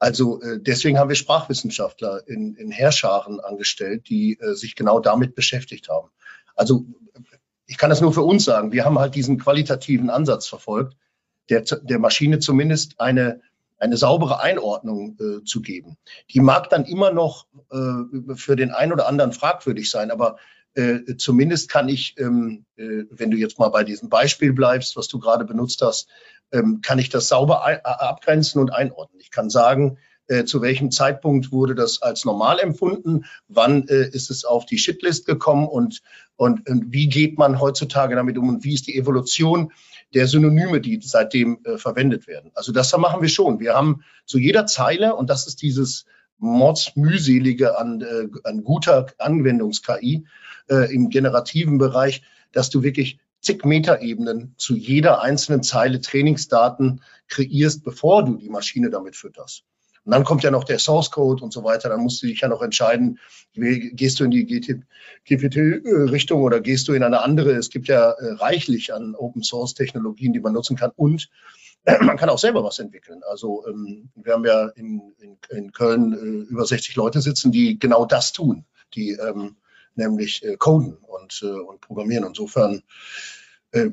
Also 0.00 0.40
äh, 0.40 0.58
deswegen 0.60 0.98
haben 0.98 1.08
wir 1.08 1.14
Sprachwissenschaftler 1.14 2.26
in, 2.26 2.56
in 2.56 2.70
Herrscharen 2.70 3.38
angestellt, 3.38 4.08
die 4.08 4.38
äh, 4.40 4.54
sich 4.54 4.74
genau 4.74 4.98
damit 4.98 5.36
beschäftigt 5.36 5.88
haben. 5.88 6.08
Also 6.56 6.86
ich 7.66 7.78
kann 7.78 7.90
das 7.90 8.00
nur 8.00 8.12
für 8.12 8.22
uns 8.22 8.44
sagen. 8.44 8.72
Wir 8.72 8.84
haben 8.84 8.98
halt 8.98 9.14
diesen 9.14 9.38
qualitativen 9.38 10.10
Ansatz 10.10 10.48
verfolgt, 10.48 10.96
der, 11.50 11.60
der 11.60 11.98
Maschine 11.98 12.40
zumindest 12.40 12.98
eine 12.98 13.40
eine 13.80 13.96
saubere 13.96 14.40
Einordnung 14.40 15.16
äh, 15.18 15.42
zu 15.44 15.62
geben. 15.62 15.96
Die 16.30 16.40
mag 16.40 16.68
dann 16.68 16.84
immer 16.84 17.12
noch 17.12 17.46
äh, 17.70 18.34
für 18.36 18.54
den 18.54 18.72
einen 18.72 18.92
oder 18.92 19.08
anderen 19.08 19.32
fragwürdig 19.32 19.90
sein, 19.90 20.10
aber 20.10 20.36
äh, 20.74 21.16
zumindest 21.16 21.68
kann 21.68 21.88
ich, 21.88 22.14
ähm, 22.18 22.64
äh, 22.76 23.04
wenn 23.10 23.30
du 23.30 23.36
jetzt 23.36 23.58
mal 23.58 23.70
bei 23.70 23.84
diesem 23.84 24.08
Beispiel 24.08 24.52
bleibst, 24.52 24.96
was 24.96 25.08
du 25.08 25.18
gerade 25.18 25.44
benutzt 25.44 25.82
hast, 25.82 26.08
ähm, 26.52 26.80
kann 26.82 26.98
ich 26.98 27.08
das 27.08 27.28
sauber 27.28 27.64
abgrenzen 27.84 28.60
und 28.60 28.72
einordnen. 28.72 29.20
Ich 29.20 29.30
kann 29.30 29.50
sagen, 29.50 29.98
äh, 30.30 30.44
zu 30.44 30.62
welchem 30.62 30.92
Zeitpunkt 30.92 31.50
wurde 31.50 31.74
das 31.74 32.02
als 32.02 32.24
normal 32.24 32.60
empfunden, 32.60 33.24
wann 33.48 33.88
äh, 33.88 34.08
ist 34.08 34.30
es 34.30 34.44
auf 34.44 34.64
die 34.64 34.78
Shitlist 34.78 35.26
gekommen 35.26 35.66
und, 35.66 36.02
und, 36.36 36.68
und 36.68 36.92
wie 36.92 37.08
geht 37.08 37.36
man 37.36 37.60
heutzutage 37.60 38.14
damit 38.14 38.38
um 38.38 38.48
und 38.48 38.64
wie 38.64 38.74
ist 38.74 38.86
die 38.86 38.96
Evolution 38.96 39.72
der 40.14 40.28
Synonyme, 40.28 40.80
die 40.80 41.00
seitdem 41.02 41.58
äh, 41.64 41.78
verwendet 41.78 42.28
werden. 42.28 42.52
Also 42.54 42.70
das 42.70 42.96
machen 42.96 43.22
wir 43.22 43.28
schon. 43.28 43.58
Wir 43.58 43.74
haben 43.74 44.04
zu 44.24 44.38
jeder 44.38 44.66
Zeile, 44.66 45.16
und 45.16 45.30
das 45.30 45.48
ist 45.48 45.62
dieses 45.62 46.06
Mordsmühselige 46.38 47.78
an, 47.78 48.00
äh, 48.00 48.28
an 48.44 48.64
guter 48.64 49.06
Anwendungs-KI 49.18 50.26
äh, 50.70 50.92
im 50.94 51.10
generativen 51.10 51.78
Bereich, 51.78 52.22
dass 52.52 52.70
du 52.70 52.82
wirklich 52.82 53.18
zig 53.40 53.64
Metaebenen 53.64 54.54
zu 54.58 54.76
jeder 54.76 55.22
einzelnen 55.22 55.62
Zeile 55.62 56.00
Trainingsdaten 56.00 57.02
kreierst, 57.28 57.84
bevor 57.84 58.24
du 58.24 58.36
die 58.36 58.50
Maschine 58.50 58.90
damit 58.90 59.16
fütterst. 59.16 59.64
Und 60.04 60.12
dann 60.12 60.24
kommt 60.24 60.42
ja 60.42 60.50
noch 60.50 60.64
der 60.64 60.78
Source 60.78 61.10
Code 61.10 61.44
und 61.44 61.52
so 61.52 61.62
weiter. 61.62 61.88
Dann 61.90 62.00
musst 62.00 62.22
du 62.22 62.26
dich 62.26 62.40
ja 62.40 62.48
noch 62.48 62.62
entscheiden, 62.62 63.18
gehst 63.54 64.18
du 64.18 64.24
in 64.24 64.30
die 64.30 64.46
GPT-Richtung 64.46 66.42
oder 66.42 66.60
gehst 66.60 66.88
du 66.88 66.94
in 66.94 67.02
eine 67.02 67.20
andere. 67.22 67.52
Es 67.52 67.68
gibt 67.70 67.88
ja 67.88 68.10
äh, 68.12 68.32
reichlich 68.32 68.94
an 68.94 69.14
Open 69.14 69.42
Source 69.42 69.74
Technologien, 69.74 70.32
die 70.32 70.40
man 70.40 70.54
nutzen 70.54 70.76
kann. 70.76 70.92
Und 70.96 71.28
man 72.00 72.16
kann 72.16 72.30
auch 72.30 72.38
selber 72.38 72.64
was 72.64 72.78
entwickeln. 72.78 73.20
Also 73.28 73.66
ähm, 73.66 74.10
wir 74.14 74.32
haben 74.32 74.44
ja 74.44 74.68
in, 74.68 75.12
in, 75.18 75.36
in 75.50 75.72
Köln 75.72 76.12
äh, 76.12 76.50
über 76.50 76.64
60 76.64 76.96
Leute 76.96 77.20
sitzen, 77.20 77.52
die 77.52 77.78
genau 77.78 78.06
das 78.06 78.32
tun, 78.32 78.64
die 78.94 79.10
ähm, 79.12 79.56
nämlich 79.94 80.44
äh, 80.44 80.56
coden 80.56 80.96
und, 80.96 81.42
und 81.42 81.80
programmieren. 81.80 82.24
Insofern 82.24 82.82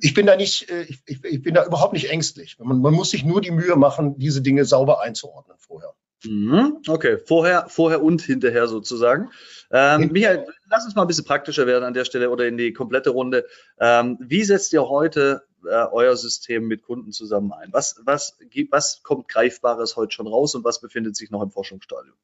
ich 0.02 0.16
bin 0.16 0.26
da 0.26 0.36
nicht, 0.36 0.72
ich, 0.72 1.24
ich, 1.24 1.44
bin 1.44 1.54
da 1.54 1.64
überhaupt 1.64 1.94
nicht 1.94 2.10
ängstlich. 2.10 2.58
Man, 2.58 2.82
man, 2.82 2.96
muss 2.96 3.12
sich 3.12 3.24
nur 3.24 3.42
die 3.42 3.52
Mühe 3.52 3.76
machen, 3.76 4.18
diese 4.18 4.42
Dinge 4.42 4.66
sauber 4.66 5.04
einzuordnen 5.04 5.56
vorher. 5.60 5.94
Mhm. 6.24 6.82
Okay, 6.88 7.18
vorher, 7.18 7.68
vorher 7.70 8.04
und 8.04 8.22
hinterher 8.22 8.68
sozusagen. 8.68 9.30
Ähm, 9.72 10.10
Michael, 10.12 10.48
lass 10.70 10.86
uns 10.86 10.96
mal 10.96 11.04
ein 11.04 11.08
bisschen 11.08 11.26
praktischer 11.26 11.68
werden 11.68 11.84
an 11.84 11.94
der 11.94 12.06
Stelle 12.06 12.30
oder 12.30 12.48
in 12.48 12.58
die 12.58 12.74
komplette 12.74 13.12
Runde. 13.12 13.46
Ähm, 13.80 14.18
wie 14.20 14.44
setzt 14.44 14.74
ihr 14.74 14.88
heute 14.88 15.44
äh, 15.66 15.86
euer 15.92 16.16
System 16.16 16.68
mit 16.68 16.82
Kunden 16.82 17.12
zusammen 17.12 17.52
ein? 17.54 17.72
Was, 17.72 18.02
was, 18.04 18.38
was 18.72 19.04
kommt 19.04 19.28
Greifbares 19.28 19.96
heute 19.96 20.12
schon 20.12 20.28
raus 20.28 20.56
und 20.56 20.64
was 20.64 20.82
befindet 20.82 21.16
sich 21.16 21.30
noch 21.30 21.44
im 21.44 21.52
Forschungsstadium? 21.52 22.16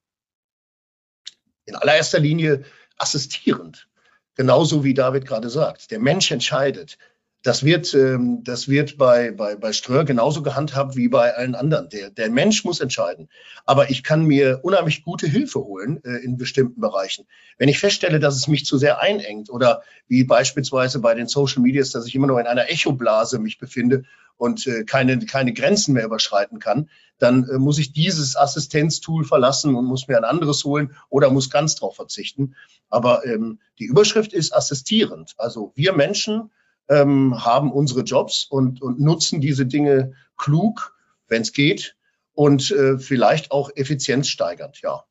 In 1.66 1.76
allererster 1.76 2.20
Linie 2.20 2.66
assistierend. 2.98 3.88
Genauso 4.36 4.84
wie 4.84 4.94
David 4.94 5.26
gerade 5.26 5.50
sagt. 5.50 5.92
Der 5.92 6.00
Mensch 6.00 6.32
entscheidet. 6.32 6.98
Das 7.44 7.66
wird, 7.66 7.94
ähm, 7.94 8.42
das 8.46 8.70
wird 8.70 8.98
bei, 8.98 9.32
bei, 9.32 9.58
bei 9.58 9.74
Ströer 9.74 10.06
genauso 10.06 10.42
gehandhabt 10.42 10.96
wie 10.96 11.10
bei 11.10 11.36
allen 11.36 11.56
anderen. 11.56 11.90
Der, 11.90 12.10
der 12.10 12.30
Mensch 12.30 12.64
muss 12.64 12.80
entscheiden. 12.80 13.28
Aber 13.66 13.90
ich 13.90 14.02
kann 14.02 14.24
mir 14.24 14.62
unheimlich 14.64 15.04
gute 15.04 15.28
Hilfe 15.28 15.60
holen 15.60 16.02
äh, 16.06 16.24
in 16.24 16.38
bestimmten 16.38 16.80
Bereichen. 16.80 17.28
Wenn 17.58 17.68
ich 17.68 17.80
feststelle, 17.80 18.22
dass 18.22 18.38
es 18.38 18.48
mich 18.48 18.66
zu 18.66 18.78
sehr 18.78 19.02
einengt 19.02 19.50
oder 19.50 19.84
wie 20.08 20.24
beispielsweise 20.24 21.00
bei 21.00 21.16
den 21.16 21.28
Social 21.28 21.62
Medias, 21.62 21.92
dass 21.92 22.08
ich 22.08 22.16
immer 22.16 22.28
nur 22.28 22.40
in 22.40 22.48
einer 22.48 22.70
Echoblase 22.70 23.40
mich 23.40 23.58
befinde 23.58 24.04
und 24.38 24.66
äh, 24.66 24.86
keine, 24.86 25.20
keine 25.20 25.52
Grenzen 25.52 25.94
mehr 25.94 26.06
überschreiten 26.06 26.60
kann, 26.60 26.90
dann 27.18 27.48
äh, 27.50 27.58
muss 27.58 27.78
ich 27.78 27.92
dieses 27.92 28.38
Assistenztool 28.38 29.26
verlassen 29.26 29.76
und 29.76 29.84
muss 29.84 30.08
mir 30.08 30.16
ein 30.18 30.24
anderes 30.24 30.64
holen 30.64 30.96
oder 31.10 31.30
muss 31.30 31.50
ganz 31.50 31.76
drauf 31.76 31.98
verzichten. 31.98 32.56
Aber 32.90 33.26
ähm, 33.26 33.60
die 33.80 33.86
Überschrift 33.86 34.32
ist 34.32 34.56
assistierend. 34.56 35.34
Also 35.38 35.74
wir 35.76 35.92
Menschen 35.92 36.50
ähm, 36.90 37.44
haben 37.44 37.72
unsere 37.72 38.02
Jobs 38.02 38.46
und, 38.50 38.82
und 38.82 39.00
nutzen 39.00 39.42
diese 39.42 39.66
Dinge 39.66 40.14
klug, 40.38 40.96
wenn 41.28 41.42
es 41.42 41.54
geht, 41.54 41.96
und 42.34 42.72
äh, 42.72 42.98
vielleicht 42.98 43.52
auch 43.52 43.70
effizienzsteigernd, 43.76 44.82
ja. 44.82 45.04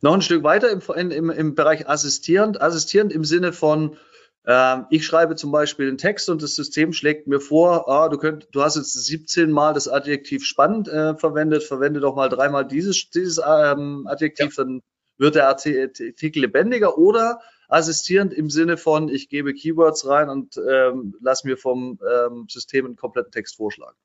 Noch 0.00 0.14
ein 0.14 0.22
Stück 0.22 0.42
weiter 0.42 0.70
im, 0.70 1.10
im, 1.10 1.30
im 1.30 1.54
Bereich 1.54 1.88
assistierend. 1.88 2.60
Assistierend 2.60 3.12
im 3.12 3.24
Sinne 3.24 3.52
von, 3.52 3.96
äh, 4.44 4.78
ich 4.90 5.06
schreibe 5.06 5.36
zum 5.36 5.52
Beispiel 5.52 5.88
einen 5.88 5.98
Text 5.98 6.28
und 6.28 6.42
das 6.42 6.54
System 6.54 6.92
schlägt 6.92 7.26
mir 7.26 7.40
vor, 7.40 7.88
ah, 7.88 8.08
du, 8.08 8.18
könnt, 8.18 8.48
du 8.52 8.62
hast 8.62 8.76
jetzt 8.76 8.92
17 8.92 9.50
Mal 9.50 9.72
das 9.72 9.88
Adjektiv 9.88 10.44
spannend 10.44 10.88
äh, 10.88 11.16
verwendet, 11.16 11.62
verwende 11.62 12.00
doch 12.00 12.14
mal 12.14 12.28
dreimal 12.28 12.66
dieses, 12.66 13.08
dieses 13.10 13.38
ähm, 13.38 14.06
Adjektiv, 14.06 14.56
ja. 14.56 14.64
dann 14.64 14.82
wird 15.16 15.34
der 15.34 15.48
Artikel 15.48 16.40
lebendiger. 16.40 16.98
Oder 16.98 17.40
assistierend 17.70 18.32
im 18.32 18.50
Sinne 18.50 18.76
von, 18.76 19.08
ich 19.08 19.28
gebe 19.28 19.54
Keywords 19.54 20.06
rein 20.06 20.28
und 20.28 20.56
ähm, 20.56 21.14
lass 21.20 21.44
mir 21.44 21.56
vom 21.56 21.98
ähm, 22.08 22.46
System 22.48 22.86
einen 22.86 22.96
kompletten 22.96 23.32
Text 23.32 23.56
vorschlagen. 23.56 23.96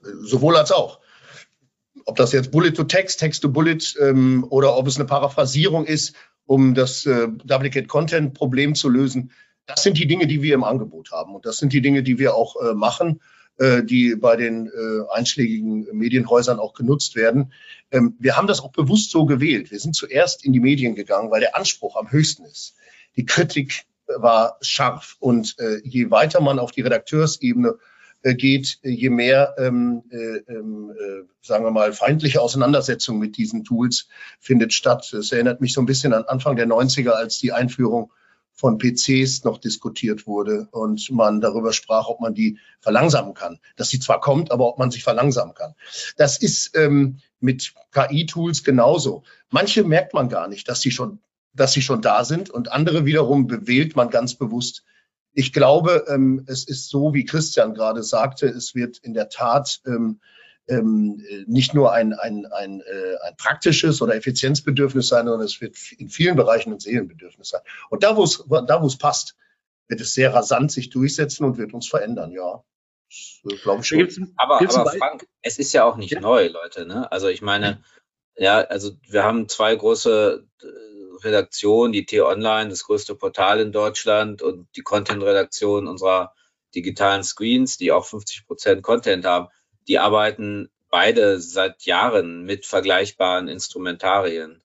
Sowohl 0.00 0.56
als 0.56 0.72
auch. 0.72 1.00
Ob 2.04 2.16
das 2.16 2.32
jetzt 2.32 2.52
Bullet 2.52 2.72
to 2.72 2.84
Text, 2.84 3.18
Text 3.18 3.42
to 3.42 3.50
Bullet 3.50 3.78
ähm, 4.00 4.46
oder 4.48 4.76
ob 4.76 4.86
es 4.86 4.96
eine 4.96 5.06
Paraphrasierung 5.06 5.84
ist, 5.84 6.14
um 6.46 6.74
das 6.74 7.04
äh, 7.04 7.28
Duplicate 7.28 7.88
Content 7.88 8.34
Problem 8.34 8.74
zu 8.74 8.88
lösen, 8.88 9.32
das 9.66 9.82
sind 9.82 9.98
die 9.98 10.06
Dinge, 10.06 10.26
die 10.26 10.40
wir 10.40 10.54
im 10.54 10.64
Angebot 10.64 11.10
haben 11.10 11.34
und 11.34 11.44
das 11.44 11.58
sind 11.58 11.72
die 11.72 11.82
Dinge, 11.82 12.02
die 12.02 12.18
wir 12.18 12.34
auch 12.34 12.56
äh, 12.56 12.74
machen. 12.74 13.20
Äh, 13.58 13.82
die 13.82 14.14
bei 14.14 14.36
den 14.36 14.68
äh, 14.68 15.12
einschlägigen 15.12 15.88
Medienhäusern 15.92 16.60
auch 16.60 16.74
genutzt 16.74 17.16
werden. 17.16 17.52
Ähm, 17.90 18.14
wir 18.20 18.36
haben 18.36 18.46
das 18.46 18.60
auch 18.60 18.70
bewusst 18.70 19.10
so 19.10 19.26
gewählt. 19.26 19.72
Wir 19.72 19.80
sind 19.80 19.96
zuerst 19.96 20.44
in 20.44 20.52
die 20.52 20.60
Medien 20.60 20.94
gegangen, 20.94 21.32
weil 21.32 21.40
der 21.40 21.56
Anspruch 21.56 21.96
am 21.96 22.08
höchsten 22.12 22.44
ist. 22.44 22.76
Die 23.16 23.26
Kritik 23.26 23.82
war 24.06 24.58
scharf 24.60 25.16
und 25.18 25.56
äh, 25.58 25.80
je 25.82 26.12
weiter 26.12 26.40
man 26.40 26.60
auf 26.60 26.70
die 26.70 26.82
Redakteursebene 26.82 27.74
geht, 28.22 28.78
je 28.82 29.10
mehr, 29.10 29.56
ähm, 29.58 30.04
äh, 30.10 30.36
äh, 30.36 31.24
sagen 31.42 31.64
wir 31.64 31.72
mal, 31.72 31.92
feindliche 31.92 32.40
Auseinandersetzung 32.40 33.18
mit 33.18 33.36
diesen 33.36 33.64
Tools 33.64 34.08
findet 34.38 34.72
statt. 34.72 35.12
Es 35.12 35.32
erinnert 35.32 35.60
mich 35.60 35.72
so 35.72 35.80
ein 35.80 35.86
bisschen 35.86 36.12
an 36.12 36.24
Anfang 36.24 36.54
der 36.54 36.68
90er, 36.68 37.10
als 37.10 37.38
die 37.38 37.52
Einführung 37.52 38.12
von 38.58 38.78
PCs 38.78 39.44
noch 39.44 39.58
diskutiert 39.58 40.26
wurde 40.26 40.66
und 40.72 41.10
man 41.12 41.40
darüber 41.40 41.72
sprach, 41.72 42.08
ob 42.08 42.20
man 42.20 42.34
die 42.34 42.58
verlangsamen 42.80 43.32
kann. 43.32 43.60
Dass 43.76 43.88
sie 43.88 44.00
zwar 44.00 44.20
kommt, 44.20 44.50
aber 44.50 44.66
ob 44.66 44.78
man 44.78 44.90
sich 44.90 45.04
verlangsamen 45.04 45.54
kann. 45.54 45.74
Das 46.16 46.38
ist 46.38 46.76
ähm, 46.76 47.20
mit 47.38 47.72
KI-Tools 47.92 48.64
genauso. 48.64 49.22
Manche 49.50 49.84
merkt 49.84 50.12
man 50.12 50.28
gar 50.28 50.48
nicht, 50.48 50.68
dass 50.68 50.80
sie 50.80 50.90
schon, 50.90 51.20
dass 51.54 51.72
sie 51.72 51.82
schon 51.82 52.02
da 52.02 52.24
sind 52.24 52.50
und 52.50 52.72
andere 52.72 53.04
wiederum 53.04 53.46
bewählt 53.46 53.94
man 53.94 54.10
ganz 54.10 54.34
bewusst. 54.34 54.84
Ich 55.32 55.52
glaube, 55.52 56.06
ähm, 56.08 56.44
es 56.48 56.66
ist 56.66 56.88
so, 56.88 57.14
wie 57.14 57.24
Christian 57.24 57.74
gerade 57.74 58.02
sagte, 58.02 58.48
es 58.48 58.74
wird 58.74 58.98
in 58.98 59.14
der 59.14 59.28
Tat 59.28 59.80
ähm, 59.86 60.18
ähm, 60.68 61.24
nicht 61.46 61.74
nur 61.74 61.92
ein, 61.92 62.12
ein, 62.12 62.46
ein, 62.46 62.80
äh, 62.80 63.16
ein 63.26 63.36
praktisches 63.36 64.02
oder 64.02 64.14
Effizienzbedürfnis 64.14 65.08
sein, 65.08 65.26
sondern 65.26 65.46
es 65.46 65.60
wird 65.60 65.76
in 65.92 66.08
vielen 66.08 66.36
Bereichen 66.36 66.72
ein 66.72 66.80
Seelenbedürfnis 66.80 67.48
sein. 67.48 67.62
Und 67.90 68.02
da, 68.02 68.16
wo 68.16 68.24
es, 68.24 68.44
da, 68.66 68.82
wo 68.82 68.86
es 68.86 68.98
passt, 68.98 69.36
wird 69.88 70.00
es 70.00 70.14
sehr 70.14 70.34
rasant 70.34 70.70
sich 70.70 70.90
durchsetzen 70.90 71.44
und 71.44 71.56
wird 71.56 71.72
uns 71.72 71.88
verändern, 71.88 72.32
ja. 72.32 72.62
Äh, 73.44 73.56
glaube 73.56 73.80
ich 73.80 73.86
schon. 73.86 74.34
Aber, 74.36 74.60
aber 74.60 74.92
Frank, 74.92 75.26
es 75.42 75.58
ist 75.58 75.72
ja 75.72 75.84
auch 75.84 75.96
nicht 75.96 76.12
ja. 76.12 76.20
neu, 76.20 76.48
Leute. 76.48 76.86
Ne? 76.86 77.10
Also 77.10 77.28
ich 77.28 77.40
meine, 77.40 77.82
ja, 78.36 78.58
also 78.58 78.92
wir 79.08 79.24
haben 79.24 79.48
zwei 79.48 79.74
große 79.74 80.46
äh, 80.60 80.66
Redaktion, 81.24 81.92
die 81.92 82.04
T-Online, 82.04 82.68
das 82.68 82.84
größte 82.84 83.14
Portal 83.14 83.60
in 83.60 83.72
Deutschland 83.72 84.42
und 84.42 84.68
die 84.76 84.82
Content-Redaktion 84.82 85.88
unserer 85.88 86.34
digitalen 86.74 87.24
Screens, 87.24 87.78
die 87.78 87.90
auch 87.90 88.04
50 88.04 88.46
Prozent 88.46 88.82
Content 88.82 89.24
haben, 89.24 89.48
die 89.88 89.98
arbeiten 89.98 90.70
beide 90.90 91.40
seit 91.40 91.82
Jahren 91.82 92.44
mit 92.44 92.66
vergleichbaren 92.66 93.48
Instrumentarien. 93.48 94.62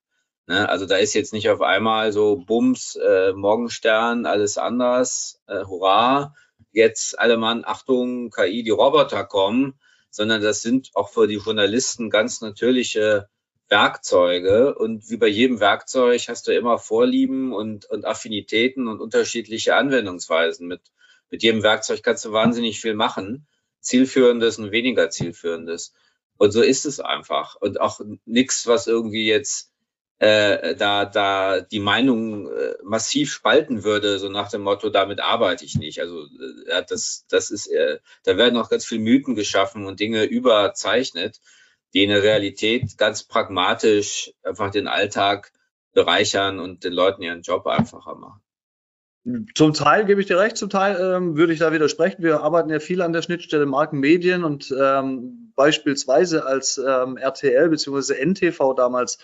Ne? 0.47 0.67
Also 0.69 0.85
da 0.85 0.97
ist 0.97 1.13
jetzt 1.13 1.33
nicht 1.33 1.49
auf 1.49 1.61
einmal 1.61 2.11
so 2.11 2.37
Bums, 2.37 2.95
äh, 2.95 3.33
Morgenstern, 3.33 4.25
alles 4.25 4.57
anders, 4.57 5.41
äh, 5.47 5.63
hurra, 5.65 6.33
jetzt 6.71 7.17
alle 7.19 7.37
Mann, 7.37 7.63
Achtung, 7.65 8.29
KI, 8.29 8.63
die 8.63 8.69
Roboter 8.69 9.23
kommen, 9.23 9.79
sondern 10.09 10.41
das 10.41 10.61
sind 10.61 10.91
auch 10.93 11.09
für 11.09 11.27
die 11.27 11.37
Journalisten 11.37 12.09
ganz 12.09 12.41
natürliche 12.41 13.29
Werkzeuge. 13.69 14.75
Und 14.75 15.09
wie 15.09 15.17
bei 15.17 15.27
jedem 15.27 15.59
Werkzeug 15.59 16.27
hast 16.27 16.47
du 16.47 16.55
immer 16.55 16.77
Vorlieben 16.77 17.53
und, 17.53 17.85
und 17.85 18.05
Affinitäten 18.05 18.87
und 18.87 18.99
unterschiedliche 18.99 19.75
Anwendungsweisen. 19.75 20.67
Mit, 20.67 20.81
mit 21.29 21.41
jedem 21.41 21.63
Werkzeug 21.63 22.03
kannst 22.03 22.25
du 22.25 22.31
wahnsinnig 22.31 22.79
viel 22.79 22.93
machen. 22.93 23.47
Zielführendes 23.83 24.57
und 24.57 24.71
weniger 24.71 25.09
zielführendes. 25.09 25.93
Und 26.37 26.51
so 26.51 26.61
ist 26.61 26.85
es 26.85 26.99
einfach. 26.99 27.55
Und 27.55 27.79
auch 27.79 28.01
nichts, 28.25 28.65
was 28.67 28.87
irgendwie 28.87 29.27
jetzt 29.27 29.73
äh, 30.19 30.75
da, 30.75 31.05
da 31.05 31.59
die 31.59 31.79
Meinung 31.79 32.49
äh, 32.49 32.75
massiv 32.83 33.31
spalten 33.31 33.83
würde, 33.83 34.19
so 34.19 34.29
nach 34.29 34.49
dem 34.49 34.61
Motto, 34.61 34.89
damit 34.89 35.19
arbeite 35.19 35.65
ich 35.65 35.75
nicht. 35.75 35.99
Also 35.99 36.27
äh, 36.67 36.83
das, 36.87 37.25
das 37.29 37.51
ist, 37.51 37.67
äh, 37.67 37.99
da 38.23 38.37
werden 38.37 38.57
auch 38.57 38.69
ganz 38.69 38.85
viele 38.85 39.01
Mythen 39.01 39.35
geschaffen 39.35 39.85
und 39.85 39.99
Dinge 39.99 40.23
überzeichnet, 40.23 41.41
die 41.93 42.03
in 42.03 42.09
der 42.09 42.23
Realität 42.23 42.97
ganz 42.97 43.23
pragmatisch 43.23 44.31
einfach 44.43 44.71
den 44.71 44.87
Alltag 44.87 45.51
bereichern 45.93 46.59
und 46.59 46.83
den 46.83 46.93
Leuten 46.93 47.21
ihren 47.21 47.41
Job 47.41 47.67
einfacher 47.67 48.15
machen. 48.15 48.42
Zum 49.55 49.73
Teil 49.73 50.05
gebe 50.05 50.19
ich 50.19 50.27
dir 50.27 50.37
recht, 50.37 50.57
zum 50.57 50.69
Teil 50.69 50.97
ähm, 50.99 51.37
würde 51.37 51.53
ich 51.53 51.59
da 51.59 51.71
widersprechen. 51.71 52.23
Wir 52.23 52.41
arbeiten 52.41 52.69
ja 52.69 52.79
viel 52.79 53.01
an 53.01 53.13
der 53.13 53.21
Schnittstelle 53.21 53.65
Markenmedien 53.65 54.43
und 54.43 54.73
ähm, 54.77 55.53
beispielsweise 55.55 56.45
als 56.45 56.77
ähm, 56.77 57.15
RTL 57.15 57.69
bzw. 57.69 58.15
NTV 58.25 58.73
damals 58.73 59.19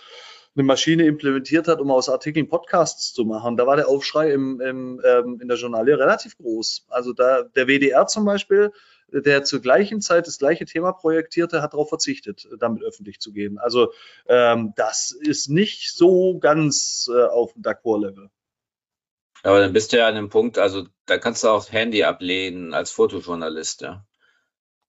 eine 0.55 0.63
Maschine 0.63 1.05
implementiert 1.05 1.67
hat, 1.67 1.81
um 1.81 1.91
aus 1.91 2.07
Artikeln 2.07 2.47
Podcasts 2.47 3.13
zu 3.13 3.25
machen. 3.25 3.57
Da 3.57 3.67
war 3.67 3.75
der 3.75 3.89
Aufschrei 3.89 4.31
im, 4.31 4.61
im, 4.61 5.01
ähm, 5.03 5.39
in 5.41 5.49
der 5.49 5.57
Journalie 5.57 5.99
relativ 5.99 6.37
groß. 6.37 6.85
Also 6.87 7.11
da 7.11 7.43
der 7.43 7.67
WDR 7.67 8.07
zum 8.07 8.23
Beispiel, 8.23 8.71
der 9.11 9.43
zur 9.43 9.59
gleichen 9.61 9.99
Zeit 9.99 10.27
das 10.27 10.37
gleiche 10.37 10.63
Thema 10.63 10.93
projektierte, 10.93 11.61
hat 11.61 11.73
darauf 11.73 11.89
verzichtet, 11.89 12.47
damit 12.57 12.83
öffentlich 12.83 13.19
zu 13.19 13.33
gehen. 13.33 13.57
Also 13.57 13.91
ähm, 14.27 14.71
das 14.77 15.11
ist 15.11 15.49
nicht 15.49 15.93
so 15.93 16.39
ganz 16.39 17.09
äh, 17.13 17.25
auf 17.25 17.51
dem 17.51 17.63
D'accord-Level. 17.63 18.29
Aber 19.43 19.59
dann 19.59 19.73
bist 19.73 19.93
du 19.93 19.97
ja 19.97 20.07
an 20.07 20.15
dem 20.15 20.29
Punkt, 20.29 20.57
also 20.57 20.85
da 21.05 21.17
kannst 21.17 21.43
du 21.43 21.49
auch 21.49 21.71
Handy 21.71 22.03
ablehnen 22.03 22.73
als 22.73 22.91
Fotojournalist, 22.91 23.81
ja. 23.81 24.05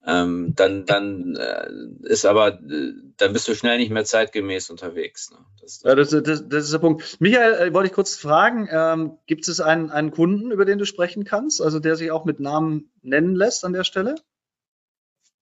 Ähm, 0.07 0.55
dann 0.57 0.87
dann 0.87 1.37
äh, 1.37 1.69
ist 2.05 2.25
aber, 2.25 2.55
äh, 2.55 2.93
dann 3.19 3.35
bist 3.35 3.47
du 3.49 3.55
schnell 3.55 3.77
nicht 3.77 3.91
mehr 3.91 4.07
zeitgemäß 4.07 4.71
unterwegs. 4.71 5.31
Ne? 5.31 5.37
Das, 5.61 5.81
das, 5.81 5.91
ja, 5.91 5.95
das, 5.95 6.11
das, 6.11 6.49
das, 6.49 6.65
ist 6.65 6.73
der 6.73 6.79
Punkt. 6.79 7.21
Michael, 7.21 7.69
äh, 7.69 7.75
wollte 7.75 7.89
ich 7.89 7.93
kurz 7.93 8.17
fragen, 8.17 8.67
ähm, 8.71 9.19
gibt 9.27 9.47
es 9.47 9.61
einen, 9.61 9.91
einen 9.91 10.11
Kunden, 10.11 10.53
über 10.53 10.65
den 10.65 10.79
du 10.79 10.87
sprechen 10.87 11.25
kannst, 11.25 11.61
also 11.61 11.81
der 11.81 11.97
sich 11.97 12.11
auch 12.13 12.25
mit 12.25 12.41
Namen 12.41 12.91
nennen 13.03 13.35
lässt 13.35 13.63
an 13.63 13.75
der 13.75 13.85
Stelle, 13.85 14.15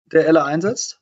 der 0.05 0.25
Ella 0.27 0.45
einsetzt? 0.45 1.01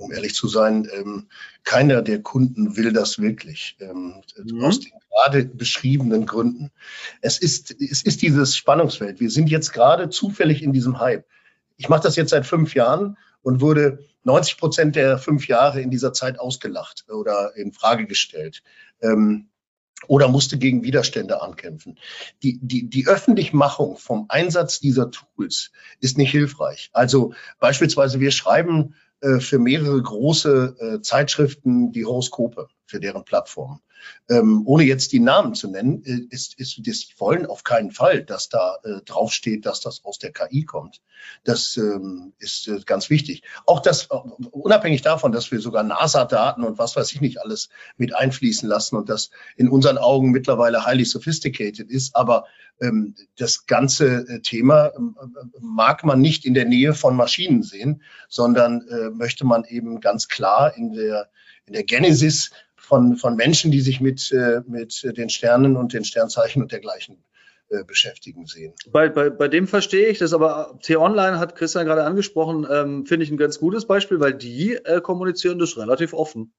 Um 0.00 0.12
ehrlich 0.12 0.34
zu 0.34 0.48
sein, 0.48 0.88
ähm, 0.92 1.28
keiner 1.62 2.02
der 2.02 2.22
Kunden 2.22 2.76
will 2.76 2.92
das 2.92 3.18
wirklich. 3.18 3.76
Ähm, 3.80 4.22
mhm. 4.36 4.64
Aus 4.64 4.80
den 4.80 4.92
gerade 5.10 5.44
beschriebenen 5.44 6.26
Gründen. 6.26 6.70
Es 7.20 7.38
ist, 7.38 7.70
es 7.80 8.02
ist 8.02 8.22
dieses 8.22 8.56
Spannungsfeld. 8.56 9.20
Wir 9.20 9.30
sind 9.30 9.50
jetzt 9.50 9.72
gerade 9.72 10.08
zufällig 10.08 10.62
in 10.62 10.72
diesem 10.72 10.98
Hype. 10.98 11.26
Ich 11.76 11.88
mache 11.88 12.02
das 12.02 12.16
jetzt 12.16 12.30
seit 12.30 12.46
fünf 12.46 12.74
Jahren 12.74 13.16
und 13.42 13.60
wurde 13.60 14.04
90 14.24 14.58
Prozent 14.58 14.96
der 14.96 15.18
fünf 15.18 15.48
Jahre 15.48 15.80
in 15.80 15.90
dieser 15.90 16.12
Zeit 16.12 16.38
ausgelacht 16.38 17.04
oder 17.08 17.56
in 17.56 17.72
Frage 17.72 18.06
gestellt. 18.06 18.62
Ähm, 19.02 19.50
oder 20.06 20.28
musste 20.28 20.56
gegen 20.56 20.82
Widerstände 20.82 21.42
ankämpfen. 21.42 21.98
Die, 22.42 22.58
die, 22.62 22.88
die 22.88 23.06
Öffentlichmachung 23.06 23.98
vom 23.98 24.26
Einsatz 24.30 24.80
dieser 24.80 25.10
Tools 25.10 25.72
ist 26.00 26.16
nicht 26.16 26.30
hilfreich. 26.30 26.88
Also 26.94 27.34
beispielsweise 27.58 28.18
wir 28.18 28.30
schreiben 28.30 28.94
für 29.40 29.58
mehrere 29.58 30.00
große 30.00 30.76
äh, 30.78 31.02
Zeitschriften 31.02 31.92
die 31.92 32.04
Horoskope 32.04 32.68
für 32.86 33.00
deren 33.00 33.24
Plattform. 33.24 33.80
Ähm, 34.28 34.62
ohne 34.66 34.84
jetzt 34.84 35.12
die 35.12 35.20
Namen 35.20 35.54
zu 35.54 35.68
nennen, 35.68 36.02
äh, 36.04 36.26
ist, 36.30 36.58
ist 36.58 36.80
das 36.86 37.06
wollen 37.18 37.46
auf 37.46 37.64
keinen 37.64 37.90
Fall, 37.90 38.22
dass 38.22 38.48
da 38.48 38.76
äh, 38.84 39.00
draufsteht, 39.04 39.66
dass 39.66 39.80
das 39.80 40.04
aus 40.04 40.18
der 40.18 40.32
KI 40.32 40.64
kommt. 40.64 41.00
Das 41.44 41.76
ähm, 41.76 42.32
ist 42.38 42.68
äh, 42.68 42.80
ganz 42.84 43.10
wichtig. 43.10 43.42
Auch 43.66 43.80
das, 43.80 44.04
äh, 44.10 44.16
unabhängig 44.50 45.02
davon, 45.02 45.32
dass 45.32 45.50
wir 45.50 45.60
sogar 45.60 45.82
NASA-Daten 45.82 46.64
und 46.64 46.78
was 46.78 46.96
weiß 46.96 47.12
ich 47.12 47.20
nicht 47.20 47.40
alles 47.40 47.68
mit 47.96 48.14
einfließen 48.14 48.68
lassen 48.68 48.96
und 48.96 49.08
das 49.08 49.30
in 49.56 49.68
unseren 49.68 49.98
Augen 49.98 50.30
mittlerweile 50.30 50.84
highly 50.86 51.04
sophisticated 51.04 51.90
ist, 51.90 52.16
aber 52.16 52.44
ähm, 52.80 53.14
das 53.36 53.66
ganze 53.66 54.26
äh, 54.26 54.40
Thema 54.40 54.92
ähm, 54.96 55.16
äh, 55.20 55.44
mag 55.60 56.04
man 56.04 56.20
nicht 56.20 56.44
in 56.44 56.54
der 56.54 56.64
Nähe 56.64 56.94
von 56.94 57.14
Maschinen 57.14 57.62
sehen, 57.62 58.02
sondern 58.28 58.84
möchte 59.14 59.44
man 59.44 59.64
eben 59.64 60.00
ganz 60.00 60.28
klar 60.28 60.76
in 60.76 60.92
der, 60.92 61.28
in 61.66 61.72
der 61.72 61.84
Genesis 61.84 62.50
von, 62.80 63.16
von 63.16 63.36
Menschen, 63.36 63.70
die 63.70 63.80
sich 63.80 64.00
mit, 64.00 64.32
äh, 64.32 64.62
mit 64.66 65.02
den 65.16 65.28
Sternen 65.28 65.76
und 65.76 65.92
den 65.92 66.04
Sternzeichen 66.04 66.62
und 66.62 66.72
dergleichen 66.72 67.22
äh, 67.68 67.84
beschäftigen 67.84 68.46
sehen. 68.46 68.74
Bei, 68.90 69.08
bei, 69.08 69.30
bei 69.30 69.46
dem 69.46 69.68
verstehe 69.68 70.08
ich 70.08 70.18
das, 70.18 70.32
aber 70.32 70.78
T-Online 70.82 71.38
hat 71.38 71.54
Christian 71.54 71.86
gerade 71.86 72.02
angesprochen, 72.04 72.66
ähm, 72.68 73.06
finde 73.06 73.24
ich 73.24 73.30
ein 73.30 73.36
ganz 73.36 73.60
gutes 73.60 73.86
Beispiel, 73.86 74.18
weil 74.18 74.34
die 74.34 74.74
äh, 74.74 75.00
kommunizieren 75.00 75.58
das 75.60 75.76
relativ 75.76 76.12
offen. 76.12 76.52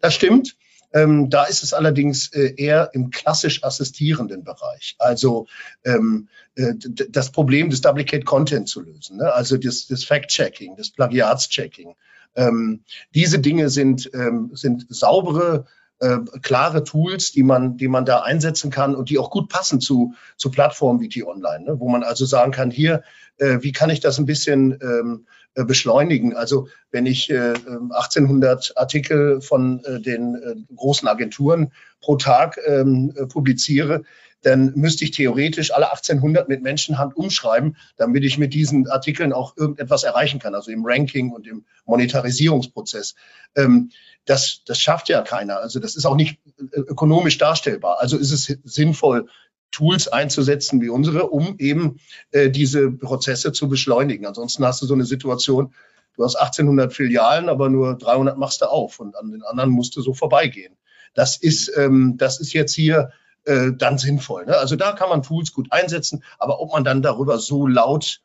Das 0.00 0.14
stimmt. 0.14 0.56
Ähm, 0.92 1.30
da 1.30 1.44
ist 1.44 1.62
es 1.62 1.72
allerdings 1.72 2.32
äh, 2.32 2.54
eher 2.56 2.90
im 2.94 3.10
klassisch 3.10 3.62
assistierenden 3.62 4.44
Bereich. 4.44 4.96
Also 4.98 5.46
ähm, 5.84 6.28
äh, 6.56 6.74
das 7.10 7.30
Problem 7.30 7.70
des 7.70 7.80
Duplicate 7.80 8.24
Content 8.24 8.68
zu 8.68 8.80
lösen, 8.80 9.18
ne? 9.18 9.32
also 9.32 9.56
das, 9.56 9.86
das 9.86 10.04
Fact-Checking, 10.04 10.76
das 10.76 10.90
Plagiatschecking. 10.90 11.94
Ähm, 12.36 12.84
diese 13.14 13.38
Dinge 13.38 13.68
sind, 13.70 14.10
ähm, 14.14 14.50
sind 14.54 14.86
saubere, 14.88 15.66
äh, 15.98 16.18
klare 16.42 16.84
Tools, 16.84 17.32
die 17.32 17.42
man, 17.42 17.76
die 17.76 17.88
man 17.88 18.04
da 18.04 18.20
einsetzen 18.20 18.70
kann 18.70 18.94
und 18.94 19.10
die 19.10 19.18
auch 19.18 19.30
gut 19.30 19.48
passen 19.48 19.80
zu, 19.80 20.14
zu 20.36 20.50
Plattformen 20.50 21.00
wie 21.00 21.08
T-Online, 21.08 21.64
ne? 21.64 21.80
wo 21.80 21.88
man 21.88 22.02
also 22.02 22.26
sagen 22.26 22.52
kann, 22.52 22.70
hier, 22.70 23.02
äh, 23.38 23.58
wie 23.60 23.72
kann 23.72 23.90
ich 23.90 24.00
das 24.00 24.18
ein 24.18 24.26
bisschen 24.26 24.78
ähm, 24.82 25.26
äh, 25.54 25.64
beschleunigen? 25.64 26.36
Also 26.36 26.68
wenn 26.90 27.06
ich 27.06 27.30
äh, 27.30 27.54
1800 27.66 28.68
ähm, 28.68 28.72
Artikel 28.76 29.40
von 29.40 29.82
äh, 29.84 30.00
den 30.00 30.34
äh, 30.34 30.74
großen 30.74 31.08
Agenturen 31.08 31.72
pro 32.00 32.16
Tag 32.16 32.58
ähm, 32.66 33.12
äh, 33.16 33.26
publiziere, 33.26 34.02
dann 34.46 34.74
müsste 34.76 35.04
ich 35.04 35.10
theoretisch 35.10 35.74
alle 35.74 35.90
1800 35.90 36.48
mit 36.48 36.62
Menschenhand 36.62 37.16
umschreiben, 37.16 37.76
damit 37.96 38.22
ich 38.22 38.38
mit 38.38 38.54
diesen 38.54 38.86
Artikeln 38.86 39.32
auch 39.32 39.56
irgendetwas 39.56 40.04
erreichen 40.04 40.38
kann, 40.38 40.54
also 40.54 40.70
im 40.70 40.86
Ranking 40.86 41.32
und 41.32 41.48
im 41.48 41.64
Monetarisierungsprozess. 41.84 43.16
Ähm, 43.56 43.90
das, 44.24 44.62
das 44.64 44.78
schafft 44.78 45.08
ja 45.08 45.22
keiner. 45.22 45.58
Also 45.58 45.80
das 45.80 45.96
ist 45.96 46.06
auch 46.06 46.14
nicht 46.14 46.38
äh, 46.60 46.78
ökonomisch 46.78 47.38
darstellbar. 47.38 47.96
Also 47.98 48.16
ist 48.16 48.30
es 48.30 48.56
sinnvoll, 48.62 49.26
Tools 49.72 50.06
einzusetzen 50.06 50.80
wie 50.80 50.90
unsere, 50.90 51.28
um 51.30 51.56
eben 51.58 51.98
äh, 52.30 52.48
diese 52.48 52.92
Prozesse 52.92 53.50
zu 53.50 53.68
beschleunigen. 53.68 54.26
Ansonsten 54.26 54.64
hast 54.64 54.80
du 54.80 54.86
so 54.86 54.94
eine 54.94 55.06
Situation, 55.06 55.74
du 56.14 56.22
hast 56.22 56.36
1800 56.36 56.94
Filialen, 56.94 57.48
aber 57.48 57.68
nur 57.68 57.98
300 57.98 58.38
machst 58.38 58.62
du 58.62 58.66
auf 58.66 59.00
und 59.00 59.16
an 59.16 59.32
den 59.32 59.42
anderen 59.42 59.70
musst 59.70 59.96
du 59.96 60.02
so 60.02 60.14
vorbeigehen. 60.14 60.76
Das 61.14 61.36
ist, 61.36 61.76
ähm, 61.76 62.14
das 62.16 62.38
ist 62.38 62.52
jetzt 62.52 62.74
hier 62.74 63.10
äh, 63.46 63.72
dann 63.72 63.98
sinnvoll. 63.98 64.46
Ne? 64.46 64.56
Also 64.56 64.76
da 64.76 64.92
kann 64.92 65.08
man 65.08 65.22
Tools 65.22 65.52
gut 65.52 65.68
einsetzen, 65.70 66.24
aber 66.38 66.60
ob 66.60 66.72
man 66.72 66.84
dann 66.84 67.02
darüber 67.02 67.38
so 67.38 67.66
laut 67.66 68.20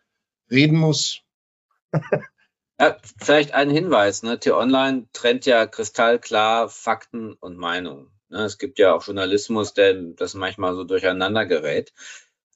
reden 0.49 0.77
muss. 0.77 1.21
ja, 2.79 2.97
vielleicht 3.19 3.53
ein 3.53 3.69
Hinweis, 3.69 4.23
ne? 4.23 4.39
T-Online 4.39 5.07
trennt 5.13 5.45
ja 5.45 5.65
kristallklar 5.67 6.69
Fakten 6.69 7.33
und 7.33 7.57
Meinungen. 7.57 8.11
Ne? 8.29 8.43
Es 8.43 8.57
gibt 8.57 8.79
ja 8.79 8.93
auch 8.93 9.05
Journalismus, 9.05 9.73
der 9.73 9.93
das 9.93 10.33
manchmal 10.33 10.75
so 10.75 10.83
durcheinander 10.83 11.45
gerät. 11.45 11.93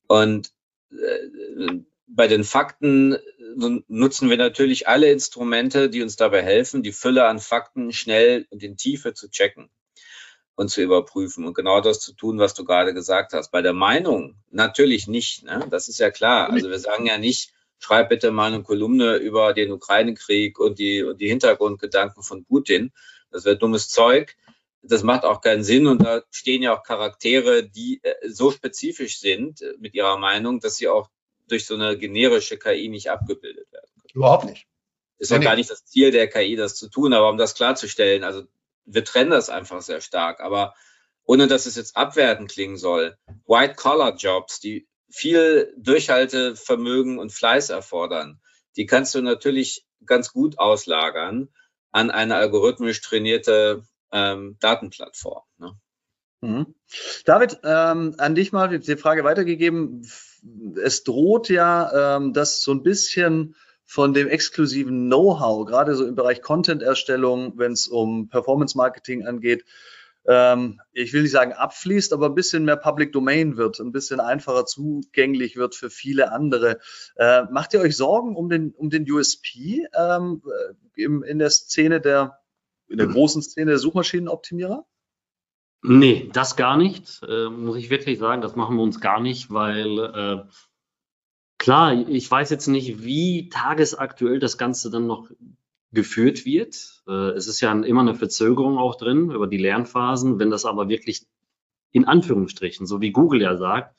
Und 0.08 0.52
äh, 0.92 1.80
bei 2.08 2.28
den 2.28 2.44
Fakten 2.44 3.18
nutzen 3.88 4.30
wir 4.30 4.38
natürlich 4.38 4.88
alle 4.88 5.12
Instrumente, 5.12 5.90
die 5.90 6.02
uns 6.02 6.16
dabei 6.16 6.42
helfen, 6.44 6.84
die 6.84 6.92
Fülle 6.92 7.28
an 7.28 7.40
Fakten 7.40 7.92
schnell 7.92 8.48
und 8.50 8.64
in 8.64 8.78
Tiefe 8.78 9.14
zu 9.14 9.30
checken 9.30 9.70
und 10.56 10.70
zu 10.70 10.82
überprüfen 10.82 11.46
und 11.46 11.54
genau 11.54 11.82
das 11.82 12.00
zu 12.00 12.14
tun, 12.14 12.40
was 12.40 12.54
du 12.54 12.64
gerade 12.64 12.94
gesagt 12.94 13.34
hast. 13.34 13.52
Bei 13.52 13.62
der 13.62 13.74
Meinung 13.74 14.36
natürlich 14.52 15.08
nicht. 15.08 15.44
Ne? 15.44 15.68
Das 15.70 15.88
ist 15.90 16.00
ja 16.00 16.12
klar. 16.12 16.50
Also 16.50 16.70
wir 16.70 16.80
sagen 16.80 17.06
ja 17.06 17.18
nicht, 17.18 17.54
schreib 17.80 18.10
bitte 18.10 18.32
mal 18.32 18.54
eine 18.54 18.64
Kolumne 18.64 19.18
über 19.18 19.54
den 19.54 19.72
Ukraine-Krieg 19.72 20.58
und 20.60 20.80
die, 20.80 21.04
und 21.04 21.20
die 21.20 21.28
Hintergrundgedanken 21.28 22.24
von 22.24 22.46
Putin. 22.46 22.94
Das 23.32 23.44
wäre 23.44 23.58
dummes 23.58 23.90
Zeug. 23.90 24.38
das 24.82 25.04
macht 25.04 25.26
auch 25.26 25.42
keinen 25.42 25.64
Sinn 25.64 25.88
und 25.88 26.04
da 26.04 26.22
stehen 26.30 26.62
ja 26.62 26.78
auch 26.78 26.84
Charaktere, 26.84 27.64
die 27.68 28.00
äh, 28.04 28.30
so 28.30 28.52
spezifisch 28.52 29.20
sind 29.20 29.62
äh, 29.62 29.74
mit 29.80 29.94
ihrer 29.94 30.18
Meinung, 30.18 30.60
dass 30.60 30.78
sie 30.78 30.88
auch 30.88 31.10
durch 31.48 31.66
so 31.66 31.74
eine 31.74 31.98
generische 31.98 32.58
KI 32.58 32.88
nicht 32.88 33.10
abgebildet 33.10 33.72
werden 33.72 33.92
können. 34.00 34.12
Überhaupt 34.14 34.46
nicht. 34.46 34.68
Ist 35.18 35.32
ja 35.32 35.38
gar 35.38 35.56
nicht 35.56 35.70
das 35.70 35.86
Ziel 35.86 36.12
der 36.12 36.28
KI, 36.28 36.56
das 36.56 36.76
zu 36.76 36.90
tun, 36.90 37.14
aber 37.14 37.30
um 37.30 37.38
das 37.38 37.56
klarzustellen, 37.56 38.24
also 38.24 38.44
wir 38.86 39.04
trennen 39.04 39.32
das 39.32 39.50
einfach 39.50 39.82
sehr 39.82 40.02
stark, 40.02 40.40
aber 40.40 40.74
ohne 41.26 41.48
dass 41.48 41.66
es 41.66 41.76
jetzt 41.76 41.98
abwertend 41.98 42.52
klingen 42.52 42.78
soll, 42.78 43.18
White-Collar-Jobs, 43.48 44.60
die 44.60 44.88
viel 45.10 45.74
Durchhaltevermögen 45.78 47.20
und 47.20 47.32
Fleiß 47.32 47.70
erfordern, 47.70 48.40
die 48.78 48.86
kannst 48.86 49.16
du 49.16 49.22
natürlich 49.22 49.86
ganz 50.06 50.32
gut 50.32 50.60
auslagern 50.60 51.50
an 51.92 52.12
eine 52.12 52.36
algorithmisch 52.36 53.02
trainierte 53.02 53.84
ähm, 54.12 54.58
Datenplattform. 54.60 55.44
Ne? 55.58 55.80
Mhm. 56.42 56.76
David, 57.26 57.60
ähm, 57.64 58.16
an 58.18 58.36
dich 58.36 58.52
mal 58.52 58.78
die 58.78 58.98
Frage 58.98 59.24
weitergegeben. 59.24 60.06
Es 60.82 61.04
droht 61.04 61.50
ja, 61.50 62.18
ähm, 62.18 62.34
dass 62.34 62.62
so 62.62 62.72
ein 62.72 62.84
bisschen 62.84 63.56
von 63.86 64.14
dem 64.14 64.28
exklusiven 64.28 65.08
Know-how, 65.08 65.66
gerade 65.66 65.96
so 65.96 66.06
im 66.06 66.16
Bereich 66.16 66.42
Content-Erstellung, 66.42 67.54
wenn 67.58 67.72
es 67.72 67.88
um 67.88 68.30
Performance-Marketing 68.30 69.26
angeht, 69.26 69.64
ähm, 70.28 70.82
ich 70.92 71.14
will 71.14 71.22
nicht 71.22 71.32
sagen 71.32 71.54
abfließt, 71.54 72.12
aber 72.12 72.28
ein 72.28 72.36
bisschen 72.36 72.66
mehr 72.66 72.78
Public 72.78 73.14
Domain 73.14 73.58
wird, 73.58 73.80
ein 73.80 73.92
bisschen 73.92 74.20
einfacher 74.20 74.66
zugänglich 74.66 75.56
wird 75.56 75.76
für 75.76 75.90
viele 75.90 76.32
andere. 76.32 76.80
Äh, 77.16 77.44
macht 77.52 77.74
ihr 77.74 77.82
euch 77.82 77.96
Sorgen 77.96 78.36
um 78.36 78.50
den, 78.50 78.72
um 78.72 78.90
den 78.90 79.10
USP 79.10 79.86
ähm, 79.94 80.42
im, 80.96 81.24
in 81.24 81.38
der 81.38 81.52
Szene 81.52 82.02
der, 82.02 82.40
in 82.88 82.98
der 82.98 83.08
großen 83.08 83.42
Szene 83.42 83.72
der 83.72 83.80
Suchmaschinenoptimierer? 83.80 84.86
Nee, 85.84 86.30
das 86.34 86.56
gar 86.56 86.78
nicht, 86.78 87.22
äh, 87.28 87.48
muss 87.50 87.78
ich 87.78 87.92
wirklich 87.92 88.18
sagen. 88.18 88.42
Das 88.42 88.56
machen 88.56 88.78
wir 88.78 88.84
uns 88.84 89.00
gar 89.00 89.20
nicht, 89.20 89.52
weil 89.52 90.00
äh, 90.00 90.44
klar, 91.58 91.94
ich 91.94 92.30
weiß 92.30 92.50
jetzt 92.50 92.68
nicht, 92.68 93.04
wie 93.04 93.50
tagesaktuell 93.50 94.40
das 94.40 94.58
Ganze 94.58 94.90
dann 94.90 95.08
noch 95.08 95.30
geführt 95.92 96.46
wird. 96.46 97.04
Äh, 97.08 97.32
es 97.32 97.48
ist 97.48 97.62
ja 97.62 97.72
immer 97.72 98.02
eine 98.02 98.16
Verzögerung 98.16 98.78
auch 98.78 98.96
drin 98.96 99.32
über 99.32 99.48
die 99.48 99.58
Lernphasen. 99.58 100.40
Wenn 100.40 100.50
das 100.50 100.66
aber 100.66 100.90
wirklich 100.90 101.26
in 101.92 102.06
Anführungsstrichen, 102.06 102.86
so 102.86 103.02
wie 103.02 103.12
Google 103.12 103.42
ja 103.42 103.58
sagt, 103.58 103.96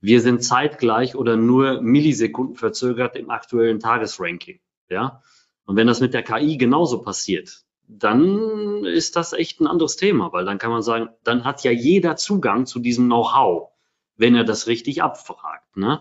wir 0.00 0.20
sind 0.20 0.44
zeitgleich 0.44 1.16
oder 1.16 1.36
nur 1.36 1.80
Millisekunden 1.80 2.56
verzögert 2.56 3.16
im 3.16 3.30
aktuellen 3.30 3.80
Tagesranking. 3.80 4.60
Ja. 4.88 5.22
Und 5.64 5.76
wenn 5.76 5.86
das 5.86 6.00
mit 6.00 6.14
der 6.14 6.22
KI 6.22 6.56
genauso 6.56 7.02
passiert, 7.02 7.64
dann 7.88 8.84
ist 8.84 9.16
das 9.16 9.32
echt 9.32 9.60
ein 9.60 9.66
anderes 9.66 9.96
Thema, 9.96 10.32
weil 10.32 10.44
dann 10.44 10.58
kann 10.58 10.70
man 10.70 10.82
sagen, 10.82 11.08
dann 11.24 11.44
hat 11.44 11.64
ja 11.64 11.70
jeder 11.70 12.16
Zugang 12.16 12.66
zu 12.66 12.80
diesem 12.80 13.06
Know-how, 13.06 13.70
wenn 14.16 14.34
er 14.34 14.44
das 14.44 14.66
richtig 14.66 15.02
abfragt. 15.02 15.76
Ne? 15.76 16.00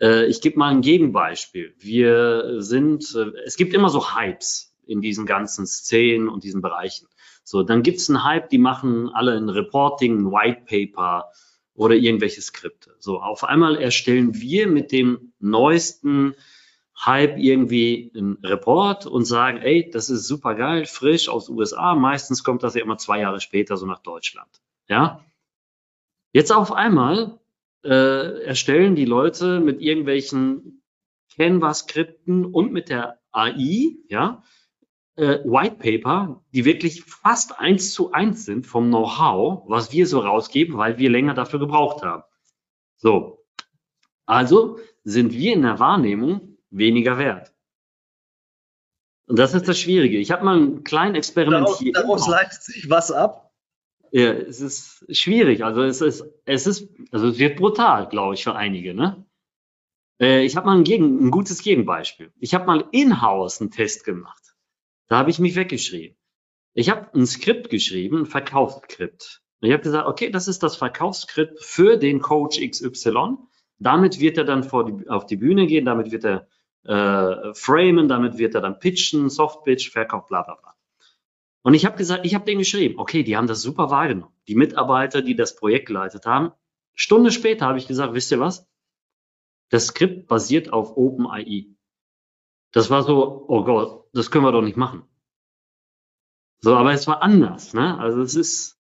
Äh, 0.00 0.26
ich 0.26 0.40
gebe 0.40 0.58
mal 0.58 0.70
ein 0.70 0.80
Gegenbeispiel. 0.80 1.74
Wir 1.78 2.62
sind, 2.62 3.14
äh, 3.14 3.32
es 3.44 3.56
gibt 3.56 3.74
immer 3.74 3.88
so 3.88 4.14
Hypes 4.14 4.74
in 4.86 5.00
diesen 5.00 5.26
ganzen 5.26 5.66
Szenen 5.66 6.28
und 6.28 6.44
diesen 6.44 6.62
Bereichen. 6.62 7.08
So, 7.44 7.62
dann 7.62 7.82
gibt 7.82 7.98
es 7.98 8.08
einen 8.08 8.24
Hype, 8.24 8.48
die 8.48 8.58
machen 8.58 9.08
alle 9.10 9.36
ein 9.36 9.48
Reporting, 9.48 10.18
ein 10.18 10.32
White 10.32 10.62
Paper 10.66 11.30
oder 11.74 11.94
irgendwelche 11.94 12.40
Skripte. 12.40 12.94
So, 12.98 13.20
auf 13.20 13.44
einmal 13.44 13.76
erstellen 13.76 14.40
wir 14.40 14.66
mit 14.66 14.90
dem 14.92 15.32
neuesten 15.38 16.34
Hype 16.98 17.36
irgendwie 17.36 18.10
einen 18.16 18.38
Report 18.42 19.06
und 19.06 19.26
sagen, 19.26 19.58
ey, 19.58 19.90
das 19.90 20.08
ist 20.08 20.26
super 20.26 20.54
geil, 20.54 20.86
frisch 20.86 21.28
aus 21.28 21.48
USA. 21.48 21.94
Meistens 21.94 22.42
kommt 22.42 22.62
das 22.62 22.74
ja 22.74 22.82
immer 22.82 22.96
zwei 22.96 23.20
Jahre 23.20 23.40
später 23.40 23.76
so 23.76 23.86
nach 23.86 24.00
Deutschland. 24.00 24.50
Ja. 24.88 25.24
Jetzt 26.32 26.52
auf 26.52 26.72
einmal 26.72 27.38
äh, 27.86 28.42
erstellen 28.42 28.96
die 28.96 29.04
Leute 29.04 29.60
mit 29.60 29.80
irgendwelchen 29.80 30.82
Canva-Skripten 31.36 32.44
und 32.44 32.72
mit 32.72 32.88
der 32.88 33.20
AI, 33.32 33.96
ja, 34.08 34.42
äh, 35.16 35.38
White 35.44 35.76
Paper, 35.76 36.44
die 36.52 36.64
wirklich 36.64 37.04
fast 37.04 37.58
eins 37.58 37.92
zu 37.92 38.12
eins 38.12 38.44
sind 38.44 38.66
vom 38.66 38.88
Know-how, 38.88 39.64
was 39.66 39.92
wir 39.92 40.06
so 40.06 40.20
rausgeben, 40.20 40.76
weil 40.76 40.98
wir 40.98 41.10
länger 41.10 41.34
dafür 41.34 41.58
gebraucht 41.58 42.02
haben. 42.02 42.22
So. 42.96 43.44
Also 44.26 44.78
sind 45.04 45.32
wir 45.32 45.54
in 45.54 45.62
der 45.62 45.78
Wahrnehmung 45.78 46.58
weniger 46.70 47.18
wert. 47.18 47.54
Und 49.26 49.38
das 49.38 49.54
ist 49.54 49.68
das 49.68 49.78
Schwierige. 49.78 50.18
Ich 50.18 50.30
habe 50.30 50.44
mal 50.44 50.56
einen 50.56 50.84
kleinen 50.84 51.14
Experiment 51.14 51.66
daraus, 51.66 51.78
hier. 51.78 51.92
Daraus 51.92 52.28
leitet 52.28 52.62
sich 52.62 52.88
was 52.90 53.10
ab? 53.10 53.45
Ja, 54.16 54.32
es 54.32 54.62
ist 54.62 55.04
schwierig. 55.14 55.62
Also 55.62 55.82
es 55.82 56.00
ist, 56.00 56.24
es 56.46 56.66
ist, 56.66 56.88
also 57.12 57.28
es 57.28 57.38
wird 57.38 57.58
brutal, 57.58 58.08
glaube 58.08 58.32
ich, 58.32 58.44
für 58.44 58.54
einige. 58.54 58.94
Ne? 58.94 59.26
Äh, 60.18 60.42
ich 60.46 60.56
habe 60.56 60.64
mal 60.64 60.78
ein, 60.78 60.84
Gegen, 60.84 61.26
ein 61.26 61.30
gutes 61.30 61.62
Gegenbeispiel. 61.62 62.32
Ich 62.40 62.54
habe 62.54 62.64
mal 62.64 62.88
in-house 62.92 63.60
einen 63.60 63.70
Test 63.70 64.04
gemacht. 64.04 64.56
Da 65.08 65.18
habe 65.18 65.28
ich 65.28 65.38
mich 65.38 65.54
weggeschrieben. 65.54 66.16
Ich 66.72 66.88
habe 66.88 67.12
ein 67.12 67.26
Skript 67.26 67.68
geschrieben, 67.68 68.20
ein 68.20 68.24
Verkaufsskript. 68.26 69.42
Ich 69.60 69.70
habe 69.70 69.82
gesagt, 69.82 70.08
okay, 70.08 70.30
das 70.30 70.48
ist 70.48 70.62
das 70.62 70.76
Verkaufsskript 70.76 71.62
für 71.62 71.98
den 71.98 72.20
Coach 72.20 72.58
XY. 72.58 73.36
Damit 73.78 74.18
wird 74.18 74.38
er 74.38 74.44
dann 74.44 74.64
vor 74.64 74.86
die, 74.86 75.10
auf 75.10 75.26
die 75.26 75.36
Bühne 75.36 75.66
gehen, 75.66 75.84
damit 75.84 76.10
wird 76.10 76.24
er 76.24 76.48
äh, 76.84 77.52
framen, 77.52 78.08
damit 78.08 78.38
wird 78.38 78.54
er 78.54 78.62
dann 78.62 78.78
pitchen, 78.78 79.28
Softpitch, 79.28 79.90
Verkauf, 79.90 80.26
bla 80.26 80.40
bla 80.40 80.54
bla. 80.54 80.75
Und 81.66 81.74
ich 81.74 81.84
habe 81.84 81.96
gesagt, 81.96 82.24
ich 82.24 82.36
habe 82.36 82.44
denen 82.44 82.60
geschrieben, 82.60 82.96
okay, 82.96 83.24
die 83.24 83.36
haben 83.36 83.48
das 83.48 83.60
super 83.60 83.90
wahrgenommen. 83.90 84.32
Die 84.46 84.54
Mitarbeiter, 84.54 85.20
die 85.20 85.34
das 85.34 85.56
Projekt 85.56 85.86
geleitet 85.86 86.24
haben. 86.24 86.52
Stunde 86.94 87.32
später 87.32 87.66
habe 87.66 87.76
ich 87.76 87.88
gesagt, 87.88 88.14
wisst 88.14 88.30
ihr 88.30 88.38
was? 88.38 88.68
Das 89.70 89.88
Skript 89.88 90.28
basiert 90.28 90.72
auf 90.72 90.96
OpenAI. 90.96 91.66
Das 92.70 92.88
war 92.88 93.02
so, 93.02 93.46
oh 93.48 93.64
Gott, 93.64 94.08
das 94.12 94.30
können 94.30 94.44
wir 94.44 94.52
doch 94.52 94.62
nicht 94.62 94.76
machen. 94.76 95.08
So, 96.60 96.76
aber 96.76 96.92
es 96.92 97.08
war 97.08 97.20
anders, 97.20 97.74
ne? 97.74 97.98
Also 97.98 98.22
es 98.22 98.36
ist. 98.36 98.78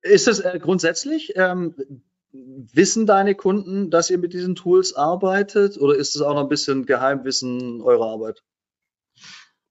Ist 0.00 0.26
es 0.26 0.40
äh, 0.40 0.58
grundsätzlich, 0.58 1.34
ähm, 1.36 1.74
wissen 2.32 3.04
deine 3.04 3.34
Kunden, 3.34 3.90
dass 3.90 4.08
ihr 4.08 4.16
mit 4.16 4.32
diesen 4.32 4.54
Tools 4.54 4.94
arbeitet 4.94 5.76
oder 5.76 5.94
ist 5.94 6.16
es 6.16 6.22
auch 6.22 6.32
noch 6.32 6.44
ein 6.44 6.48
bisschen 6.48 6.86
Geheimwissen 6.86 7.82
eurer 7.82 8.06
Arbeit? 8.06 8.42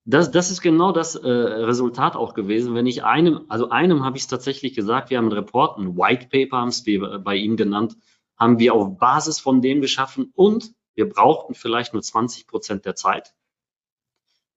Das, 0.07 0.29
das 0.29 0.51
ist 0.51 0.61
genau 0.61 0.91
das 0.91 1.15
äh, 1.15 1.27
Resultat 1.27 2.15
auch 2.15 2.35
gewesen. 2.35 2.75
Wenn 2.75 2.85
ich 2.85 3.03
einem, 3.03 3.45
also 3.49 3.69
einem 3.69 4.03
habe 4.03 4.17
ich 4.17 4.23
es 4.23 4.29
tatsächlich 4.29 4.75
gesagt, 4.75 5.09
wir 5.09 5.17
haben 5.17 5.25
einen 5.25 5.33
Report, 5.33 5.79
ein 5.79 5.97
White 5.97 6.27
Paper 6.31 6.57
haben 6.57 6.69
es 6.69 6.85
wir 6.85 7.19
bei 7.19 7.35
ihm 7.35 7.57
genannt, 7.57 7.97
haben 8.37 8.59
wir 8.59 8.75
auf 8.75 8.97
Basis 8.99 9.39
von 9.39 9.61
dem 9.61 9.81
geschaffen 9.81 10.31
und 10.35 10.73
wir 10.93 11.09
brauchten 11.09 11.55
vielleicht 11.55 11.93
nur 11.93 12.03
20 12.03 12.45
Prozent 12.45 12.85
der 12.85 12.95
Zeit 12.95 13.33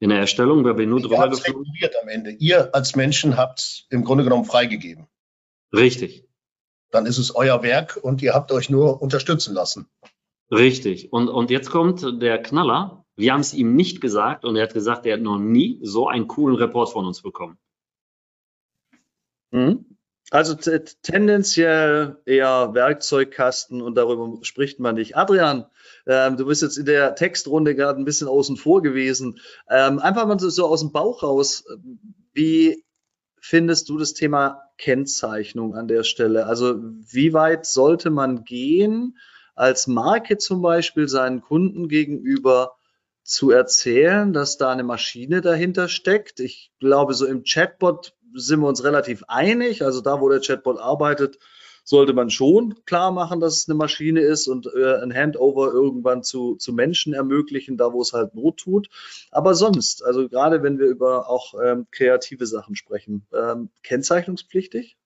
in 0.00 0.10
der 0.10 0.20
Erstellung, 0.20 0.64
weil 0.64 0.78
wir 0.78 0.86
nur 0.86 1.00
drüber 1.00 1.24
reguliert 1.24 1.94
am 2.00 2.08
Ende. 2.08 2.30
Ihr 2.30 2.74
als 2.74 2.94
Menschen 2.94 3.36
habt 3.36 3.58
es 3.60 3.86
im 3.90 4.04
Grunde 4.04 4.24
genommen 4.24 4.44
freigegeben. 4.44 5.08
Richtig. 5.72 6.28
Dann 6.90 7.06
ist 7.06 7.18
es 7.18 7.34
euer 7.34 7.62
Werk 7.62 7.98
und 8.00 8.22
ihr 8.22 8.34
habt 8.34 8.52
euch 8.52 8.70
nur 8.70 9.02
unterstützen 9.02 9.54
lassen. 9.54 9.88
Richtig. 10.50 11.12
Und, 11.12 11.28
und 11.28 11.50
jetzt 11.50 11.70
kommt 11.70 12.22
der 12.22 12.40
Knaller. 12.42 13.04
Wir 13.18 13.32
haben 13.32 13.40
es 13.40 13.52
ihm 13.52 13.74
nicht 13.74 14.00
gesagt 14.00 14.44
und 14.44 14.54
er 14.54 14.62
hat 14.62 14.74
gesagt, 14.74 15.04
er 15.04 15.14
hat 15.14 15.22
noch 15.22 15.40
nie 15.40 15.80
so 15.82 16.06
einen 16.06 16.28
coolen 16.28 16.54
Report 16.54 16.88
von 16.88 17.04
uns 17.04 17.20
bekommen. 17.20 17.58
Mhm. 19.50 19.96
Also 20.30 20.54
tendenziell 20.54 22.22
eher 22.26 22.74
Werkzeugkasten 22.74 23.82
und 23.82 23.96
darüber 23.96 24.38
spricht 24.42 24.78
man 24.78 24.94
nicht. 24.94 25.16
Adrian, 25.16 25.66
ähm, 26.06 26.36
du 26.36 26.46
bist 26.46 26.62
jetzt 26.62 26.76
in 26.76 26.84
der 26.84 27.16
Textrunde 27.16 27.74
gerade 27.74 27.98
ein 27.98 28.04
bisschen 28.04 28.28
außen 28.28 28.56
vor 28.56 28.82
gewesen. 28.82 29.40
Ähm, 29.68 29.98
einfach 29.98 30.28
mal 30.28 30.38
so, 30.38 30.48
so 30.48 30.66
aus 30.66 30.80
dem 30.80 30.92
Bauch 30.92 31.24
raus. 31.24 31.64
Wie 32.34 32.84
findest 33.40 33.88
du 33.88 33.98
das 33.98 34.14
Thema 34.14 34.62
Kennzeichnung 34.76 35.74
an 35.74 35.88
der 35.88 36.04
Stelle? 36.04 36.46
Also 36.46 36.76
wie 36.78 37.32
weit 37.32 37.66
sollte 37.66 38.10
man 38.10 38.44
gehen, 38.44 39.18
als 39.56 39.88
Marke 39.88 40.38
zum 40.38 40.62
Beispiel 40.62 41.08
seinen 41.08 41.40
Kunden 41.40 41.88
gegenüber 41.88 42.77
zu 43.28 43.50
erzählen, 43.50 44.32
dass 44.32 44.56
da 44.56 44.70
eine 44.72 44.84
Maschine 44.84 45.42
dahinter 45.42 45.88
steckt. 45.88 46.40
Ich 46.40 46.72
glaube, 46.80 47.12
so 47.12 47.26
im 47.26 47.42
Chatbot 47.44 48.14
sind 48.34 48.60
wir 48.60 48.68
uns 48.68 48.82
relativ 48.84 49.22
einig. 49.28 49.82
Also 49.82 50.00
da, 50.00 50.20
wo 50.20 50.30
der 50.30 50.40
Chatbot 50.40 50.78
arbeitet, 50.78 51.38
sollte 51.84 52.14
man 52.14 52.30
schon 52.30 52.74
klar 52.86 53.12
machen, 53.12 53.40
dass 53.40 53.58
es 53.58 53.68
eine 53.68 53.76
Maschine 53.76 54.20
ist 54.20 54.48
und 54.48 54.66
äh, 54.74 54.96
ein 55.02 55.14
Handover 55.14 55.70
irgendwann 55.72 56.22
zu, 56.22 56.56
zu 56.56 56.72
Menschen 56.72 57.12
ermöglichen, 57.12 57.76
da 57.76 57.92
wo 57.92 58.00
es 58.00 58.14
halt 58.14 58.34
Not 58.34 58.60
tut. 58.60 58.88
Aber 59.30 59.54
sonst, 59.54 60.02
also 60.02 60.28
gerade 60.28 60.62
wenn 60.62 60.78
wir 60.78 60.86
über 60.86 61.28
auch 61.28 61.52
ähm, 61.62 61.86
kreative 61.90 62.46
Sachen 62.46 62.76
sprechen, 62.76 63.26
ähm, 63.34 63.68
kennzeichnungspflichtig? 63.82 64.96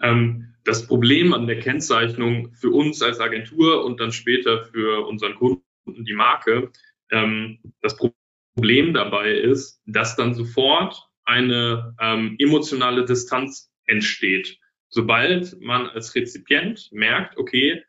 Ähm, 0.00 0.54
das 0.64 0.86
Problem 0.86 1.34
an 1.34 1.46
der 1.46 1.60
Kennzeichnung 1.60 2.52
für 2.54 2.70
uns 2.70 3.02
als 3.02 3.20
Agentur 3.20 3.84
und 3.84 4.00
dann 4.00 4.12
später 4.12 4.64
für 4.64 5.06
unseren 5.06 5.34
Kunden, 5.34 5.62
die 5.86 6.14
Marke, 6.14 6.70
ähm, 7.14 7.58
das 7.80 7.96
Problem 7.96 8.92
dabei 8.92 9.32
ist, 9.32 9.80
dass 9.86 10.16
dann 10.16 10.34
sofort 10.34 11.08
eine 11.24 11.94
ähm, 12.00 12.36
emotionale 12.38 13.04
Distanz 13.04 13.72
entsteht. 13.86 14.58
Sobald 14.88 15.60
man 15.60 15.88
als 15.88 16.14
Rezipient 16.14 16.88
merkt, 16.92 17.36
okay, 17.38 17.82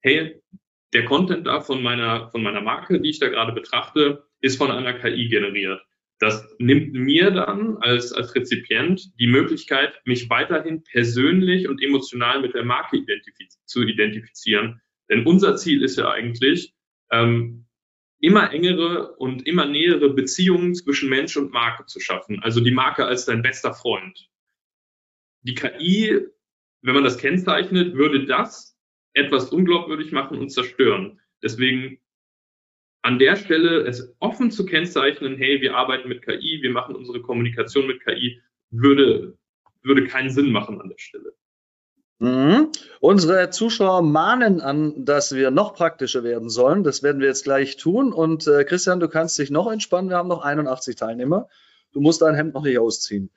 hey, 0.00 0.40
der 0.92 1.04
Content 1.04 1.46
da 1.46 1.60
von 1.60 1.82
meiner, 1.82 2.30
von 2.30 2.42
meiner 2.42 2.60
Marke, 2.60 3.00
die 3.00 3.10
ich 3.10 3.18
da 3.18 3.28
gerade 3.28 3.52
betrachte, 3.52 4.24
ist 4.40 4.56
von 4.56 4.70
einer 4.70 4.94
KI 4.94 5.28
generiert. 5.28 5.80
Das 6.18 6.46
nimmt 6.58 6.94
mir 6.94 7.30
dann 7.30 7.76
als, 7.78 8.12
als 8.12 8.34
Rezipient 8.34 9.18
die 9.18 9.26
Möglichkeit, 9.26 10.00
mich 10.04 10.30
weiterhin 10.30 10.82
persönlich 10.84 11.68
und 11.68 11.82
emotional 11.82 12.40
mit 12.40 12.54
der 12.54 12.64
Marke 12.64 12.96
identifiz 12.96 13.58
zu 13.66 13.82
identifizieren. 13.82 14.80
Denn 15.10 15.26
unser 15.26 15.56
Ziel 15.56 15.82
ist 15.82 15.98
ja 15.98 16.10
eigentlich, 16.10 16.74
ähm, 17.10 17.65
immer 18.20 18.52
engere 18.52 19.14
und 19.16 19.46
immer 19.46 19.66
nähere 19.66 20.10
Beziehungen 20.10 20.74
zwischen 20.74 21.08
Mensch 21.08 21.36
und 21.36 21.52
Marke 21.52 21.86
zu 21.86 22.00
schaffen. 22.00 22.42
Also 22.42 22.60
die 22.60 22.70
Marke 22.70 23.04
als 23.04 23.26
dein 23.26 23.42
bester 23.42 23.74
Freund. 23.74 24.30
Die 25.42 25.54
KI, 25.54 26.20
wenn 26.82 26.94
man 26.94 27.04
das 27.04 27.18
kennzeichnet, 27.18 27.94
würde 27.94 28.26
das 28.26 28.78
etwas 29.12 29.50
unglaubwürdig 29.50 30.12
machen 30.12 30.38
und 30.38 30.50
zerstören. 30.50 31.20
Deswegen 31.42 31.98
an 33.02 33.18
der 33.18 33.36
Stelle 33.36 33.82
es 33.82 34.16
offen 34.18 34.50
zu 34.50 34.66
kennzeichnen, 34.66 35.36
hey, 35.36 35.60
wir 35.60 35.76
arbeiten 35.76 36.08
mit 36.08 36.22
KI, 36.22 36.58
wir 36.62 36.70
machen 36.70 36.96
unsere 36.96 37.22
Kommunikation 37.22 37.86
mit 37.86 38.04
KI, 38.04 38.40
würde, 38.70 39.38
würde 39.82 40.06
keinen 40.06 40.30
Sinn 40.30 40.50
machen 40.50 40.80
an 40.80 40.88
der 40.88 40.98
Stelle. 40.98 41.34
Mhm. 42.18 42.70
Unsere 43.00 43.50
Zuschauer 43.50 44.02
mahnen 44.02 44.60
an, 44.60 45.04
dass 45.04 45.34
wir 45.34 45.50
noch 45.50 45.74
praktischer 45.74 46.24
werden 46.24 46.48
sollen. 46.48 46.82
Das 46.82 47.02
werden 47.02 47.20
wir 47.20 47.28
jetzt 47.28 47.44
gleich 47.44 47.76
tun. 47.76 48.12
Und 48.12 48.46
äh, 48.46 48.64
Christian, 48.64 49.00
du 49.00 49.08
kannst 49.08 49.38
dich 49.38 49.50
noch 49.50 49.70
entspannen. 49.70 50.08
Wir 50.08 50.16
haben 50.16 50.28
noch 50.28 50.42
81 50.42 50.96
Teilnehmer. 50.96 51.48
Du 51.92 52.00
musst 52.00 52.22
dein 52.22 52.34
Hemd 52.34 52.54
noch 52.54 52.62
nicht 52.62 52.78
ausziehen 52.78 53.30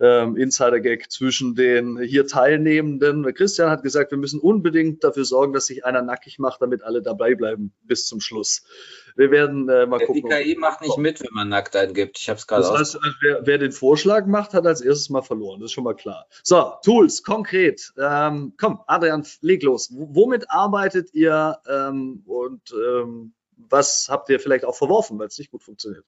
ähm, 0.00 0.36
Insider-Gag 0.36 1.10
zwischen 1.10 1.54
den 1.54 1.98
hier 1.98 2.26
Teilnehmenden. 2.26 3.32
Christian 3.34 3.70
hat 3.70 3.82
gesagt, 3.82 4.10
wir 4.10 4.18
müssen 4.18 4.40
unbedingt 4.40 5.04
dafür 5.04 5.24
sorgen, 5.24 5.52
dass 5.52 5.66
sich 5.66 5.84
einer 5.84 6.02
nackig 6.02 6.38
macht, 6.38 6.62
damit 6.62 6.82
alle 6.82 7.02
dabei 7.02 7.34
bleiben 7.34 7.72
bis 7.82 8.06
zum 8.06 8.20
Schluss. 8.20 8.64
Wir 9.16 9.30
werden 9.30 9.68
äh, 9.68 9.86
mal 9.86 9.98
gucken. 9.98 10.22
Die 10.28 10.34
KI 10.34 10.56
macht 10.56 10.80
nicht 10.80 10.96
mit, 10.96 11.20
wenn 11.20 11.32
man 11.32 11.48
nackt 11.48 11.76
eingibt. 11.76 12.18
Ich 12.18 12.28
habe 12.28 12.38
es 12.38 12.46
gerade 12.46 12.62
Das 12.62 12.70
heißt, 12.70 12.96
also, 12.96 13.16
wer, 13.20 13.46
wer, 13.46 13.58
den 13.58 13.72
Vorschlag 13.72 14.26
macht, 14.26 14.54
hat 14.54 14.66
als 14.66 14.80
erstes 14.80 15.10
mal 15.10 15.22
verloren. 15.22 15.60
Das 15.60 15.66
ist 15.66 15.72
schon 15.72 15.84
mal 15.84 15.94
klar. 15.94 16.26
So, 16.42 16.72
Tools, 16.82 17.22
konkret. 17.22 17.92
Ähm, 17.98 18.54
komm, 18.58 18.80
Adrian, 18.86 19.26
leg 19.40 19.62
los. 19.62 19.90
W 19.90 20.06
womit 20.22 20.50
arbeitet 20.50 21.12
ihr 21.12 21.58
ähm, 21.68 22.22
und 22.26 22.62
ähm, 22.72 23.34
was 23.56 24.08
habt 24.08 24.28
ihr 24.30 24.40
vielleicht 24.40 24.64
auch 24.64 24.76
verworfen, 24.76 25.18
weil 25.18 25.28
es 25.28 25.38
nicht 25.38 25.50
gut 25.50 25.62
funktioniert? 25.62 26.04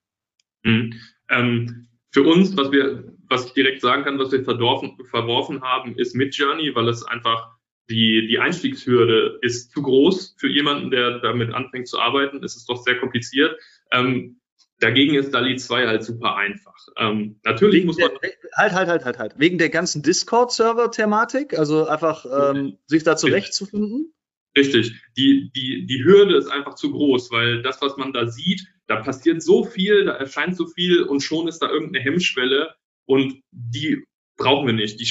Mhm. 0.62 0.94
Ähm, 1.28 1.88
für 2.10 2.22
uns, 2.22 2.56
was 2.56 2.70
wir, 2.70 3.12
was 3.34 3.46
ich 3.46 3.52
direkt 3.52 3.80
sagen 3.80 4.04
kann, 4.04 4.18
was 4.18 4.30
wir 4.30 4.44
verworfen 4.44 5.62
haben, 5.62 5.98
ist 5.98 6.14
Midjourney, 6.14 6.72
weil 6.74 6.88
es 6.88 7.04
einfach 7.04 7.50
die, 7.90 8.28
die 8.28 8.38
Einstiegshürde 8.38 9.40
ist 9.42 9.72
zu 9.72 9.82
groß 9.82 10.36
für 10.38 10.48
jemanden, 10.48 10.92
der 10.92 11.18
damit 11.18 11.52
anfängt 11.52 11.88
zu 11.88 11.98
arbeiten. 11.98 12.42
Es 12.44 12.54
ist 12.54 12.68
doch 12.68 12.76
sehr 12.76 12.98
kompliziert. 13.00 13.58
Ähm, 13.90 14.40
dagegen 14.78 15.16
ist 15.16 15.34
DALI 15.34 15.56
2 15.56 15.88
halt 15.88 16.04
super 16.04 16.36
einfach. 16.36 16.76
Ähm, 16.96 17.40
natürlich 17.42 17.78
Wegen 17.78 17.86
muss 17.88 17.98
man. 17.98 18.10
Der, 18.22 18.30
halt, 18.54 18.72
halt, 18.72 18.88
halt, 18.88 19.04
halt, 19.04 19.18
halt. 19.18 19.34
Wegen 19.36 19.58
der 19.58 19.68
ganzen 19.68 20.02
Discord-Server-Thematik, 20.02 21.58
also 21.58 21.86
einfach 21.86 22.24
ähm, 22.24 22.78
sich 22.86 23.02
da 23.02 23.16
zurechtzufinden? 23.16 24.14
Richtig. 24.56 24.94
Die, 25.16 25.50
die, 25.56 25.86
die 25.86 26.04
Hürde 26.04 26.36
ist 26.36 26.46
einfach 26.46 26.76
zu 26.76 26.92
groß, 26.92 27.32
weil 27.32 27.62
das, 27.62 27.82
was 27.82 27.96
man 27.96 28.12
da 28.12 28.28
sieht, 28.28 28.68
da 28.86 29.02
passiert 29.02 29.42
so 29.42 29.64
viel, 29.64 30.04
da 30.04 30.12
erscheint 30.12 30.56
so 30.56 30.66
viel 30.66 31.02
und 31.02 31.20
schon 31.20 31.48
ist 31.48 31.58
da 31.58 31.68
irgendeine 31.68 32.04
Hemmschwelle 32.04 32.72
und 33.06 33.40
die 33.50 34.04
brauchen 34.36 34.66
wir 34.66 34.74
nicht. 34.74 35.00
Die 35.00 35.08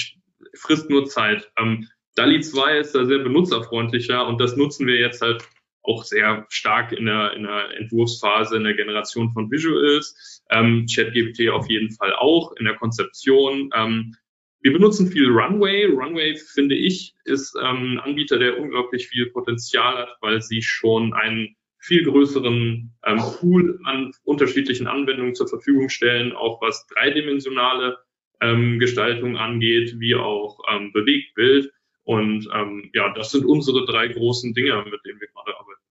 frisst 0.55 0.89
nur 0.89 1.05
Zeit. 1.05 1.51
Ähm, 1.57 1.87
DALI 2.15 2.41
2 2.41 2.79
ist 2.79 2.93
da 2.93 3.05
sehr 3.05 3.19
benutzerfreundlicher 3.19 4.27
und 4.27 4.39
das 4.39 4.55
nutzen 4.55 4.85
wir 4.87 4.99
jetzt 4.99 5.21
halt 5.21 5.43
auch 5.83 6.03
sehr 6.03 6.45
stark 6.49 6.93
in 6.93 7.05
der, 7.05 7.33
in 7.33 7.43
der 7.43 7.77
Entwurfsphase, 7.77 8.55
in 8.55 8.63
der 8.63 8.75
Generation 8.75 9.31
von 9.31 9.51
Visuals. 9.51 10.41
Ähm, 10.49 10.85
ChatGPT 10.93 11.49
auf 11.49 11.69
jeden 11.69 11.91
Fall 11.91 12.13
auch 12.13 12.53
in 12.53 12.65
der 12.65 12.75
Konzeption. 12.75 13.69
Ähm, 13.75 14.15
wir 14.61 14.71
benutzen 14.71 15.11
viel 15.11 15.27
Runway. 15.27 15.85
Runway, 15.85 16.37
finde 16.37 16.75
ich, 16.75 17.13
ist 17.25 17.53
ähm, 17.61 17.97
ein 17.97 17.99
Anbieter, 17.99 18.39
der 18.39 18.59
unglaublich 18.59 19.07
viel 19.07 19.29
Potenzial 19.31 19.97
hat, 19.97 20.17
weil 20.21 20.41
sie 20.41 20.61
schon 20.61 21.13
einen 21.13 21.55
viel 21.83 22.05
größeren 22.05 22.93
ähm, 23.05 23.17
Pool 23.39 23.79
an 23.83 24.11
unterschiedlichen 24.23 24.87
Anwendungen 24.87 25.35
zur 25.35 25.49
Verfügung 25.49 25.89
stellen, 25.89 26.31
auch 26.31 26.61
was 26.61 26.87
dreidimensionale 26.87 27.97
ähm, 28.41 28.79
Gestaltung 28.79 29.37
angeht, 29.37 29.99
wie 29.99 30.15
auch 30.15 30.59
ähm, 30.71 30.93
Bewegtbild. 30.93 31.73
Und 32.05 32.47
ähm, 32.53 32.89
ja, 32.93 33.13
das 33.13 33.31
sind 33.31 33.45
unsere 33.45 33.85
drei 33.85 34.07
großen 34.07 34.53
Dinge, 34.53 34.85
mit 34.89 35.01
denen 35.05 35.19
wir 35.19 35.27
gerade 35.27 35.57
arbeiten. 35.57 35.83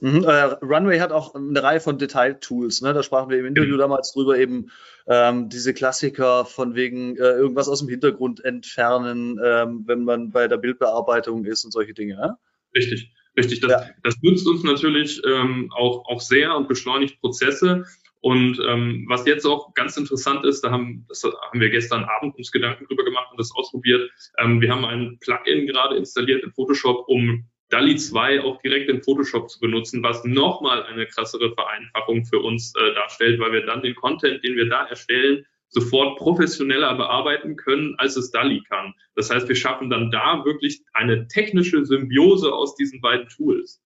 Mhm, 0.00 0.24
äh, 0.24 0.64
Runway 0.64 0.98
hat 0.98 1.12
auch 1.12 1.36
eine 1.36 1.62
Reihe 1.62 1.78
von 1.78 1.98
Detail-Tools. 1.98 2.82
Ne? 2.82 2.92
Da 2.92 3.04
sprachen 3.04 3.30
wir 3.30 3.38
im 3.38 3.46
Interview 3.46 3.76
mhm. 3.76 3.80
damals 3.80 4.12
drüber, 4.12 4.36
eben 4.36 4.72
ähm, 5.06 5.50
diese 5.50 5.72
Klassiker 5.72 6.44
von 6.44 6.74
wegen 6.74 7.16
äh, 7.16 7.30
irgendwas 7.30 7.68
aus 7.68 7.78
dem 7.78 7.88
Hintergrund 7.88 8.44
entfernen, 8.44 9.38
ähm, 9.44 9.84
wenn 9.86 10.02
man 10.02 10.32
bei 10.32 10.48
der 10.48 10.56
Bildbearbeitung 10.56 11.44
ist 11.44 11.64
und 11.64 11.70
solche 11.70 11.94
Dinge. 11.94 12.14
Ja? 12.14 12.38
Richtig, 12.74 13.12
richtig. 13.36 13.60
Das, 13.60 13.70
ja. 13.70 13.90
das 14.02 14.16
nützt 14.22 14.46
uns 14.46 14.62
natürlich 14.62 15.20
ähm, 15.26 15.70
auch, 15.74 16.04
auch 16.06 16.20
sehr 16.20 16.56
und 16.56 16.68
beschleunigt 16.68 17.20
Prozesse. 17.20 17.84
Und 18.20 18.60
ähm, 18.64 19.04
was 19.08 19.26
jetzt 19.26 19.44
auch 19.44 19.74
ganz 19.74 19.96
interessant 19.96 20.44
ist, 20.46 20.62
da 20.62 20.70
haben, 20.70 21.04
das 21.08 21.24
haben 21.24 21.60
wir 21.60 21.70
gestern 21.70 22.04
Abend 22.04 22.36
uns 22.36 22.52
Gedanken 22.52 22.86
drüber 22.86 23.04
gemacht 23.04 23.28
und 23.32 23.40
das 23.40 23.50
ausprobiert. 23.52 24.10
Ähm, 24.38 24.60
wir 24.60 24.70
haben 24.70 24.84
ein 24.84 25.18
Plugin 25.20 25.66
gerade 25.66 25.96
installiert 25.96 26.44
in 26.44 26.52
Photoshop, 26.52 27.08
um 27.08 27.48
DALI 27.70 27.96
2 27.96 28.44
auch 28.44 28.60
direkt 28.60 28.88
in 28.90 29.02
Photoshop 29.02 29.50
zu 29.50 29.58
benutzen, 29.58 30.04
was 30.04 30.24
nochmal 30.24 30.84
eine 30.84 31.06
krassere 31.06 31.52
Vereinfachung 31.52 32.24
für 32.24 32.38
uns 32.38 32.74
äh, 32.76 32.94
darstellt, 32.94 33.40
weil 33.40 33.52
wir 33.52 33.66
dann 33.66 33.82
den 33.82 33.96
Content, 33.96 34.44
den 34.44 34.54
wir 34.54 34.68
da 34.68 34.84
erstellen, 34.86 35.44
sofort 35.72 36.18
professioneller 36.18 36.94
bearbeiten 36.94 37.56
können, 37.56 37.94
als 37.98 38.16
es 38.16 38.30
DALI 38.30 38.62
kann. 38.68 38.94
Das 39.16 39.30
heißt, 39.30 39.48
wir 39.48 39.56
schaffen 39.56 39.90
dann 39.90 40.10
da 40.10 40.44
wirklich 40.44 40.82
eine 40.92 41.26
technische 41.26 41.84
Symbiose 41.84 42.52
aus 42.52 42.76
diesen 42.76 43.00
beiden 43.00 43.28
Tools. 43.28 43.82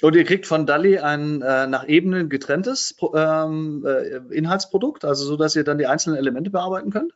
Und 0.00 0.16
ihr 0.16 0.24
kriegt 0.24 0.46
von 0.46 0.64
DALI 0.64 0.98
ein 0.98 1.42
äh, 1.42 1.66
nach 1.66 1.86
Ebenen 1.88 2.28
getrenntes 2.28 2.96
ähm, 3.14 3.84
äh, 3.86 4.34
Inhaltsprodukt, 4.34 5.04
also 5.04 5.24
so, 5.24 5.36
dass 5.36 5.56
ihr 5.56 5.64
dann 5.64 5.78
die 5.78 5.86
einzelnen 5.86 6.18
Elemente 6.18 6.50
bearbeiten 6.50 6.90
könnt? 6.90 7.12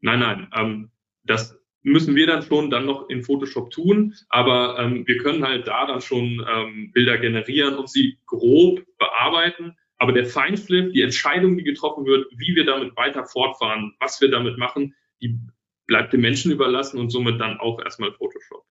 Nein, 0.00 0.20
nein. 0.20 0.48
Ähm, 0.54 0.90
das 1.24 1.58
müssen 1.82 2.14
wir 2.14 2.26
dann 2.26 2.42
schon 2.42 2.70
dann 2.70 2.86
noch 2.86 3.08
in 3.08 3.22
Photoshop 3.22 3.70
tun, 3.70 4.14
aber 4.28 4.78
ähm, 4.78 5.06
wir 5.06 5.18
können 5.18 5.44
halt 5.44 5.66
da 5.66 5.86
dann 5.86 6.00
schon 6.00 6.44
ähm, 6.48 6.92
Bilder 6.92 7.18
generieren 7.18 7.76
und 7.76 7.88
sie 7.88 8.18
grob 8.26 8.82
bearbeiten. 8.98 9.76
Aber 10.02 10.12
der 10.12 10.26
Feinschliff, 10.26 10.92
die 10.92 11.00
Entscheidung, 11.00 11.56
die 11.56 11.62
getroffen 11.62 12.06
wird, 12.06 12.26
wie 12.36 12.56
wir 12.56 12.66
damit 12.66 12.96
weiter 12.96 13.24
fortfahren, 13.24 13.94
was 14.00 14.20
wir 14.20 14.32
damit 14.32 14.58
machen, 14.58 14.96
die 15.20 15.38
bleibt 15.86 16.12
dem 16.12 16.22
Menschen 16.22 16.50
überlassen 16.50 16.98
und 16.98 17.10
somit 17.10 17.40
dann 17.40 17.60
auch 17.60 17.80
erstmal 17.80 18.10
Photoshop. 18.10 18.64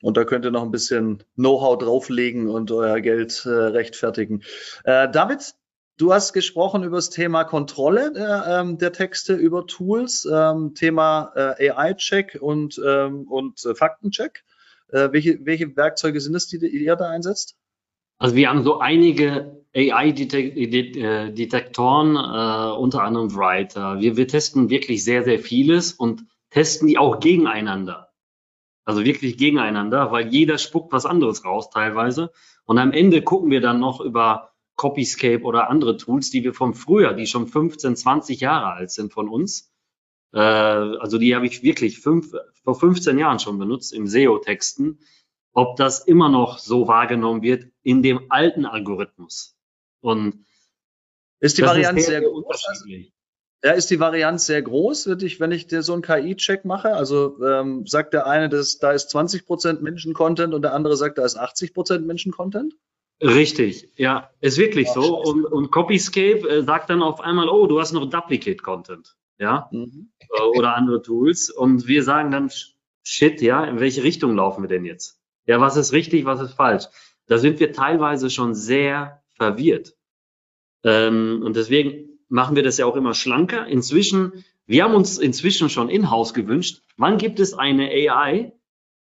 Und 0.00 0.16
da 0.16 0.24
könnt 0.24 0.44
ihr 0.44 0.52
noch 0.52 0.62
ein 0.62 0.70
bisschen 0.70 1.24
Know-how 1.34 1.78
drauflegen 1.78 2.46
und 2.46 2.70
euer 2.70 3.00
Geld 3.00 3.44
äh, 3.46 3.48
rechtfertigen. 3.48 4.44
Äh, 4.84 5.10
David, 5.10 5.56
Du 5.98 6.12
hast 6.12 6.34
gesprochen 6.34 6.84
über 6.84 6.96
das 6.98 7.08
Thema 7.08 7.44
Kontrolle 7.44 8.12
der, 8.12 8.44
ähm, 8.46 8.76
der 8.76 8.92
Texte 8.92 9.32
über 9.32 9.66
Tools, 9.66 10.28
ähm, 10.30 10.74
Thema 10.74 11.32
äh, 11.34 11.70
AI-Check 11.70 12.38
und, 12.38 12.78
ähm, 12.86 13.26
und 13.26 13.64
äh, 13.64 13.74
Faktencheck. 13.74 14.44
Äh, 14.90 15.08
welche, 15.12 15.44
welche 15.46 15.74
Werkzeuge 15.74 16.20
sind 16.20 16.34
es, 16.34 16.48
die, 16.48 16.58
die 16.58 16.68
ihr 16.68 16.96
da 16.96 17.08
einsetzt? 17.08 17.56
Also 18.18 18.36
wir 18.36 18.48
haben 18.48 18.62
so 18.62 18.78
einige 18.78 19.64
AI-Detektoren, 19.76 22.16
äh, 22.16 22.78
unter 22.78 23.02
anderem 23.02 23.34
Writer. 23.34 24.00
Wir, 24.00 24.16
wir 24.16 24.26
testen 24.26 24.70
wirklich 24.70 25.04
sehr, 25.04 25.24
sehr 25.24 25.38
vieles 25.38 25.92
und 25.92 26.24
testen 26.50 26.88
die 26.88 26.96
auch 26.96 27.20
gegeneinander. 27.20 28.06
Also 28.86 29.04
wirklich 29.04 29.36
gegeneinander, 29.36 30.12
weil 30.12 30.28
jeder 30.28 30.58
spuckt 30.58 30.92
was 30.92 31.04
anderes 31.04 31.44
raus 31.44 31.70
teilweise. 31.70 32.30
Und 32.64 32.78
am 32.78 32.92
Ende 32.92 33.20
gucken 33.20 33.50
wir 33.50 33.60
dann 33.60 33.80
noch 33.80 34.00
über 34.00 34.52
Copyscape 34.76 35.42
oder 35.42 35.68
andere 35.68 35.96
Tools, 35.96 36.30
die 36.30 36.44
wir 36.44 36.54
vom 36.54 36.72
früher, 36.72 37.12
die 37.12 37.26
schon 37.26 37.46
15, 37.46 37.96
20 37.96 38.40
Jahre 38.40 38.72
alt 38.72 38.90
sind 38.90 39.12
von 39.12 39.28
uns. 39.28 39.72
Äh, 40.32 40.38
also 40.38 41.18
die 41.18 41.34
habe 41.34 41.46
ich 41.46 41.62
wirklich 41.62 42.00
fünf, 42.00 42.32
vor 42.64 42.78
15 42.78 43.18
Jahren 43.18 43.40
schon 43.40 43.58
benutzt 43.58 43.92
im 43.92 44.06
SEO-Texten. 44.06 45.00
Ob 45.52 45.76
das 45.76 46.00
immer 46.00 46.28
noch 46.28 46.58
so 46.58 46.88
wahrgenommen 46.88 47.42
wird 47.42 47.66
in 47.82 48.02
dem 48.02 48.30
alten 48.30 48.66
Algorithmus. 48.66 49.55
Und 50.06 50.46
ist 51.40 51.58
die 51.58 51.62
Variante 51.62 52.00
sehr, 52.00 52.20
sehr 52.20 52.30
groß? 52.30 52.84
Ja, 53.64 53.72
ist 53.72 53.90
die 53.90 53.98
Variante 53.98 54.40
sehr 54.40 54.62
groß, 54.62 55.08
wenn 55.08 55.18
ich, 55.18 55.40
wenn 55.40 55.50
ich 55.50 55.66
so 55.68 55.94
einen 55.94 56.02
KI-Check 56.02 56.64
mache? 56.64 56.94
Also 56.94 57.42
ähm, 57.44 57.86
sagt 57.86 58.14
der 58.14 58.28
eine, 58.28 58.48
dass 58.48 58.78
da 58.78 58.92
ist 58.92 59.12
20% 59.12 59.80
Menschen-Content 59.80 60.54
und 60.54 60.62
der 60.62 60.74
andere 60.74 60.96
sagt, 60.96 61.18
da 61.18 61.24
ist 61.24 61.36
80% 61.36 62.00
Menschen-Content? 62.00 62.74
Richtig, 63.20 63.88
ja, 63.96 64.30
ist 64.40 64.58
wirklich 64.58 64.88
Ach, 64.90 64.94
so. 64.94 65.20
Und, 65.22 65.44
und 65.44 65.72
Copyscape 65.72 66.48
äh, 66.48 66.62
sagt 66.62 66.88
dann 66.90 67.02
auf 67.02 67.20
einmal, 67.20 67.48
oh, 67.48 67.66
du 67.66 67.80
hast 67.80 67.92
noch 67.92 68.08
Duplicate 68.08 68.62
Content. 68.62 69.16
ja, 69.38 69.68
mhm. 69.72 70.12
Äh, 70.20 70.42
oder 70.56 70.76
andere 70.76 71.02
Tools. 71.02 71.50
Und 71.50 71.88
wir 71.88 72.04
sagen 72.04 72.30
dann, 72.30 72.52
shit, 73.02 73.42
ja, 73.42 73.64
in 73.64 73.80
welche 73.80 74.04
Richtung 74.04 74.36
laufen 74.36 74.62
wir 74.62 74.68
denn 74.68 74.84
jetzt? 74.84 75.18
Ja, 75.46 75.60
was 75.60 75.76
ist 75.76 75.92
richtig, 75.92 76.26
was 76.26 76.40
ist 76.40 76.52
falsch? 76.52 76.84
Da 77.26 77.38
sind 77.38 77.58
wir 77.58 77.72
teilweise 77.72 78.30
schon 78.30 78.54
sehr 78.54 79.24
verwirrt. 79.36 79.95
Ähm, 80.86 81.42
und 81.44 81.56
deswegen 81.56 82.20
machen 82.28 82.56
wir 82.56 82.62
das 82.62 82.78
ja 82.78 82.86
auch 82.86 82.96
immer 82.96 83.12
schlanker. 83.12 83.66
Inzwischen, 83.66 84.44
wir 84.66 84.84
haben 84.84 84.94
uns 84.94 85.18
inzwischen 85.18 85.68
schon 85.68 85.90
in-house 85.90 86.32
gewünscht, 86.32 86.82
wann 86.96 87.18
gibt 87.18 87.40
es 87.40 87.54
eine 87.54 87.88
AI, 87.88 88.52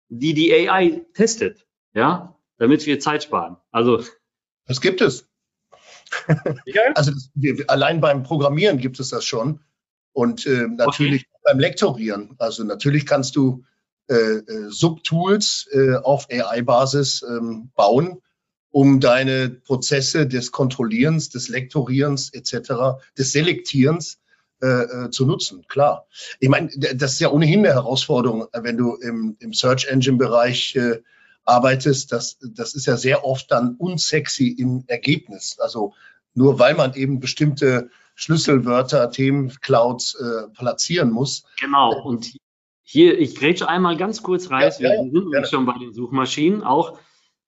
die 0.09 0.35
die 0.35 0.53
AI 0.53 1.03
testet? 1.13 1.67
Ja, 1.93 2.37
damit 2.59 2.87
wir 2.87 2.99
Zeit 2.99 3.23
sparen. 3.23 3.59
Also. 3.71 4.03
Das 4.67 4.81
gibt 4.81 5.03
es. 5.03 5.29
also 6.95 7.11
das, 7.13 7.31
wir, 7.35 7.65
allein 7.69 8.01
beim 8.01 8.23
Programmieren 8.23 8.79
gibt 8.79 8.99
es 8.99 9.11
das 9.11 9.25
schon. 9.25 9.61
Und 10.13 10.47
äh, 10.47 10.67
natürlich 10.69 11.27
okay. 11.27 11.41
beim 11.45 11.59
Lektorieren. 11.59 12.35
Also 12.39 12.65
natürlich 12.65 13.05
kannst 13.05 13.37
du 13.37 13.65
äh, 14.09 14.15
äh, 14.15 14.71
Subtools 14.71 15.69
äh, 15.73 15.97
auf 15.97 16.29
AI-Basis 16.31 17.25
ähm, 17.29 17.71
bauen, 17.75 18.21
um 18.75 18.99
deine 18.99 19.51
Prozesse 19.51 20.27
des 20.27 20.51
Kontrollierens, 20.51 21.29
des 21.31 21.49
Lektorierens 21.49 22.35
etc., 22.35 22.99
des 23.17 23.31
Selektierens 23.31 24.19
äh, 24.61 24.67
äh, 24.67 25.11
zu 25.11 25.27
nutzen. 25.27 25.65
Klar. 25.69 26.09
Ich 26.41 26.49
meine, 26.49 26.71
das 26.77 27.13
ist 27.13 27.21
ja 27.21 27.31
ohnehin 27.31 27.61
eine 27.61 27.69
Herausforderung, 27.69 28.49
wenn 28.53 28.77
du 28.77 28.97
im, 28.97 29.37
im 29.39 29.53
Search 29.53 29.87
Engine-Bereich 29.87 30.75
äh, 30.75 31.03
arbeitest. 31.45 32.11
Das, 32.11 32.37
das 32.41 32.75
ist 32.75 32.87
ja 32.87 32.97
sehr 32.97 33.25
oft 33.25 33.49
dann 33.53 33.77
unsexy 33.77 34.49
im 34.49 34.83
Ergebnis. 34.89 35.57
Also 35.61 35.95
nur 36.35 36.59
weil 36.59 36.75
man 36.75 36.95
eben 36.95 37.21
bestimmte 37.21 37.91
Schlüsselwörter, 38.17 39.09
Themenclouds 39.09 40.17
äh, 40.17 40.49
platzieren 40.53 41.13
muss. 41.13 41.45
Genau. 41.61 42.03
Und 42.03 42.35
hier, 42.83 43.17
ich 43.21 43.37
grätsche 43.37 43.69
einmal 43.69 43.97
ganz 43.97 44.25
kurz 44.25 44.51
rein. 44.51 44.63
Ja, 44.63 44.81
wir 44.81 44.95
ja, 44.97 45.03
sind 45.05 45.33
ja. 45.33 45.45
schon 45.45 45.65
bei 45.65 45.79
den 45.79 45.93
Suchmaschinen 45.93 46.65
auch. 46.65 46.99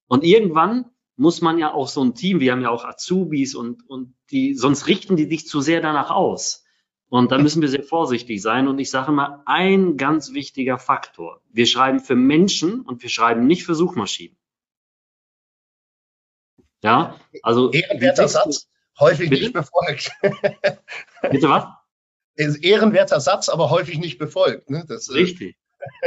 Und 0.07 0.23
irgendwann 0.23 0.85
muss 1.17 1.41
man 1.41 1.59
ja 1.59 1.73
auch 1.73 1.89
so 1.89 2.05
ein 2.05 2.15
Team, 2.15 2.41
wir 2.41 2.53
haben 2.53 2.61
ja 2.61 2.71
auch 2.71 2.85
Azubis 2.85 3.55
und, 3.55 3.89
und 3.89 4.15
die, 4.31 4.55
sonst 4.55 4.87
richten 4.87 5.17
die 5.17 5.25
sich 5.25 5.47
zu 5.47 5.61
sehr 5.61 5.81
danach 5.81 6.11
aus. 6.11 6.65
Und 7.09 7.31
da 7.31 7.39
müssen 7.39 7.63
wir 7.63 7.69
sehr 7.69 7.85
vorsichtig 7.85 8.43
sein. 8.43 8.67
Und 8.69 8.79
ich 8.79 8.91
sage 8.91 9.13
mal, 9.13 9.43
ein 9.47 9.97
ganz 9.97 10.33
wichtiger 10.33 10.79
Faktor. 10.79 11.41
Wir 11.51 11.67
schreiben 11.67 12.01
für 12.01 12.17
Menschen 12.17 12.81
und 12.81 13.03
wir 13.03 13.11
schreiben 13.11 13.47
nicht 13.47 13.65
für 13.65 13.75
Suchmaschinen. 13.75 14.37
Ja, 16.83 17.19
also. 17.43 17.71
Ehrenwerter 17.71 18.29
Satz, 18.29 18.69
häufig 18.99 19.31
bitte? 19.31 19.43
nicht 19.43 19.55
befolgt. 19.55 20.13
bitte 21.31 21.49
was? 21.49 21.65
Ehrenwerter 22.63 23.21
Satz, 23.21 23.49
aber 23.49 23.71
häufig 23.71 23.99
nicht 23.99 24.19
befolgt. 24.19 24.69
Ne? 24.69 24.85
Das, 24.87 25.09
äh, 25.09 25.15
Richtig. 25.15 25.57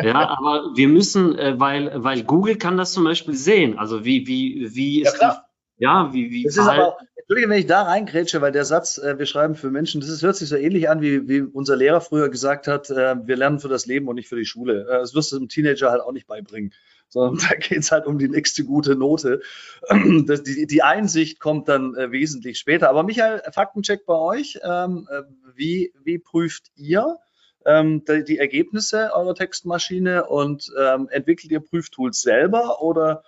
Ja, 0.01 0.37
aber 0.37 0.75
wir 0.75 0.87
müssen, 0.87 1.37
äh, 1.37 1.59
weil, 1.59 1.91
weil 1.95 2.23
Google 2.23 2.57
kann 2.57 2.77
das 2.77 2.93
zum 2.93 3.03
Beispiel 3.03 3.35
sehen. 3.35 3.77
Also 3.77 4.05
wie, 4.05 4.27
wie, 4.27 4.75
wie 4.75 5.01
ist 5.01 5.21
ja, 5.21 5.43
die, 5.77 5.83
ja, 5.83 6.13
wie, 6.13 6.31
wie. 6.31 6.43
Das 6.43 6.57
ist 6.57 6.67
aber, 6.67 6.97
Entschuldige, 7.15 7.49
wenn 7.49 7.59
ich 7.59 7.67
da 7.67 7.83
reingrätsche, 7.83 8.41
weil 8.41 8.51
der 8.51 8.65
Satz, 8.65 8.97
äh, 8.97 9.19
wir 9.19 9.27
schreiben 9.27 9.53
für 9.53 9.69
Menschen, 9.69 10.01
das 10.01 10.09
ist, 10.09 10.23
hört 10.23 10.35
sich 10.35 10.49
so 10.49 10.55
ähnlich 10.55 10.89
an, 10.89 11.01
wie, 11.01 11.27
wie 11.27 11.41
unser 11.41 11.75
Lehrer 11.75 12.01
früher 12.01 12.29
gesagt 12.29 12.67
hat, 12.67 12.89
äh, 12.89 13.15
wir 13.27 13.37
lernen 13.37 13.59
für 13.59 13.67
das 13.67 13.85
Leben 13.85 14.07
und 14.07 14.15
nicht 14.15 14.29
für 14.29 14.35
die 14.35 14.45
Schule. 14.45 14.87
Äh, 14.89 14.99
das 14.99 15.13
wirst 15.13 15.31
du 15.31 15.37
einem 15.37 15.47
Teenager 15.47 15.91
halt 15.91 16.01
auch 16.01 16.11
nicht 16.11 16.27
beibringen 16.27 16.73
sondern 17.09 17.37
da 17.49 17.55
geht 17.55 17.79
es 17.79 17.91
halt 17.91 18.05
um 18.05 18.17
die 18.17 18.29
nächste 18.29 18.63
gute 18.63 18.95
Note. 18.95 19.41
Das, 20.25 20.43
die, 20.43 20.67
die, 20.67 20.83
Einsicht 20.83 21.39
kommt 21.39 21.67
dann 21.67 21.95
äh, 21.95 22.11
wesentlich 22.11 22.59
später. 22.59 22.89
Aber 22.89 23.03
Michael, 23.03 23.41
Faktencheck 23.51 24.05
bei 24.05 24.15
euch. 24.15 24.59
Ähm, 24.63 25.07
äh, 25.11 25.23
wie, 25.55 25.93
wie 26.03 26.19
prüft 26.19 26.71
ihr 26.75 27.17
ähm, 27.65 28.03
die, 28.05 28.37
Ergebnisse 28.37 29.11
eurer 29.13 29.35
Textmaschine 29.35 30.25
und 30.25 30.71
ähm, 30.79 31.09
entwickelt 31.09 31.51
ihr 31.51 31.59
Prüftools 31.59 32.21
selber 32.21 32.81
oder 32.81 33.23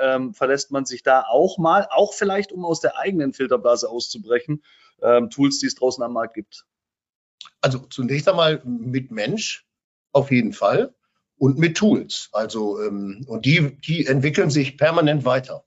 ähm, 0.00 0.34
verlässt 0.34 0.70
man 0.70 0.84
sich 0.84 1.02
da 1.02 1.22
auch 1.22 1.58
mal, 1.58 1.88
auch 1.90 2.12
vielleicht 2.14 2.52
um 2.52 2.64
aus 2.64 2.80
der 2.80 2.98
eigenen 2.98 3.32
Filterblase 3.32 3.88
auszubrechen, 3.88 4.62
ähm, 5.02 5.30
Tools, 5.30 5.58
die 5.58 5.66
es 5.66 5.74
draußen 5.74 6.02
am 6.02 6.12
Markt 6.12 6.34
gibt? 6.34 6.64
Also 7.60 7.78
zunächst 7.78 8.28
einmal 8.28 8.62
mit 8.64 9.10
Mensch 9.10 9.66
auf 10.12 10.30
jeden 10.30 10.52
Fall 10.52 10.94
und 11.38 11.58
mit 11.58 11.76
Tools. 11.76 12.28
Also, 12.32 12.80
ähm, 12.80 13.24
und 13.26 13.44
die, 13.46 13.76
die 13.80 14.06
entwickeln 14.06 14.50
sich 14.50 14.76
permanent 14.76 15.24
weiter. 15.24 15.64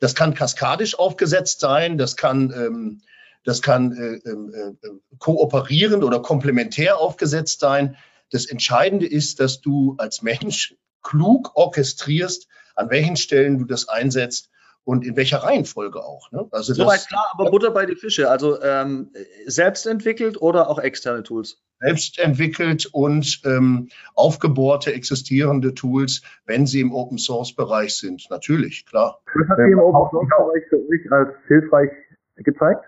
Das 0.00 0.14
kann 0.14 0.34
kaskadisch 0.34 0.98
aufgesetzt 0.98 1.60
sein, 1.60 1.98
das 1.98 2.16
kann, 2.16 2.52
ähm, 2.52 3.02
das 3.44 3.62
kann 3.62 3.92
äh, 3.92 4.28
äh, 4.28 4.30
äh, 4.30 4.90
kooperierend 5.18 6.02
oder 6.02 6.20
komplementär 6.20 6.98
aufgesetzt 6.98 7.60
sein. 7.60 7.96
Das 8.30 8.46
Entscheidende 8.46 9.06
ist, 9.06 9.38
dass 9.38 9.60
du 9.60 9.94
als 9.98 10.22
Mensch 10.22 10.74
klug 11.02 11.52
orchestrierst, 11.54 12.48
an 12.74 12.90
welchen 12.90 13.16
Stellen 13.16 13.58
du 13.58 13.66
das 13.66 13.88
einsetzt 13.88 14.50
und 14.84 15.04
in 15.04 15.16
welcher 15.16 15.38
Reihenfolge 15.38 16.02
auch. 16.02 16.30
Ne? 16.32 16.46
Also 16.50 16.74
Soweit 16.74 17.06
klar, 17.06 17.26
aber 17.32 17.50
Butter 17.50 17.70
bei 17.70 17.86
die 17.86 17.96
Fische. 17.96 18.30
Also 18.30 18.60
ähm, 18.62 19.12
selbst 19.46 19.86
entwickelt 19.86 20.40
oder 20.40 20.68
auch 20.68 20.78
externe 20.78 21.22
Tools? 21.22 21.62
Selbst 21.80 22.18
entwickelt 22.18 22.86
und 22.92 23.42
ähm, 23.44 23.88
aufgebohrte 24.14 24.92
existierende 24.92 25.74
Tools, 25.74 26.22
wenn 26.46 26.66
sie 26.66 26.80
im 26.80 26.92
Open 26.92 27.18
Source 27.18 27.54
Bereich 27.54 27.94
sind. 27.96 28.26
Natürlich, 28.30 28.86
klar. 28.86 29.20
Was 29.34 29.48
hat 29.48 29.58
Sie 29.58 29.72
im 29.72 29.78
Open 29.78 30.10
Source 30.10 30.28
Bereich 30.28 30.64
für 30.68 30.86
sich 30.88 31.12
als 31.12 31.30
hilfreich 31.46 31.90
gezeigt? 32.36 32.84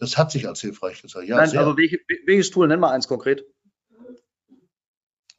Das 0.00 0.18
hat 0.18 0.32
sich 0.32 0.48
als 0.48 0.60
hilfreich 0.60 1.02
gezeigt. 1.02 1.28
Ja, 1.28 1.36
Nein, 1.36 1.50
sehr. 1.50 1.60
aber 1.60 1.76
welche, 1.76 2.00
welches 2.26 2.50
Tool? 2.50 2.66
Nenn 2.66 2.80
mal 2.80 2.90
eins 2.90 3.06
konkret 3.06 3.44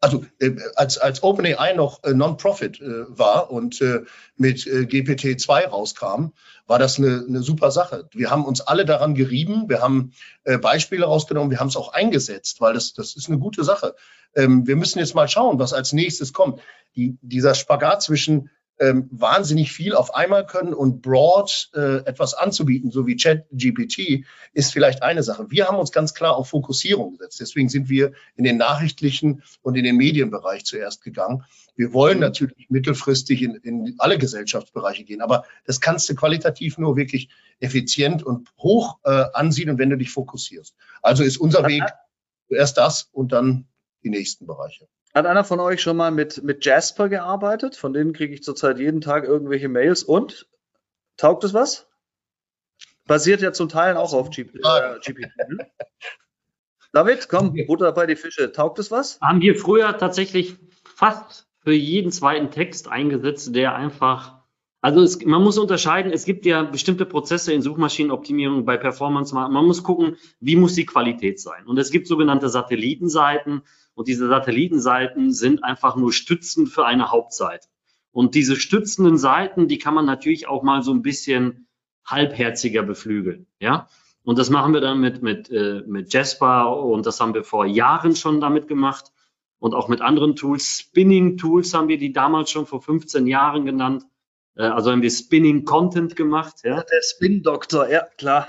also 0.02 0.26
äh, 0.40 0.56
als, 0.76 0.98
als 0.98 1.24
OpenAI 1.24 1.74
noch 1.74 2.04
äh, 2.04 2.14
Non-Profit 2.14 2.82
äh, 2.82 3.18
war 3.18 3.52
und 3.52 3.80
äh, 3.82 4.02
mit 4.36 4.66
äh, 4.66 4.82
GPT-2 4.82 5.68
rauskam, 5.68 6.34
war 6.66 6.80
das 6.80 6.98
eine, 6.98 7.24
eine 7.28 7.44
super 7.44 7.70
Sache. 7.70 8.10
Wir 8.12 8.32
haben 8.32 8.44
uns 8.44 8.62
alle 8.62 8.84
daran 8.84 9.14
gerieben, 9.14 9.70
wir 9.70 9.82
haben 9.82 10.14
äh, 10.44 10.58
Beispiele 10.58 11.06
rausgenommen, 11.06 11.52
wir 11.52 11.60
haben 11.60 11.68
es 11.68 11.78
auch 11.78 11.94
eingesetzt, 11.94 12.60
weil 12.62 12.74
das, 12.74 12.94
das 12.94 13.16
ist 13.16 13.30
eine 13.30 13.38
gute 13.38 13.64
Sache. 13.64 13.96
Ähm, 14.36 14.66
wir 14.66 14.76
müssen 14.76 14.98
jetzt 14.98 15.14
mal 15.14 15.28
schauen, 15.28 15.60
was 15.60 15.72
als 15.72 15.94
nächstes 15.94 16.34
kommt. 16.34 16.62
Die, 16.96 17.18
dieser 17.22 17.54
Spagat 17.54 18.02
zwischen 18.02 18.50
ähm, 18.82 19.08
wahnsinnig 19.12 19.72
viel 19.72 19.94
auf 19.94 20.16
einmal 20.16 20.46
können 20.48 20.74
und 20.74 21.04
broad 21.04 21.70
äh, 21.76 21.98
etwas 21.98 22.34
anzubieten, 22.34 22.90
so 22.90 23.06
wie 23.06 23.16
ChatGPT, 23.16 24.26
ist 24.54 24.74
vielleicht 24.74 25.04
eine 25.04 25.22
Sache. 25.22 25.52
Wir 25.52 25.68
haben 25.68 25.78
uns 25.78 25.92
ganz 25.92 26.16
klar 26.16 26.36
auf 26.36 26.50
Fokussierung 26.50 27.12
gesetzt. 27.12 27.40
Deswegen 27.40 27.70
sind 27.70 27.90
wir 27.90 28.14
in 28.36 28.44
den 28.44 28.58
nachrichtlichen 28.58 29.44
und 29.62 29.76
in 29.76 29.84
den 29.84 29.98
Medienbereich 29.98 30.66
zuerst 30.66 31.04
gegangen. 31.04 31.46
Wir 31.76 31.94
wollen 31.94 32.18
mhm. 32.18 32.24
natürlich 32.24 32.70
mittelfristig 32.70 33.44
in, 33.44 33.56
in 33.58 33.96
alle 34.00 34.18
Gesellschaftsbereiche 34.18 35.04
gehen, 35.04 35.22
aber 35.22 35.46
das 35.66 35.80
kannst 35.80 36.10
du 36.10 36.16
qualitativ 36.16 36.80
nur 36.80 36.98
wirklich 36.98 37.30
effizient 37.60 38.24
und 38.24 38.50
hoch 38.58 38.98
äh, 39.04 39.26
ansiedeln, 39.34 39.78
wenn 39.78 39.92
du 39.92 39.98
dich 39.98 40.10
fokussierst. 40.10 40.76
Also 41.04 41.24
ist 41.24 41.38
unser 41.38 41.68
Weg 41.68 41.84
zuerst 42.48 42.78
das 42.78 43.10
und 43.12 43.32
dann 43.32 43.68
die 44.04 44.10
nächsten 44.10 44.48
Bereiche. 44.48 44.88
Hat 45.14 45.26
einer 45.26 45.44
von 45.44 45.60
euch 45.60 45.82
schon 45.82 45.98
mal 45.98 46.12
mit, 46.12 46.44
mit 46.44 46.64
Jasper 46.66 47.10
gearbeitet? 47.10 47.76
Von 47.76 47.94
denen 47.94 48.14
kriege 48.14 48.34
ich 48.34 48.44
zurzeit 48.44 48.80
jeden 48.80 49.02
Tag 49.02 49.26
irgendwelche 49.26 49.70
Mails. 49.70 50.04
Und? 50.04 50.48
Taugt 51.18 51.44
es 51.44 51.54
was? 51.54 51.88
Basiert 53.06 53.42
ja 53.42 53.52
zum 53.52 53.68
Teil 53.68 53.98
auch 53.98 54.14
auf 54.14 54.30
GP, 54.30 54.56
äh, 54.56 55.00
GPT. 55.00 55.32
Ne? 55.50 55.68
David, 56.94 57.28
komm, 57.30 57.56
Butter 57.68 57.92
bei 57.92 58.06
die 58.06 58.16
Fische. 58.16 58.52
Taugt 58.52 58.80
es 58.80 58.92
was? 58.92 59.20
Haben 59.22 59.42
wir 59.42 59.56
früher 59.56 59.98
tatsächlich 59.98 60.58
fast 60.84 61.48
für 61.60 61.74
jeden 61.74 62.12
zweiten 62.12 62.52
Text 62.52 62.88
eingesetzt, 62.90 63.56
der 63.56 63.76
einfach 63.76 64.42
also 64.82 65.02
es, 65.02 65.24
man 65.24 65.44
muss 65.44 65.60
unterscheiden, 65.60 66.12
es 66.12 66.26
gibt 66.26 66.46
ja 66.46 66.64
bestimmte 66.64 67.06
Prozesse 67.06 67.54
in 67.54 67.62
Suchmaschinenoptimierung 67.62 68.66
bei 68.66 68.78
Performance. 68.78 69.34
Man 69.36 69.66
muss 69.66 69.84
gucken, 69.84 70.18
wie 70.40 70.56
muss 70.56 70.74
die 70.74 70.88
Qualität 70.88 71.40
sein. 71.40 71.68
Und 71.68 71.78
es 71.78 71.92
gibt 71.92 72.08
sogenannte 72.08 72.50
Satellitenseiten. 72.50 73.62
Und 73.94 74.08
diese 74.08 74.28
Satellitenseiten 74.28 75.32
sind 75.32 75.64
einfach 75.64 75.96
nur 75.96 76.14
Stützen 76.14 76.68
für 76.68 76.86
eine 76.86 77.12
Hauptseite. 77.12 77.68
Und 78.12 78.36
diese 78.36 78.56
stützenden 78.56 79.18
Seiten, 79.18 79.68
die 79.68 79.78
kann 79.78 79.94
man 79.94 80.06
natürlich 80.06 80.48
auch 80.48 80.64
mal 80.64 80.82
so 80.82 80.92
ein 80.92 81.02
bisschen 81.02 81.68
halbherziger 82.06 82.84
beflügeln. 82.84 83.48
Ja. 83.60 83.88
Und 84.24 84.38
das 84.38 84.50
machen 84.50 84.74
wir 84.74 84.82
dann 84.82 85.00
mit, 85.00 85.24
mit, 85.24 85.50
äh, 85.50 85.84
mit 85.88 86.14
Jasper 86.14 86.78
und 86.78 87.06
das 87.06 87.20
haben 87.20 87.34
wir 87.34 87.44
vor 87.44 87.66
Jahren 87.66 88.16
schon 88.16 88.40
damit 88.40 88.68
gemacht 88.68 89.12
und 89.60 89.74
auch 89.74 89.88
mit 89.88 90.02
anderen 90.02 90.36
Tools. 90.36 90.80
Spinning-Tools 90.80 91.74
haben 91.74 91.88
wir 91.88 91.98
die 91.98 92.14
damals 92.14 92.52
schon 92.52 92.66
vor 92.66 92.82
15 92.82 93.26
Jahren 93.26 93.66
genannt. 93.66 94.04
Äh, 94.56 94.64
also 94.64 94.92
haben 94.92 95.02
wir 95.02 95.10
Spinning 95.10 95.66
Content 95.66 96.16
gemacht. 96.16 96.62
Ja? 96.64 96.84
Der 96.84 97.02
Spin-Doktor, 97.02 97.90
ja, 97.90 98.06
klar. 98.18 98.48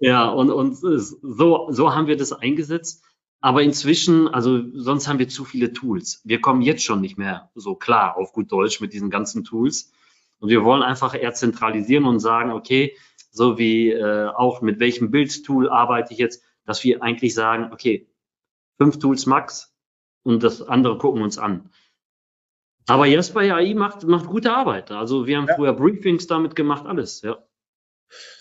Ja, 0.00 0.28
und, 0.28 0.50
und 0.50 0.76
so, 0.76 1.68
so 1.70 1.94
haben 1.94 2.06
wir 2.06 2.16
das 2.16 2.32
eingesetzt. 2.32 3.04
Aber 3.40 3.62
inzwischen, 3.62 4.26
also 4.28 4.60
sonst 4.74 5.06
haben 5.06 5.18
wir 5.18 5.28
zu 5.28 5.44
viele 5.44 5.72
Tools. 5.72 6.20
Wir 6.24 6.40
kommen 6.40 6.62
jetzt 6.62 6.82
schon 6.82 7.00
nicht 7.00 7.18
mehr 7.18 7.50
so 7.54 7.76
klar 7.76 8.16
auf 8.16 8.32
gut 8.32 8.50
Deutsch 8.50 8.80
mit 8.80 8.92
diesen 8.92 9.10
ganzen 9.10 9.44
Tools. 9.44 9.92
Und 10.40 10.48
wir 10.48 10.64
wollen 10.64 10.82
einfach 10.82 11.14
eher 11.14 11.34
zentralisieren 11.34 12.04
und 12.04 12.20
sagen, 12.20 12.50
okay, 12.50 12.96
so 13.30 13.58
wie 13.58 13.90
äh, 13.90 14.28
auch 14.28 14.60
mit 14.60 14.80
welchem 14.80 15.10
Bildtool 15.10 15.68
arbeite 15.68 16.12
ich 16.12 16.18
jetzt, 16.18 16.42
dass 16.64 16.82
wir 16.82 17.02
eigentlich 17.02 17.34
sagen, 17.34 17.72
okay, 17.72 18.08
fünf 18.76 18.98
Tools 18.98 19.26
max 19.26 19.74
und 20.22 20.42
das 20.42 20.62
andere 20.62 20.98
gucken 20.98 21.20
wir 21.20 21.24
uns 21.24 21.38
an. 21.38 21.70
Aber 22.86 23.06
Jasper 23.06 23.40
AI 23.40 23.74
macht, 23.74 24.04
macht 24.04 24.26
gute 24.26 24.52
Arbeit. 24.52 24.90
Also 24.90 25.26
wir 25.26 25.36
haben 25.36 25.46
ja. 25.46 25.54
früher 25.54 25.74
Briefings 25.74 26.26
damit 26.26 26.56
gemacht, 26.56 26.86
alles, 26.86 27.22
ja. 27.22 27.38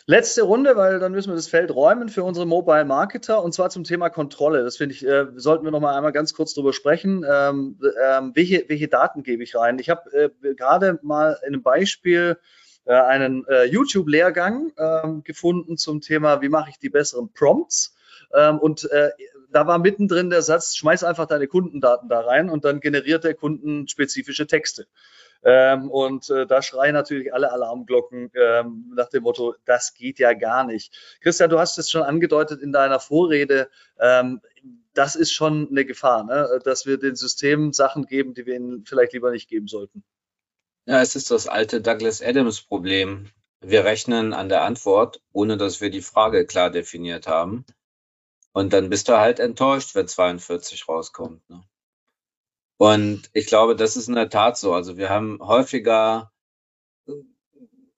Letzte 0.05 0.43
Runde, 0.43 0.75
weil 0.77 0.99
dann 0.99 1.11
müssen 1.11 1.31
wir 1.31 1.35
das 1.35 1.47
Feld 1.47 1.71
räumen 1.71 2.09
für 2.09 2.23
unsere 2.23 2.45
Mobile 2.45 2.85
Marketer 2.85 3.43
und 3.43 3.53
zwar 3.53 3.69
zum 3.69 3.83
Thema 3.83 4.09
Kontrolle. 4.09 4.63
Das 4.63 4.77
finde 4.77 4.95
ich, 4.95 5.05
äh, 5.05 5.27
sollten 5.35 5.65
wir 5.65 5.71
noch 5.71 5.81
mal 5.81 5.95
einmal 5.95 6.13
ganz 6.13 6.33
kurz 6.33 6.53
drüber 6.53 6.73
sprechen. 6.73 7.25
Ähm, 7.29 7.79
ähm, 8.03 8.31
welche, 8.33 8.65
welche 8.67 8.87
Daten 8.87 9.23
gebe 9.23 9.43
ich 9.43 9.55
rein? 9.55 9.79
Ich 9.79 9.89
habe 9.89 10.31
äh, 10.41 10.55
gerade 10.55 10.99
mal 11.01 11.37
in 11.41 11.53
einem 11.53 11.63
Beispiel 11.63 12.37
äh, 12.85 12.93
einen 12.93 13.45
äh, 13.47 13.65
YouTube-Lehrgang 13.65 14.71
ähm, 14.77 15.23
gefunden 15.23 15.77
zum 15.77 15.99
Thema, 15.99 16.41
wie 16.41 16.49
mache 16.49 16.69
ich 16.69 16.79
die 16.79 16.89
besseren 16.89 17.31
Prompts? 17.33 17.95
Ähm, 18.33 18.59
und 18.59 18.89
äh, 18.91 19.11
da 19.51 19.67
war 19.67 19.77
mittendrin 19.79 20.29
der 20.29 20.41
Satz, 20.41 20.75
schmeiß 20.75 21.03
einfach 21.03 21.25
deine 21.25 21.47
Kundendaten 21.47 22.09
da 22.09 22.21
rein 22.21 22.49
und 22.49 22.65
dann 22.65 22.79
generiert 22.79 23.23
der 23.23 23.33
Kunden 23.33 23.87
spezifische 23.87 24.47
Texte. 24.47 24.87
Ähm, 25.43 25.89
und 25.89 26.29
äh, 26.29 26.45
da 26.45 26.61
schreien 26.61 26.93
natürlich 26.93 27.33
alle 27.33 27.51
Alarmglocken 27.51 28.31
ähm, 28.33 28.91
nach 28.95 29.09
dem 29.09 29.23
Motto, 29.23 29.55
das 29.65 29.93
geht 29.93 30.19
ja 30.19 30.33
gar 30.33 30.65
nicht. 30.65 30.93
Christian, 31.21 31.49
du 31.49 31.59
hast 31.59 31.77
es 31.77 31.89
schon 31.89 32.03
angedeutet 32.03 32.61
in 32.61 32.71
deiner 32.71 32.99
Vorrede. 32.99 33.69
Ähm, 33.99 34.41
das 34.93 35.15
ist 35.15 35.31
schon 35.31 35.67
eine 35.69 35.85
Gefahr, 35.85 36.23
ne? 36.23 36.59
dass 36.63 36.85
wir 36.85 36.97
den 36.97 37.15
Systemen 37.15 37.71
Sachen 37.71 38.05
geben, 38.05 38.33
die 38.33 38.45
wir 38.45 38.55
ihnen 38.55 38.85
vielleicht 38.85 39.13
lieber 39.13 39.31
nicht 39.31 39.49
geben 39.49 39.67
sollten. 39.67 40.03
Ja, 40.85 41.01
es 41.01 41.15
ist 41.15 41.31
das 41.31 41.47
alte 41.47 41.81
Douglas 41.81 42.21
Adams 42.21 42.61
Problem. 42.61 43.29
Wir 43.59 43.85
rechnen 43.85 44.33
an 44.33 44.49
der 44.49 44.63
Antwort, 44.63 45.21
ohne 45.33 45.57
dass 45.57 45.81
wir 45.81 45.89
die 45.89 46.01
Frage 46.01 46.45
klar 46.45 46.69
definiert 46.69 47.27
haben. 47.27 47.65
Und 48.53 48.73
dann 48.73 48.89
bist 48.89 49.07
du 49.09 49.17
halt 49.17 49.39
enttäuscht, 49.39 49.93
wenn 49.95 50.07
42 50.07 50.87
rauskommt. 50.87 51.47
Ne? 51.49 51.61
Und 52.77 53.29
ich 53.33 53.47
glaube, 53.47 53.75
das 53.75 53.97
ist 53.97 54.07
in 54.07 54.15
der 54.15 54.29
Tat 54.29 54.57
so. 54.57 54.73
Also 54.73 54.97
wir 54.97 55.09
haben 55.09 55.39
häufiger 55.41 56.31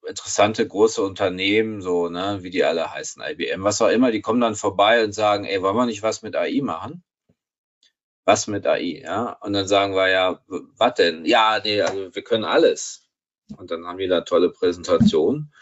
interessante 0.07 0.67
große 0.67 1.03
Unternehmen, 1.03 1.81
so, 1.81 2.09
ne, 2.09 2.39
wie 2.41 2.49
die 2.49 2.63
alle 2.63 2.91
heißen, 2.91 3.21
IBM, 3.23 3.63
was 3.63 3.81
auch 3.81 3.89
immer, 3.89 4.11
die 4.11 4.21
kommen 4.21 4.41
dann 4.41 4.55
vorbei 4.55 5.03
und 5.03 5.13
sagen, 5.13 5.45
ey, 5.45 5.61
wollen 5.61 5.75
wir 5.75 5.85
nicht 5.85 6.03
was 6.03 6.23
mit 6.23 6.35
AI 6.35 6.61
machen? 6.61 7.03
Was 8.25 8.47
mit 8.47 8.65
AI, 8.65 9.01
ja? 9.03 9.37
Und 9.41 9.53
dann 9.53 9.67
sagen 9.67 9.93
wir 9.93 10.09
ja, 10.09 10.39
was 10.47 10.93
denn? 10.95 11.25
Ja, 11.25 11.59
nee, 11.63 11.81
also 11.81 12.13
wir 12.13 12.23
können 12.23 12.43
alles. 12.43 13.07
Und 13.57 13.71
dann 13.71 13.85
haben 13.85 13.97
die 13.97 14.07
da 14.07 14.21
tolle 14.21 14.49
Präsentationen. 14.51 15.53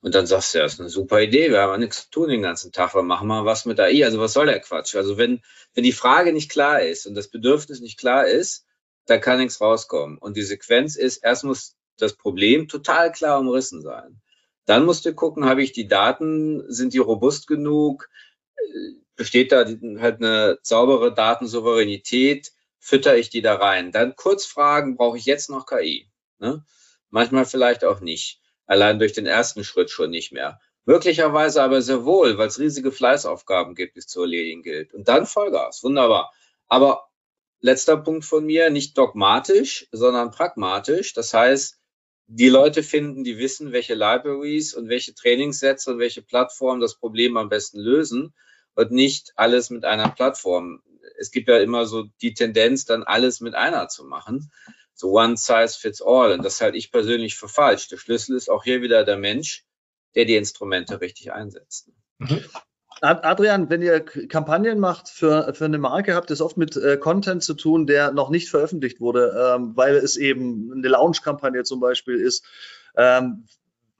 Und 0.00 0.14
dann 0.14 0.26
sagst 0.26 0.54
du, 0.54 0.58
ja, 0.58 0.64
ist 0.64 0.80
eine 0.80 0.88
super 0.88 1.20
Idee, 1.20 1.50
wir 1.50 1.60
haben 1.60 1.72
ja 1.72 1.78
nichts 1.78 2.04
zu 2.04 2.10
tun 2.10 2.28
den 2.28 2.42
ganzen 2.42 2.72
Tag, 2.72 2.94
wir 2.94 3.02
machen 3.02 3.28
mal 3.28 3.44
was 3.44 3.64
mit 3.64 3.80
AI. 3.80 4.04
Also 4.04 4.20
was 4.20 4.32
soll 4.32 4.46
der 4.46 4.60
Quatsch? 4.60 4.94
Also 4.94 5.18
wenn, 5.18 5.42
wenn 5.74 5.84
die 5.84 5.92
Frage 5.92 6.32
nicht 6.32 6.50
klar 6.50 6.80
ist 6.80 7.06
und 7.06 7.14
das 7.14 7.28
Bedürfnis 7.28 7.80
nicht 7.80 7.98
klar 7.98 8.26
ist, 8.26 8.66
dann 9.06 9.20
kann 9.20 9.38
nichts 9.38 9.60
rauskommen. 9.60 10.18
Und 10.18 10.36
die 10.36 10.42
Sequenz 10.42 10.96
ist, 10.96 11.18
erst 11.18 11.44
muss 11.44 11.76
das 11.96 12.14
Problem 12.14 12.68
total 12.68 13.12
klar 13.12 13.40
umrissen 13.40 13.82
sein. 13.82 14.20
Dann 14.66 14.84
musst 14.84 15.06
du 15.06 15.14
gucken, 15.14 15.46
habe 15.46 15.62
ich 15.62 15.72
die 15.72 15.86
Daten, 15.86 16.64
sind 16.70 16.92
die 16.92 16.98
robust 16.98 17.46
genug, 17.46 18.08
besteht 19.14 19.52
da 19.52 19.64
halt 19.64 20.20
eine 20.20 20.58
saubere 20.62 21.14
Datensouveränität, 21.14 22.52
fütter 22.78 23.16
ich 23.16 23.30
die 23.30 23.42
da 23.42 23.54
rein. 23.54 23.92
Dann 23.92 24.16
kurz 24.16 24.44
fragen, 24.44 24.96
brauche 24.96 25.18
ich 25.18 25.24
jetzt 25.24 25.50
noch 25.50 25.66
KI? 25.66 26.10
Ne? 26.38 26.64
Manchmal 27.10 27.46
vielleicht 27.46 27.84
auch 27.84 28.00
nicht 28.00 28.40
allein 28.66 28.98
durch 28.98 29.12
den 29.12 29.26
ersten 29.26 29.64
Schritt 29.64 29.90
schon 29.90 30.10
nicht 30.10 30.32
mehr. 30.32 30.60
Möglicherweise 30.84 31.62
aber 31.62 31.82
sehr 31.82 32.04
wohl, 32.04 32.38
weil 32.38 32.48
es 32.48 32.60
riesige 32.60 32.92
Fleißaufgaben 32.92 33.74
gibt, 33.74 33.96
die 33.96 34.00
es 34.00 34.06
zu 34.06 34.22
erledigen 34.22 34.62
gilt. 34.62 34.94
Und 34.94 35.08
dann 35.08 35.26
Vollgas, 35.26 35.82
wunderbar. 35.82 36.32
Aber 36.68 37.08
letzter 37.60 37.96
Punkt 37.96 38.24
von 38.24 38.46
mir, 38.46 38.70
nicht 38.70 38.96
dogmatisch, 38.96 39.88
sondern 39.90 40.30
pragmatisch. 40.30 41.12
Das 41.12 41.34
heißt, 41.34 41.80
die 42.28 42.48
Leute 42.48 42.82
finden, 42.82 43.24
die 43.24 43.38
wissen, 43.38 43.72
welche 43.72 43.94
Libraries 43.94 44.74
und 44.74 44.88
welche 44.88 45.14
Trainingssätze 45.14 45.92
und 45.92 45.98
welche 45.98 46.22
Plattformen 46.22 46.80
das 46.80 46.96
Problem 46.96 47.36
am 47.36 47.48
besten 47.48 47.80
lösen 47.80 48.34
und 48.74 48.92
nicht 48.92 49.32
alles 49.36 49.70
mit 49.70 49.84
einer 49.84 50.08
Plattform. 50.08 50.82
Es 51.18 51.30
gibt 51.30 51.48
ja 51.48 51.58
immer 51.58 51.86
so 51.86 52.04
die 52.20 52.34
Tendenz, 52.34 52.84
dann 52.84 53.02
alles 53.02 53.40
mit 53.40 53.54
einer 53.54 53.88
zu 53.88 54.04
machen 54.04 54.50
so 54.96 55.12
one 55.12 55.36
size 55.36 55.78
fits 55.78 56.02
all. 56.02 56.32
Und 56.32 56.44
das 56.44 56.60
halte 56.60 56.76
ich 56.78 56.90
persönlich 56.90 57.36
für 57.36 57.48
falsch. 57.48 57.88
Der 57.88 57.98
Schlüssel 57.98 58.34
ist 58.34 58.50
auch 58.50 58.64
hier 58.64 58.82
wieder 58.82 59.04
der 59.04 59.18
Mensch, 59.18 59.64
der 60.14 60.24
die 60.24 60.36
Instrumente 60.36 61.00
richtig 61.00 61.32
einsetzt. 61.32 61.90
Mhm. 62.18 62.42
Adrian, 63.02 63.68
wenn 63.68 63.82
ihr 63.82 64.00
Kampagnen 64.00 64.80
macht 64.80 65.10
für, 65.10 65.52
für 65.52 65.66
eine 65.66 65.76
Marke, 65.76 66.14
habt 66.14 66.30
ihr 66.30 66.34
es 66.34 66.40
oft 66.40 66.56
mit 66.56 66.76
äh, 66.76 66.96
Content 66.96 67.42
zu 67.42 67.52
tun, 67.52 67.86
der 67.86 68.10
noch 68.12 68.30
nicht 68.30 68.48
veröffentlicht 68.48 69.00
wurde, 69.00 69.54
ähm, 69.54 69.76
weil 69.76 69.96
es 69.96 70.16
eben 70.16 70.72
eine 70.72 70.88
Launch-Kampagne 70.88 71.62
zum 71.64 71.78
Beispiel 71.78 72.14
ist. 72.18 72.46
Ähm, 72.96 73.44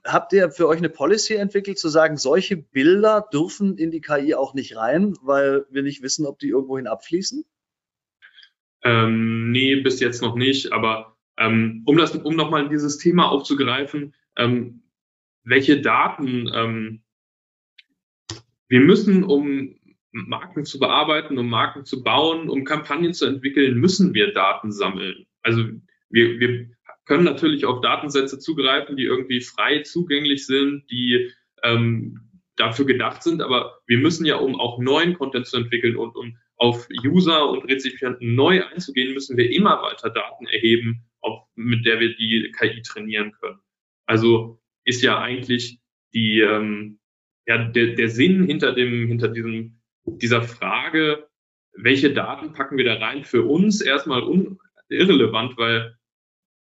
habt 0.02 0.32
ihr 0.32 0.50
für 0.50 0.66
euch 0.66 0.78
eine 0.78 0.88
Policy 0.88 1.34
entwickelt, 1.34 1.78
zu 1.78 1.90
sagen, 1.90 2.16
solche 2.16 2.56
Bilder 2.56 3.28
dürfen 3.30 3.76
in 3.76 3.90
die 3.90 4.00
KI 4.00 4.34
auch 4.34 4.54
nicht 4.54 4.76
rein, 4.76 5.14
weil 5.20 5.66
wir 5.68 5.82
nicht 5.82 6.00
wissen, 6.00 6.24
ob 6.24 6.38
die 6.38 6.48
irgendwohin 6.48 6.86
abfließen? 6.86 7.44
Ähm, 8.86 9.50
nee, 9.50 9.74
bis 9.76 9.98
jetzt 9.98 10.22
noch 10.22 10.36
nicht. 10.36 10.72
Aber 10.72 11.16
ähm, 11.36 11.82
um 11.86 11.96
das, 11.96 12.14
um 12.14 12.36
nochmal 12.36 12.68
dieses 12.68 12.98
Thema 12.98 13.28
aufzugreifen, 13.28 14.14
ähm, 14.36 14.84
welche 15.42 15.80
Daten 15.80 16.48
ähm, 16.54 17.02
wir 18.68 18.80
müssen, 18.80 19.24
um 19.24 19.74
Marken 20.12 20.64
zu 20.64 20.78
bearbeiten, 20.78 21.36
um 21.36 21.48
Marken 21.48 21.84
zu 21.84 22.04
bauen, 22.04 22.48
um 22.48 22.64
Kampagnen 22.64 23.12
zu 23.12 23.26
entwickeln, 23.26 23.78
müssen 23.78 24.14
wir 24.14 24.32
Daten 24.32 24.70
sammeln. 24.70 25.26
Also 25.42 25.64
wir, 26.08 26.38
wir 26.38 26.70
können 27.06 27.24
natürlich 27.24 27.66
auf 27.66 27.80
Datensätze 27.80 28.38
zugreifen, 28.38 28.96
die 28.96 29.04
irgendwie 29.04 29.40
frei 29.40 29.80
zugänglich 29.80 30.46
sind, 30.46 30.88
die 30.90 31.32
ähm, 31.64 32.20
dafür 32.54 32.86
gedacht 32.86 33.22
sind, 33.22 33.42
aber 33.42 33.80
wir 33.86 33.98
müssen 33.98 34.24
ja, 34.24 34.36
um 34.36 34.58
auch 34.58 34.78
neuen 34.78 35.14
Content 35.14 35.46
zu 35.46 35.56
entwickeln 35.56 35.96
und 35.96 36.16
um 36.16 36.38
auf 36.56 36.88
User 37.04 37.48
und 37.50 37.64
Rezipienten 37.64 38.34
neu 38.34 38.64
einzugehen, 38.64 39.14
müssen 39.14 39.36
wir 39.36 39.50
immer 39.50 39.82
weiter 39.82 40.10
Daten 40.10 40.46
erheben, 40.46 41.04
auf, 41.20 41.46
mit 41.54 41.84
der 41.84 42.00
wir 42.00 42.14
die 42.16 42.52
KI 42.56 42.82
trainieren 42.82 43.32
können. 43.32 43.58
Also 44.06 44.60
ist 44.84 45.02
ja 45.02 45.20
eigentlich 45.20 45.80
die, 46.14 46.40
ähm, 46.40 46.98
ja, 47.46 47.58
der, 47.64 47.94
der 47.94 48.08
Sinn 48.08 48.44
hinter 48.44 48.72
dem, 48.72 49.06
hinter 49.06 49.28
diesem, 49.28 49.80
dieser 50.06 50.42
Frage, 50.42 51.28
welche 51.74 52.12
Daten 52.12 52.52
packen 52.52 52.78
wir 52.78 52.84
da 52.84 52.94
rein, 52.94 53.24
für 53.24 53.44
uns 53.44 53.80
erstmal 53.80 54.22
un 54.22 54.58
irrelevant, 54.88 55.58
weil 55.58 55.96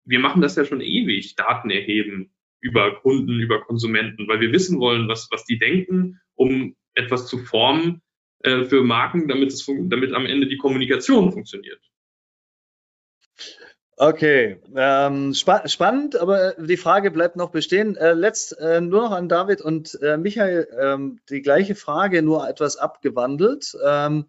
wir 0.05 0.19
machen 0.19 0.41
das 0.41 0.55
ja 0.55 0.65
schon 0.65 0.81
ewig, 0.81 1.35
Daten 1.35 1.69
erheben 1.69 2.33
über 2.61 2.95
Kunden, 2.95 3.39
über 3.39 3.61
Konsumenten, 3.61 4.27
weil 4.27 4.39
wir 4.39 4.51
wissen 4.51 4.79
wollen, 4.79 5.07
was, 5.07 5.27
was 5.31 5.45
die 5.45 5.59
denken, 5.59 6.21
um 6.35 6.75
etwas 6.93 7.27
zu 7.27 7.37
formen, 7.37 8.01
äh, 8.43 8.65
für 8.65 8.83
Marken, 8.83 9.27
damit, 9.27 9.51
es, 9.51 9.65
damit 9.65 10.13
am 10.13 10.25
Ende 10.25 10.47
die 10.47 10.57
Kommunikation 10.57 11.31
funktioniert. 11.31 11.79
Okay, 13.95 14.57
ähm, 14.75 15.33
spa 15.33 15.67
spannend, 15.67 16.15
aber 16.15 16.53
die 16.53 16.77
Frage 16.77 17.11
bleibt 17.11 17.35
noch 17.35 17.51
bestehen. 17.51 17.95
Äh, 17.95 18.13
letzt 18.13 18.57
äh, 18.59 18.81
nur 18.81 19.03
noch 19.03 19.11
an 19.11 19.29
David 19.29 19.61
und 19.61 19.97
äh, 20.01 20.17
Michael 20.17 20.67
ähm, 20.79 21.19
die 21.29 21.41
gleiche 21.41 21.75
Frage, 21.75 22.23
nur 22.23 22.47
etwas 22.49 22.75
abgewandelt. 22.75 23.77
Ähm, 23.85 24.25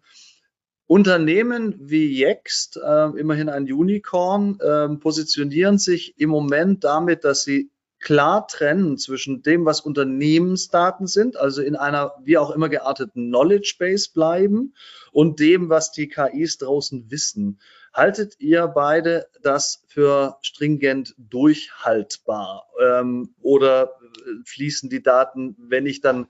Unternehmen 0.87 1.75
wie 1.79 2.21
Yext, 2.21 2.77
äh, 2.77 3.19
immerhin 3.19 3.49
ein 3.49 3.63
Unicorn, 3.63 4.59
ähm, 4.63 4.99
positionieren 4.99 5.79
sich 5.79 6.19
im 6.19 6.29
Moment 6.29 6.83
damit, 6.83 7.23
dass 7.23 7.43
sie 7.43 7.71
klar 8.05 8.47
trennen 8.47 8.99
zwischen 8.99 9.41
dem, 9.41 9.65
was 9.65 9.81
Unternehmensdaten 9.81 11.07
sind, 11.07 11.37
also 11.37 11.63
in 11.63 11.75
einer 11.75 12.13
wie 12.23 12.37
auch 12.37 12.51
immer 12.51 12.69
gearteten 12.69 13.29
Knowledge 13.29 13.77
Base 13.79 14.11
bleiben 14.13 14.75
und 15.11 15.39
dem, 15.39 15.69
was 15.69 15.91
die 15.91 16.07
KIs 16.07 16.59
draußen 16.59 17.09
wissen. 17.09 17.59
Haltet 17.95 18.39
ihr 18.39 18.67
beide 18.67 19.27
das 19.41 19.83
für 19.87 20.37
stringent 20.41 21.15
durchhaltbar? 21.17 22.67
Ähm, 22.79 23.33
oder 23.41 23.97
fließen 24.45 24.87
die 24.91 25.01
Daten, 25.01 25.55
wenn 25.57 25.87
ich 25.87 26.01
dann 26.01 26.27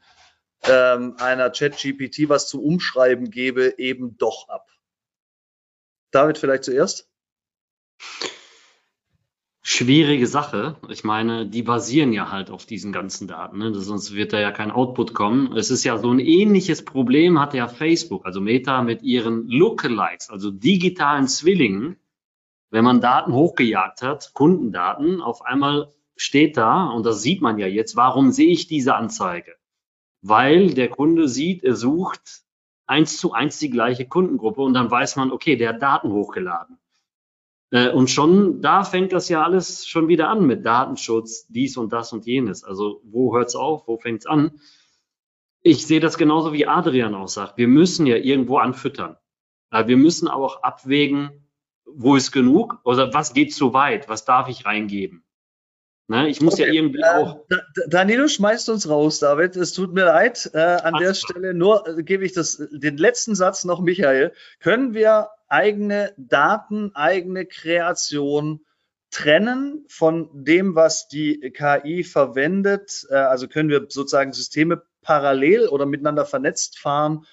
ähm, 0.64 1.18
einer 1.20 1.50
ChatGPT 1.50 2.30
was 2.30 2.48
zu 2.48 2.64
umschreiben 2.64 3.30
gebe, 3.30 3.74
eben 3.78 4.16
doch 4.18 4.48
ab? 4.48 4.70
David, 6.12 6.38
vielleicht 6.38 6.64
zuerst? 6.64 7.10
Schwierige 9.68 10.28
Sache. 10.28 10.76
Ich 10.90 11.04
meine, 11.04 11.48
die 11.48 11.64
basieren 11.64 12.14
ja 12.14 12.30
halt 12.32 12.52
auf 12.52 12.68
diesen 12.68 12.94
ganzen 12.94 13.28
Daten, 13.28 13.58
ne? 13.58 13.74
sonst 13.74 14.14
wird 14.14 14.32
da 14.32 14.40
ja 14.40 14.52
kein 14.52 14.70
Output 14.70 15.16
kommen. 15.16 15.58
Es 15.58 15.72
ist 15.72 15.84
ja 15.84 15.98
so 15.98 16.12
ein 16.12 16.20
ähnliches 16.20 16.86
Problem 16.86 17.40
hat 17.40 17.56
ja 17.56 17.68
Facebook, 17.68 18.28
also 18.28 18.42
Meta 18.42 18.84
mit 18.84 19.02
ihren 19.02 19.48
Lookalikes, 19.48 20.30
also 20.30 20.52
digitalen 20.52 21.28
Zwillingen. 21.28 21.98
Wenn 22.70 22.84
man 22.84 23.02
Daten 23.02 23.34
hochgejagt 23.34 24.04
hat, 24.04 24.36
Kundendaten, 24.36 25.20
auf 25.20 25.42
einmal 25.42 25.92
steht 26.16 26.58
da, 26.58 26.86
und 26.86 27.04
das 27.04 27.24
sieht 27.24 27.42
man 27.42 27.58
ja 27.58 27.66
jetzt, 27.66 27.96
warum 27.96 28.32
sehe 28.32 28.52
ich 28.52 28.68
diese 28.68 28.94
Anzeige? 28.94 29.56
Weil 30.22 30.76
der 30.76 30.90
Kunde 30.90 31.28
sieht, 31.28 31.64
er 31.64 31.76
sucht 31.76 32.44
eins 32.86 33.18
zu 33.18 33.34
eins 33.34 33.58
die 33.58 33.72
gleiche 33.72 34.08
Kundengruppe 34.08 34.62
und 34.62 34.76
dann 34.76 34.92
weiß 34.92 35.16
man, 35.16 35.32
okay, 35.32 35.56
der 35.56 35.70
hat 35.70 35.82
Daten 35.82 36.12
hochgeladen. 36.12 36.78
Äh, 37.76 37.90
und 37.90 38.10
schon 38.10 38.62
da 38.62 38.86
fängt 38.86 39.12
das 39.12 39.28
ja 39.28 39.44
alles 39.44 39.86
schon 39.86 40.08
wieder 40.08 40.30
an 40.30 40.46
mit 40.46 40.66
Datenschutz, 40.66 41.46
dies 41.48 41.76
und 41.76 41.92
das 41.92 42.14
und 42.14 42.26
jenes. 42.26 42.64
Also 42.64 43.02
wo 43.04 43.36
hört 43.36 43.50
es 43.50 43.56
auf, 43.56 43.86
wo 43.86 43.98
fängt 43.98 44.22
es 44.22 44.26
an? 44.26 44.62
Ich 45.62 45.86
sehe 45.86 46.00
das 46.00 46.18
genauso 46.18 46.54
wie 46.54 46.68
Adrian 46.68 47.16
auch 47.16 47.28
sagt. 47.28 47.58
Wir 47.58 47.68
müssen 47.68 48.06
ja 48.06 48.16
irgendwo 48.16 48.60
anfüttern. 48.60 49.18
Wir 49.72 49.98
müssen 49.98 50.30
auch 50.30 50.64
abwägen, 50.64 51.50
wo 51.86 52.16
ist 52.16 52.32
genug 52.32 52.80
oder 52.86 53.14
was 53.14 53.34
geht 53.34 53.54
zu 53.54 53.74
weit, 53.74 54.08
was 54.08 54.24
darf 54.24 54.48
ich 54.48 54.66
reingeben. 54.66 55.26
Ne, 56.08 56.30
ich 56.30 56.40
muss 56.40 56.54
okay. 56.56 56.68
ja 56.68 56.74
irgendwie 56.74 57.00
äh, 57.00 57.06
auch. 57.06 57.46
Danilo 57.88 58.28
schmeißt 58.28 58.70
uns 58.70 58.88
raus, 58.88 59.20
David. 59.20 59.56
Es 59.56 59.74
tut 59.74 59.94
mir 59.94 60.06
leid. 60.06 60.52
Äh, 60.54 60.60
an 60.60 60.94
Ach, 60.96 61.00
der 61.00 61.14
Stelle 61.16 61.54
nur 61.56 61.88
äh, 61.88 62.04
gebe 62.04 62.24
ich 62.26 62.34
das, 62.34 62.62
den 62.72 62.98
letzten 62.98 63.34
Satz 63.34 63.64
noch, 63.64 63.82
Michael. 63.82 64.32
Können 64.60 64.94
wir 64.94 65.30
eigene 65.48 66.14
Daten, 66.18 66.92
eigene 66.94 67.46
Kreation 67.48 68.62
trennen 69.10 69.86
von 69.88 70.30
dem, 70.34 70.76
was 70.76 71.08
die 71.08 71.40
KI 71.52 72.04
verwendet? 72.04 73.08
Äh, 73.10 73.16
also 73.16 73.48
können 73.48 73.70
wir 73.70 73.88
sozusagen 73.90 74.32
Systeme 74.32 74.84
parallel 75.02 75.68
oder 75.70 75.88
miteinander 75.88 76.26
vernetzt 76.26 76.78
fahren 76.78 77.26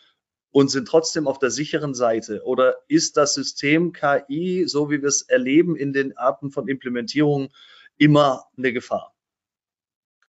und 0.51 0.71
sind 0.71 0.89
trotzdem 0.89 1.27
auf 1.27 1.39
der 1.39 1.51
sicheren 1.51 1.93
Seite? 1.93 2.43
Oder 2.45 2.77
ist 2.89 3.19
das 3.19 3.35
System 3.35 3.93
KI, 3.93 4.65
so 4.67 4.91
wie 4.91 5.03
wir 5.03 5.09
es 5.09 5.23
erleben 5.23 5.77
in 5.77 5.93
den 5.93 6.17
Arten 6.17 6.51
von 6.51 6.69
Implementierungen, 6.69 7.51
immer 7.99 8.47
eine 8.57 8.73
Gefahr? 8.73 9.15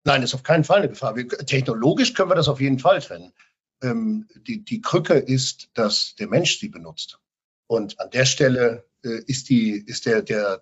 Nein, 0.03 0.23
ist 0.23 0.33
auf 0.33 0.43
keinen 0.43 0.63
Fall 0.63 0.79
eine 0.79 0.89
Gefahr. 0.89 1.15
Wir, 1.15 1.27
technologisch 1.27 2.13
können 2.13 2.31
wir 2.31 2.35
das 2.35 2.47
auf 2.47 2.59
jeden 2.61 2.79
Fall 2.79 3.01
trennen. 3.01 3.33
Ähm, 3.81 4.27
die, 4.35 4.63
die 4.63 4.81
Krücke 4.81 5.13
ist, 5.13 5.69
dass 5.73 6.15
der 6.15 6.27
Mensch 6.27 6.59
sie 6.59 6.69
benutzt. 6.69 7.19
Und 7.67 7.99
an 7.99 8.09
der 8.09 8.25
Stelle 8.25 8.89
ist, 9.09 9.49
die, 9.49 9.83
ist 9.85 10.05
der, 10.05 10.21
der, 10.21 10.61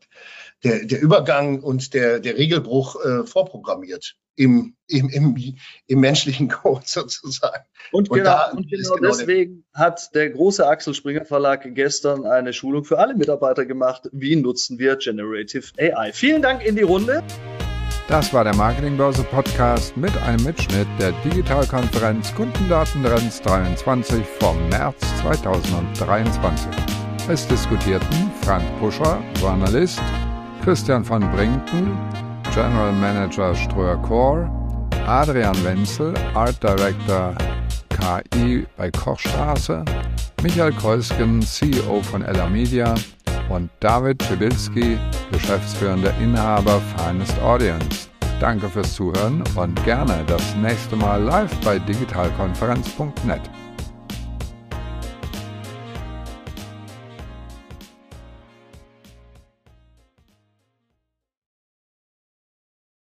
der, 0.64 0.86
der 0.86 1.02
Übergang 1.02 1.62
und 1.62 1.94
der, 1.94 2.20
der 2.20 2.38
Regelbruch 2.38 3.04
äh, 3.04 3.26
vorprogrammiert 3.26 4.16
im, 4.40 4.74
im, 4.88 5.10
im, 5.10 5.56
im 5.88 6.00
menschlichen 6.00 6.48
Code 6.50 6.84
sozusagen. 6.86 7.66
Und, 7.92 8.10
und 8.10 8.18
genau, 8.18 8.52
und 8.54 8.70
genau, 8.70 8.96
genau 8.96 9.08
deswegen 9.10 9.66
hat 9.74 10.16
der 10.16 10.30
große 10.30 10.66
Axel 10.66 10.94
Springer 10.94 11.26
Verlag 11.26 11.68
gestern 11.76 12.26
eine 12.26 12.54
Schulung 12.54 12.86
für 12.86 13.00
alle 13.00 13.16
Mitarbeiter 13.16 13.66
gemacht. 13.66 14.10
Wie 14.14 14.36
nutzen 14.36 14.80
wir 14.80 14.96
Generative 14.96 15.68
AI? 15.78 16.14
Vielen 16.14 16.42
Dank 16.42 16.66
in 16.66 16.76
die 16.76 16.84
Runde. 16.84 17.22
Das 18.08 18.34
war 18.34 18.44
der 18.44 18.56
Marketingbörse 18.56 19.24
Podcast 19.24 19.96
mit 19.96 20.18
einem 20.18 20.44
Mitschnitt 20.44 20.88
der 21.00 21.12
Digitalkonferenz 21.24 22.34
Kundendatentrends 22.34 23.42
23 23.42 24.26
vom 24.40 24.70
März 24.70 25.00
2023. 25.22 26.99
Es 27.30 27.48
diskutierten 27.48 28.32
Frank 28.42 28.64
Puscher, 28.80 29.22
Journalist, 29.40 30.02
Christian 30.64 31.06
von 31.06 31.22
Brinken, 31.32 31.96
General 32.56 32.92
Manager 32.92 33.54
Ströer 33.54 33.98
Core, 33.98 34.50
Adrian 35.06 35.56
Wenzel, 35.64 36.16
Art 36.34 36.62
Director 36.64 37.36
KI 37.90 38.66
bei 38.76 38.90
Kochstraße, 38.90 39.86
Michael 40.42 40.74
Kreusken, 40.74 41.44
CEO 41.44 42.02
von 42.02 42.24
Ella 42.24 42.50
Media 42.50 42.96
und 43.50 43.70
David 43.80 44.24
Schibilski, 44.24 44.98
geschäftsführender 45.32 46.12
Inhaber 46.20 46.82
Finest 46.98 47.40
Audience. 47.44 48.10
Danke 48.40 48.68
fürs 48.70 48.96
Zuhören 48.96 49.44
und 49.56 49.84
gerne 49.86 50.24
das 50.26 50.56
nächste 50.56 50.96
Mal 50.96 51.22
live 51.22 51.56
bei 51.64 51.78
digitalkonferenz.net. 51.78 53.42